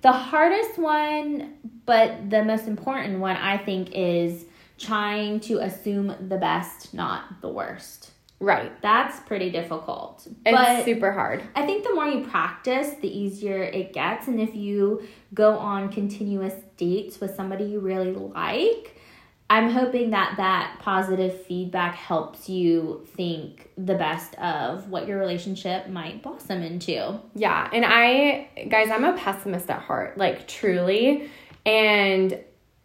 The 0.00 0.12
hardest 0.12 0.78
one, 0.78 1.54
but 1.84 2.30
the 2.30 2.44
most 2.44 2.68
important 2.68 3.18
one 3.18 3.36
I 3.36 3.58
think 3.58 3.90
is 3.92 4.46
trying 4.78 5.40
to 5.40 5.58
assume 5.58 6.14
the 6.28 6.36
best, 6.36 6.94
not 6.94 7.40
the 7.40 7.48
worst. 7.48 8.12
Right. 8.38 8.70
That's 8.82 9.18
pretty 9.20 9.50
difficult. 9.50 10.26
It's 10.44 10.56
but 10.56 10.84
super 10.84 11.12
hard. 11.12 11.42
I 11.54 11.64
think 11.64 11.84
the 11.84 11.94
more 11.94 12.06
you 12.06 12.24
practice, 12.26 12.90
the 13.00 13.08
easier 13.08 13.62
it 13.62 13.92
gets. 13.92 14.28
And 14.28 14.40
if 14.40 14.54
you 14.54 15.06
go 15.32 15.56
on 15.56 15.90
continuous 15.90 16.54
dates 16.76 17.18
with 17.20 17.34
somebody 17.34 17.64
you 17.64 17.80
really 17.80 18.12
like, 18.12 19.00
I'm 19.48 19.70
hoping 19.70 20.10
that 20.10 20.34
that 20.38 20.78
positive 20.80 21.46
feedback 21.46 21.94
helps 21.94 22.48
you 22.48 23.06
think 23.14 23.70
the 23.78 23.94
best 23.94 24.34
of 24.34 24.88
what 24.90 25.06
your 25.06 25.18
relationship 25.18 25.88
might 25.88 26.22
blossom 26.22 26.62
into. 26.62 27.20
Yeah. 27.34 27.70
And 27.72 27.84
I, 27.86 28.48
guys, 28.68 28.90
I'm 28.90 29.04
a 29.04 29.16
pessimist 29.16 29.70
at 29.70 29.82
heart, 29.82 30.18
like 30.18 30.48
truly. 30.48 31.30
And 31.64 32.38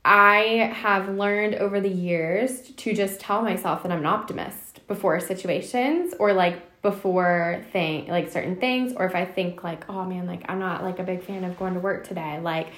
I 0.03 0.71
have 0.73 1.09
learned 1.09 1.55
over 1.55 1.79
the 1.79 1.89
years 1.89 2.61
to 2.61 2.93
just 2.93 3.19
tell 3.19 3.41
myself 3.41 3.83
that 3.83 3.91
I'm 3.91 3.99
an 3.99 4.05
optimist 4.05 4.85
before 4.87 5.19
situations 5.19 6.13
or 6.19 6.33
like 6.33 6.81
before 6.81 7.63
thing 7.71 8.07
like 8.07 8.31
certain 8.31 8.55
things 8.55 8.93
or 8.93 9.05
if 9.05 9.13
I 9.13 9.25
think 9.25 9.63
like 9.63 9.87
oh 9.87 10.03
man 10.03 10.25
like 10.25 10.43
I'm 10.49 10.57
not 10.57 10.83
like 10.83 10.97
a 10.97 11.03
big 11.03 11.23
fan 11.23 11.43
of 11.43 11.57
going 11.59 11.75
to 11.75 11.79
work 11.79 12.07
today 12.07 12.39
like 12.41 12.69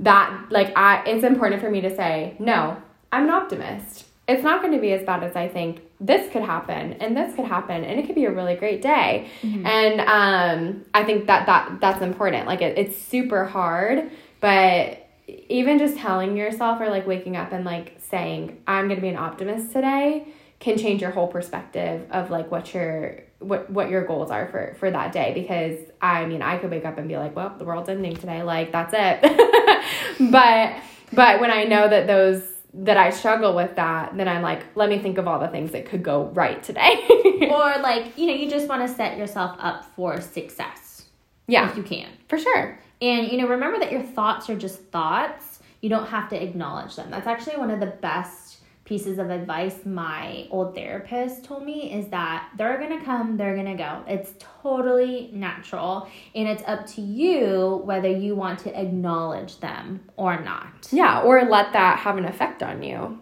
that 0.00 0.46
like 0.50 0.76
I 0.76 1.04
it's 1.06 1.24
important 1.24 1.62
for 1.62 1.70
me 1.70 1.80
to 1.82 1.94
say 1.94 2.34
no 2.40 2.76
I'm 3.10 3.24
an 3.24 3.30
optimist. 3.30 4.06
It's 4.26 4.42
not 4.42 4.60
going 4.60 4.74
to 4.74 4.80
be 4.80 4.92
as 4.92 5.02
bad 5.06 5.22
as 5.22 5.34
I 5.34 5.48
think 5.48 5.80
this 5.98 6.30
could 6.30 6.42
happen 6.42 6.94
and 6.94 7.16
this 7.16 7.34
could 7.34 7.46
happen 7.46 7.82
and 7.84 7.98
it 7.98 8.06
could 8.06 8.14
be 8.14 8.26
a 8.26 8.30
really 8.30 8.56
great 8.56 8.82
day. 8.82 9.28
Mm-hmm. 9.42 9.64
and 9.64 10.00
um 10.00 10.84
I 10.92 11.04
think 11.04 11.28
that 11.28 11.46
that 11.46 11.80
that's 11.80 12.02
important. 12.02 12.48
Like 12.48 12.60
it, 12.60 12.76
it's 12.76 13.00
super 13.00 13.44
hard 13.44 14.10
but 14.40 15.07
even 15.28 15.78
just 15.78 15.96
telling 15.98 16.36
yourself 16.36 16.80
or 16.80 16.88
like 16.88 17.06
waking 17.06 17.36
up 17.36 17.52
and 17.52 17.64
like 17.64 17.96
saying 17.98 18.62
I'm 18.66 18.86
going 18.86 18.96
to 18.96 19.02
be 19.02 19.08
an 19.08 19.16
optimist 19.16 19.72
today 19.72 20.28
can 20.58 20.76
change 20.76 21.02
your 21.02 21.10
whole 21.10 21.28
perspective 21.28 22.06
of 22.10 22.30
like 22.30 22.50
what 22.50 22.74
your 22.74 23.20
what 23.38 23.70
what 23.70 23.88
your 23.88 24.04
goals 24.04 24.30
are 24.30 24.48
for 24.48 24.74
for 24.78 24.90
that 24.90 25.12
day. 25.12 25.32
Because 25.34 25.78
I 26.00 26.24
mean 26.26 26.42
I 26.42 26.58
could 26.58 26.70
wake 26.70 26.84
up 26.84 26.98
and 26.98 27.08
be 27.08 27.16
like 27.16 27.36
well 27.36 27.54
the 27.56 27.64
world's 27.64 27.88
ending 27.88 28.16
today 28.16 28.42
like 28.42 28.72
that's 28.72 28.94
it. 28.96 29.84
But 30.30 30.74
but 31.12 31.40
when 31.40 31.50
I 31.50 31.64
know 31.64 31.88
that 31.88 32.06
those 32.06 32.42
that 32.74 32.96
I 32.96 33.10
struggle 33.10 33.54
with 33.54 33.76
that 33.76 34.16
then 34.16 34.28
I'm 34.28 34.42
like 34.42 34.64
let 34.74 34.88
me 34.88 34.98
think 34.98 35.18
of 35.18 35.28
all 35.28 35.38
the 35.38 35.48
things 35.48 35.72
that 35.72 35.86
could 35.86 36.02
go 36.02 36.24
right 36.28 36.62
today. 36.62 37.06
Or 37.48 37.78
like 37.78 38.18
you 38.18 38.26
know 38.26 38.34
you 38.34 38.50
just 38.50 38.68
want 38.68 38.86
to 38.86 38.92
set 38.92 39.16
yourself 39.16 39.56
up 39.60 39.84
for 39.94 40.20
success. 40.20 41.04
Yeah. 41.46 41.70
If 41.70 41.76
you 41.76 41.82
can. 41.82 42.08
For 42.26 42.38
sure 42.38 42.78
and 43.00 43.30
you 43.30 43.38
know 43.38 43.46
remember 43.46 43.78
that 43.78 43.92
your 43.92 44.02
thoughts 44.02 44.48
are 44.50 44.56
just 44.56 44.80
thoughts 44.86 45.60
you 45.80 45.88
don't 45.88 46.06
have 46.06 46.28
to 46.28 46.42
acknowledge 46.42 46.96
them 46.96 47.10
that's 47.10 47.26
actually 47.26 47.56
one 47.56 47.70
of 47.70 47.80
the 47.80 47.86
best 47.86 48.48
pieces 48.88 49.18
of 49.18 49.28
advice 49.28 49.84
my 49.84 50.46
old 50.50 50.74
therapist 50.74 51.44
told 51.44 51.62
me 51.62 51.92
is 51.92 52.08
that 52.08 52.48
they're 52.56 52.78
gonna 52.78 53.04
come, 53.04 53.36
they're 53.36 53.54
gonna 53.54 53.76
go. 53.76 54.02
It's 54.08 54.32
totally 54.62 55.28
natural, 55.30 56.08
and 56.34 56.48
it's 56.48 56.62
up 56.66 56.86
to 56.94 57.02
you 57.02 57.82
whether 57.84 58.08
you 58.08 58.34
want 58.34 58.60
to 58.60 58.80
acknowledge 58.80 59.60
them 59.60 60.00
or 60.16 60.40
not. 60.40 60.88
Yeah, 60.90 61.20
or 61.20 61.44
let 61.44 61.74
that 61.74 61.98
have 61.98 62.16
an 62.16 62.24
effect 62.24 62.62
on 62.62 62.82
you. 62.82 63.20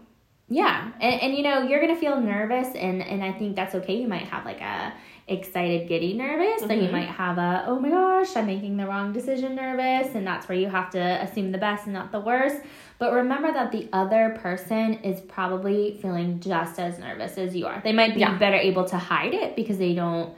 Yeah, 0.49 0.93
and, 1.01 1.21
and 1.21 1.35
you 1.35 1.43
know, 1.43 1.63
you're 1.63 1.81
gonna 1.81 1.99
feel 1.99 2.21
nervous, 2.21 2.69
and, 2.77 3.03
and 3.03 3.25
I 3.25 3.33
think 3.33 3.57
that's 3.57 3.75
okay. 3.75 3.97
You 3.97 4.07
might 4.07 4.29
have 4.29 4.45
like 4.45 4.61
a 4.61 4.93
excited, 5.29 5.89
giddy, 5.89 6.13
nervous. 6.15 6.61
Mm-hmm. 6.61 6.69
Then 6.69 6.85
you 6.85 6.91
might 6.91 7.09
have 7.09 7.39
a, 7.39 7.65
oh 7.67 7.79
my 7.81 7.91
gosh, 7.91 8.37
I'm 8.37 8.47
making 8.47 8.77
the 8.77 8.87
wrong 8.87 9.13
decision 9.13 9.57
nervous. 9.57 10.15
And 10.15 10.27
that's 10.27 10.49
where 10.49 10.57
you 10.57 10.69
have 10.69 10.91
to 10.91 11.01
assume 11.01 11.53
the 11.53 11.59
best 11.59 11.85
and 11.85 11.95
not 11.95 12.13
the 12.13 12.21
worst. 12.21 12.57
But 12.99 13.13
remember 13.13 13.53
that 13.53 13.73
the 13.73 13.89
other 13.93 14.39
person 14.41 14.95
is 15.03 15.21
probably 15.21 15.99
feeling 16.01 16.41
just 16.41 16.79
as 16.79 16.99
nervous 16.99 17.37
as 17.39 17.55
you 17.55 17.67
are. 17.67 17.81
They 17.83 17.93
might 17.93 18.15
be 18.15 18.21
yeah. 18.21 18.39
better 18.39 18.57
able 18.57 18.85
to 18.87 18.97
hide 18.97 19.35
it 19.35 19.57
because 19.57 19.79
they 19.79 19.95
don't 19.95 20.35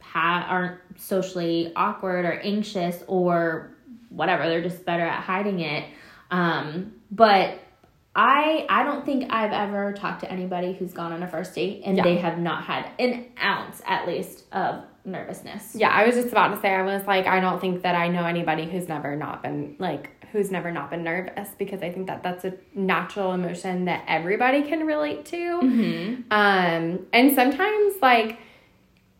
have 0.00 0.44
aren't 0.48 0.80
socially 0.98 1.72
awkward 1.76 2.24
or 2.24 2.40
anxious 2.40 3.02
or 3.06 3.70
whatever. 4.08 4.48
They're 4.48 4.62
just 4.62 4.84
better 4.84 5.04
at 5.04 5.22
hiding 5.22 5.60
it. 5.60 5.84
Um, 6.30 6.94
but 7.10 7.61
I 8.14 8.66
I 8.68 8.84
don't 8.84 9.06
think 9.06 9.32
I've 9.32 9.52
ever 9.52 9.92
talked 9.92 10.20
to 10.20 10.30
anybody 10.30 10.74
who's 10.74 10.92
gone 10.92 11.12
on 11.12 11.22
a 11.22 11.28
first 11.28 11.54
date 11.54 11.82
and 11.84 11.96
yeah. 11.96 12.02
they 12.02 12.16
have 12.16 12.38
not 12.38 12.64
had 12.64 12.90
an 12.98 13.26
ounce 13.42 13.80
at 13.86 14.06
least 14.06 14.44
of 14.52 14.84
nervousness. 15.04 15.74
Yeah, 15.74 15.88
I 15.88 16.06
was 16.06 16.14
just 16.14 16.28
about 16.28 16.54
to 16.54 16.60
say, 16.60 16.74
I 16.74 16.82
was 16.82 17.06
like, 17.06 17.26
I 17.26 17.40
don't 17.40 17.60
think 17.60 17.82
that 17.82 17.94
I 17.94 18.08
know 18.08 18.24
anybody 18.24 18.66
who's 18.66 18.88
never 18.88 19.16
not 19.16 19.42
been 19.42 19.76
like, 19.78 20.10
who's 20.30 20.50
never 20.50 20.70
not 20.70 20.90
been 20.90 21.02
nervous 21.02 21.48
because 21.58 21.82
I 21.82 21.90
think 21.90 22.06
that 22.06 22.22
that's 22.22 22.44
a 22.44 22.54
natural 22.74 23.32
emotion 23.32 23.86
that 23.86 24.04
everybody 24.06 24.62
can 24.62 24.86
relate 24.86 25.24
to. 25.26 25.36
Mm-hmm. 25.36 26.22
Um, 26.30 27.06
and 27.12 27.34
sometimes 27.34 27.94
like 28.00 28.38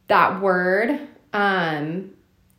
that 0.09 0.41
word, 0.41 1.01
um, 1.33 2.11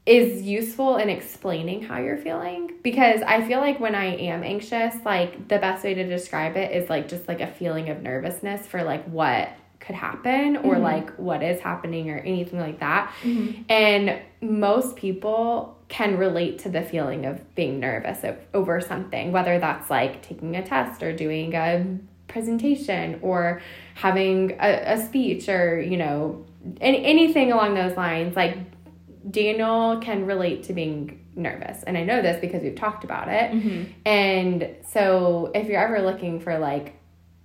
is 0.06 0.42
useful 0.42 0.98
in 0.98 1.10
explaining 1.10 1.82
how 1.82 1.98
you're 1.98 2.18
feeling 2.18 2.72
because 2.84 3.22
I 3.22 3.42
feel 3.48 3.60
like 3.62 3.80
when 3.80 3.96
I 3.96 4.16
am 4.18 4.44
anxious, 4.44 4.94
like 5.06 5.48
the 5.48 5.60
best 5.60 5.84
way 5.84 5.94
to 5.94 6.04
describe 6.06 6.58
it 6.58 6.76
is 6.76 6.90
like 6.90 7.08
just 7.08 7.28
like 7.28 7.40
a 7.40 7.48
feeling 7.48 7.90
of 7.90 8.02
nervousness 8.02 8.68
for 8.68 8.84
like 8.84 9.06
what 9.06 9.50
could 9.80 9.96
happen 9.96 10.58
or 10.58 10.76
Mhm. 10.76 10.82
like 10.82 11.10
what 11.16 11.42
is 11.44 11.60
happening 11.62 12.10
or 12.10 12.18
anything 12.18 12.60
like 12.60 12.80
that. 12.80 13.12
Mhm. 13.24 13.64
And 13.70 14.20
most 14.42 14.96
people 14.98 15.78
can 15.88 16.18
relate 16.18 16.60
to 16.60 16.70
the 16.70 16.82
feeling 16.82 17.26
of 17.26 17.56
being 17.56 17.80
nervous 17.80 18.26
over 18.54 18.82
something, 18.82 19.32
whether 19.32 19.58
that's 19.60 19.90
like 19.90 20.22
taking 20.22 20.56
a 20.56 20.64
test 20.64 21.02
or 21.04 21.14
doing 21.14 21.54
a 21.54 21.86
presentation 22.28 23.20
or 23.22 23.62
having 23.96 24.52
a, 24.60 24.94
a 24.94 24.98
speech 25.06 25.48
or, 25.48 25.80
you 25.82 25.98
know, 25.98 26.44
any, 26.82 27.04
anything 27.06 27.52
along 27.52 27.76
those 27.76 27.96
lines. 27.96 28.36
Like 28.36 28.58
Daniel 29.30 30.00
can 30.00 30.26
relate 30.26 30.64
to 30.64 30.74
being 30.74 31.26
nervous. 31.36 31.84
And 31.84 31.98
I 31.98 32.04
know 32.04 32.22
this 32.22 32.40
because 32.40 32.62
we've 32.62 32.76
talked 32.76 33.04
about 33.04 33.28
it. 33.28 33.52
Mm-hmm. 33.52 33.84
And 34.06 34.76
so 34.90 35.52
if 35.56 35.68
you're 35.68 35.82
ever 35.82 36.02
looking 36.02 36.40
for 36.40 36.60
like 36.60 36.96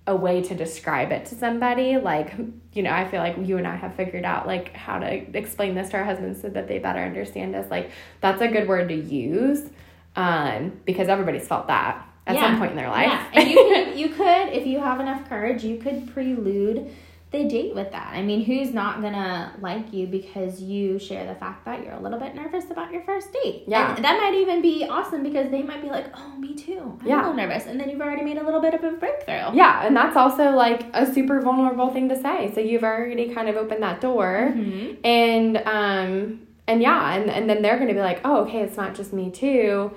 a 0.07 0.17
way 0.17 0.43
to 0.43 0.55
describe 0.55 1.13
it 1.13 1.27
to 1.27 1.35
somebody, 1.35 1.97
like, 1.99 2.35
you 2.73 2.83
know, 2.83 2.91
I 2.91 3.07
feel 3.07 3.21
like 3.21 3.37
you 3.47 3.59
and 3.59 3.67
I 3.67 3.77
have 3.77 3.95
figured 3.95 4.25
out 4.25 4.47
like 4.47 4.75
how 4.75 4.99
to 4.99 5.37
explain 5.37 5.75
this 5.75 5.91
to 5.91 5.99
our 5.99 6.05
husbands 6.05 6.41
so 6.41 6.49
that 6.49 6.67
they 6.69 6.79
better 6.79 7.01
understand 7.01 7.55
us. 7.55 7.71
Like, 7.71 7.91
that's 8.21 8.41
a 8.43 8.49
good 8.49 8.67
word 8.69 8.89
to 8.89 8.95
use 8.95 9.69
um, 10.17 10.81
because 10.85 11.09
everybody's 11.09 11.47
felt 11.47 11.69
that 11.69 12.07
at 12.27 12.35
Yeah. 12.37 12.43
some 12.43 12.59
point 12.59 12.73
in 12.73 12.77
their 12.77 12.89
life. 12.91 13.07
Yeah, 13.07 13.29
and 13.35 13.51
you 13.51 13.57
can, 13.75 13.99
you 13.99 14.09
could, 14.09 14.49
if 14.53 14.67
you 14.67 14.81
have 14.81 15.01
enough 15.01 15.29
courage, 15.29 15.63
you 15.65 15.79
could 15.79 16.13
prelude 16.13 16.91
the 17.31 17.45
date 17.45 17.75
with 17.75 17.93
that. 17.93 18.11
I 18.15 18.23
mean, 18.23 18.43
who's 18.43 18.73
not 18.73 19.03
gonna 19.03 19.53
like 19.61 19.93
you 19.93 20.07
because 20.07 20.63
you 20.63 20.99
share 20.99 21.27
the 21.27 21.35
fact 21.35 21.67
that 21.67 21.85
you're 21.85 21.93
a 21.93 22.01
little 22.01 22.19
bit 22.19 22.35
nervous 22.35 22.71
about 22.71 22.91
your 22.91 23.03
first 23.03 23.33
date? 23.35 23.65
Yeah. 23.67 23.95
and 23.95 24.03
that 24.05 24.19
might 24.19 24.35
even 24.35 24.63
be 24.63 24.85
awesome 24.89 25.23
because 25.23 25.51
they 25.51 25.63
might 25.63 25.83
be 25.83 25.91
like, 25.91 26.07
"Oh, 26.17 26.37
me 26.39 26.55
too. 26.55 26.99
I'm 27.03 27.07
Yeah. 27.07 27.17
a 27.17 27.21
little 27.21 27.35
nervous," 27.35 27.67
and 27.67 27.79
then 27.79 27.91
you've 27.91 28.01
already 28.01 28.23
made 28.25 28.39
a 28.39 28.43
little 28.45 28.61
bit 28.63 28.73
of 28.73 28.83
a 28.83 28.93
breakthrough. 28.93 29.55
Yeah, 29.55 29.87
and 29.87 29.95
that's 29.95 30.17
also 30.17 30.53
like 30.53 30.87
a 30.95 31.05
super 31.13 31.41
vulnerable 31.43 31.91
thing 31.91 32.09
to 32.09 32.17
say. 32.17 32.51
So 32.55 32.61
you've 32.61 32.83
already 32.85 33.29
kind 33.35 33.49
of 33.51 33.57
opened 33.57 33.83
that 33.83 34.01
door. 34.01 34.53
Mhm. 34.57 34.97
and 35.05 35.57
um 35.59 36.41
and 36.67 36.81
yeah 36.83 37.13
and, 37.15 37.31
and 37.31 37.49
then 37.49 37.61
they're 37.63 37.79
gonna 37.79 37.93
be 37.95 38.01
like 38.01 38.21
oh 38.25 38.45
okay 38.45 38.61
it's 38.63 38.77
not 38.77 38.95
just 38.95 39.13
me 39.13 39.31
too 39.31 39.91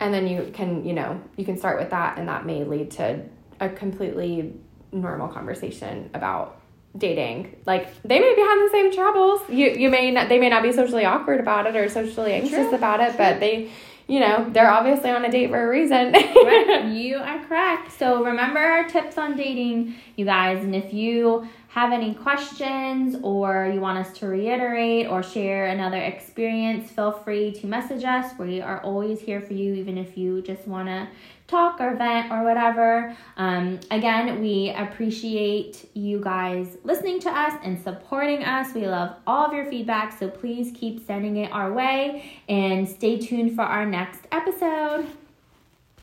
and 0.00 0.12
then 0.14 0.26
you 0.28 0.50
can 0.52 0.84
you 0.84 0.92
know 0.92 1.20
you 1.36 1.44
can 1.44 1.56
start 1.56 1.78
with 1.78 1.90
that 1.90 2.18
and 2.18 2.28
that 2.28 2.46
may 2.46 2.62
lead 2.64 2.90
to 2.90 3.20
a 3.60 3.68
completely 3.68 4.54
normal 4.92 5.28
conversation 5.28 6.08
about 6.14 6.57
dating 6.98 7.56
like 7.66 7.90
they 8.02 8.18
may 8.18 8.34
be 8.34 8.40
having 8.40 8.64
the 8.64 8.70
same 8.70 8.92
troubles 8.92 9.40
you 9.48 9.70
you 9.70 9.88
may 9.88 10.10
not 10.10 10.28
they 10.28 10.38
may 10.38 10.48
not 10.48 10.62
be 10.62 10.72
socially 10.72 11.04
awkward 11.04 11.40
about 11.40 11.66
it 11.66 11.76
or 11.76 11.88
socially 11.88 12.32
anxious 12.32 12.68
True, 12.68 12.74
about 12.74 13.00
it 13.00 13.16
but 13.16 13.40
they 13.40 13.70
you 14.06 14.20
know 14.20 14.48
they're 14.50 14.70
obviously 14.70 15.10
on 15.10 15.24
a 15.24 15.30
date 15.30 15.50
for 15.50 15.62
a 15.62 15.68
reason 15.68 16.12
right, 16.44 16.84
you 16.86 17.16
are 17.16 17.38
correct. 17.46 17.92
So 17.92 18.24
remember 18.24 18.60
our 18.60 18.88
tips 18.88 19.18
on 19.18 19.36
dating, 19.36 19.94
you 20.16 20.24
guys. 20.24 20.62
And 20.62 20.74
if 20.74 20.92
you 20.92 21.48
have 21.68 21.92
any 21.92 22.14
questions 22.14 23.16
or 23.22 23.70
you 23.72 23.80
want 23.80 23.98
us 23.98 24.16
to 24.18 24.26
reiterate 24.26 25.06
or 25.06 25.22
share 25.22 25.66
another 25.66 25.98
experience, 25.98 26.90
feel 26.90 27.12
free 27.12 27.52
to 27.52 27.66
message 27.66 28.04
us. 28.04 28.38
We 28.38 28.60
are 28.60 28.80
always 28.82 29.20
here 29.20 29.40
for 29.40 29.54
you, 29.54 29.74
even 29.74 29.98
if 29.98 30.16
you 30.16 30.42
just 30.42 30.66
want 30.66 30.88
to 30.88 31.08
talk 31.48 31.80
or 31.80 31.96
vent 31.96 32.30
or 32.30 32.44
whatever. 32.44 33.16
Um, 33.36 33.80
again, 33.90 34.40
we 34.40 34.72
appreciate 34.76 35.88
you 35.94 36.20
guys 36.20 36.76
listening 36.84 37.18
to 37.20 37.30
us 37.30 37.58
and 37.64 37.82
supporting 37.82 38.44
us. 38.44 38.74
We 38.74 38.86
love 38.86 39.16
all 39.26 39.46
of 39.46 39.52
your 39.52 39.64
feedback, 39.66 40.16
so 40.16 40.28
please 40.28 40.72
keep 40.78 41.04
sending 41.06 41.38
it 41.38 41.50
our 41.50 41.72
way 41.72 42.30
and 42.48 42.88
stay 42.88 43.18
tuned 43.18 43.56
for 43.56 43.62
our 43.62 43.86
next 43.86 44.26
episode. 44.30 45.06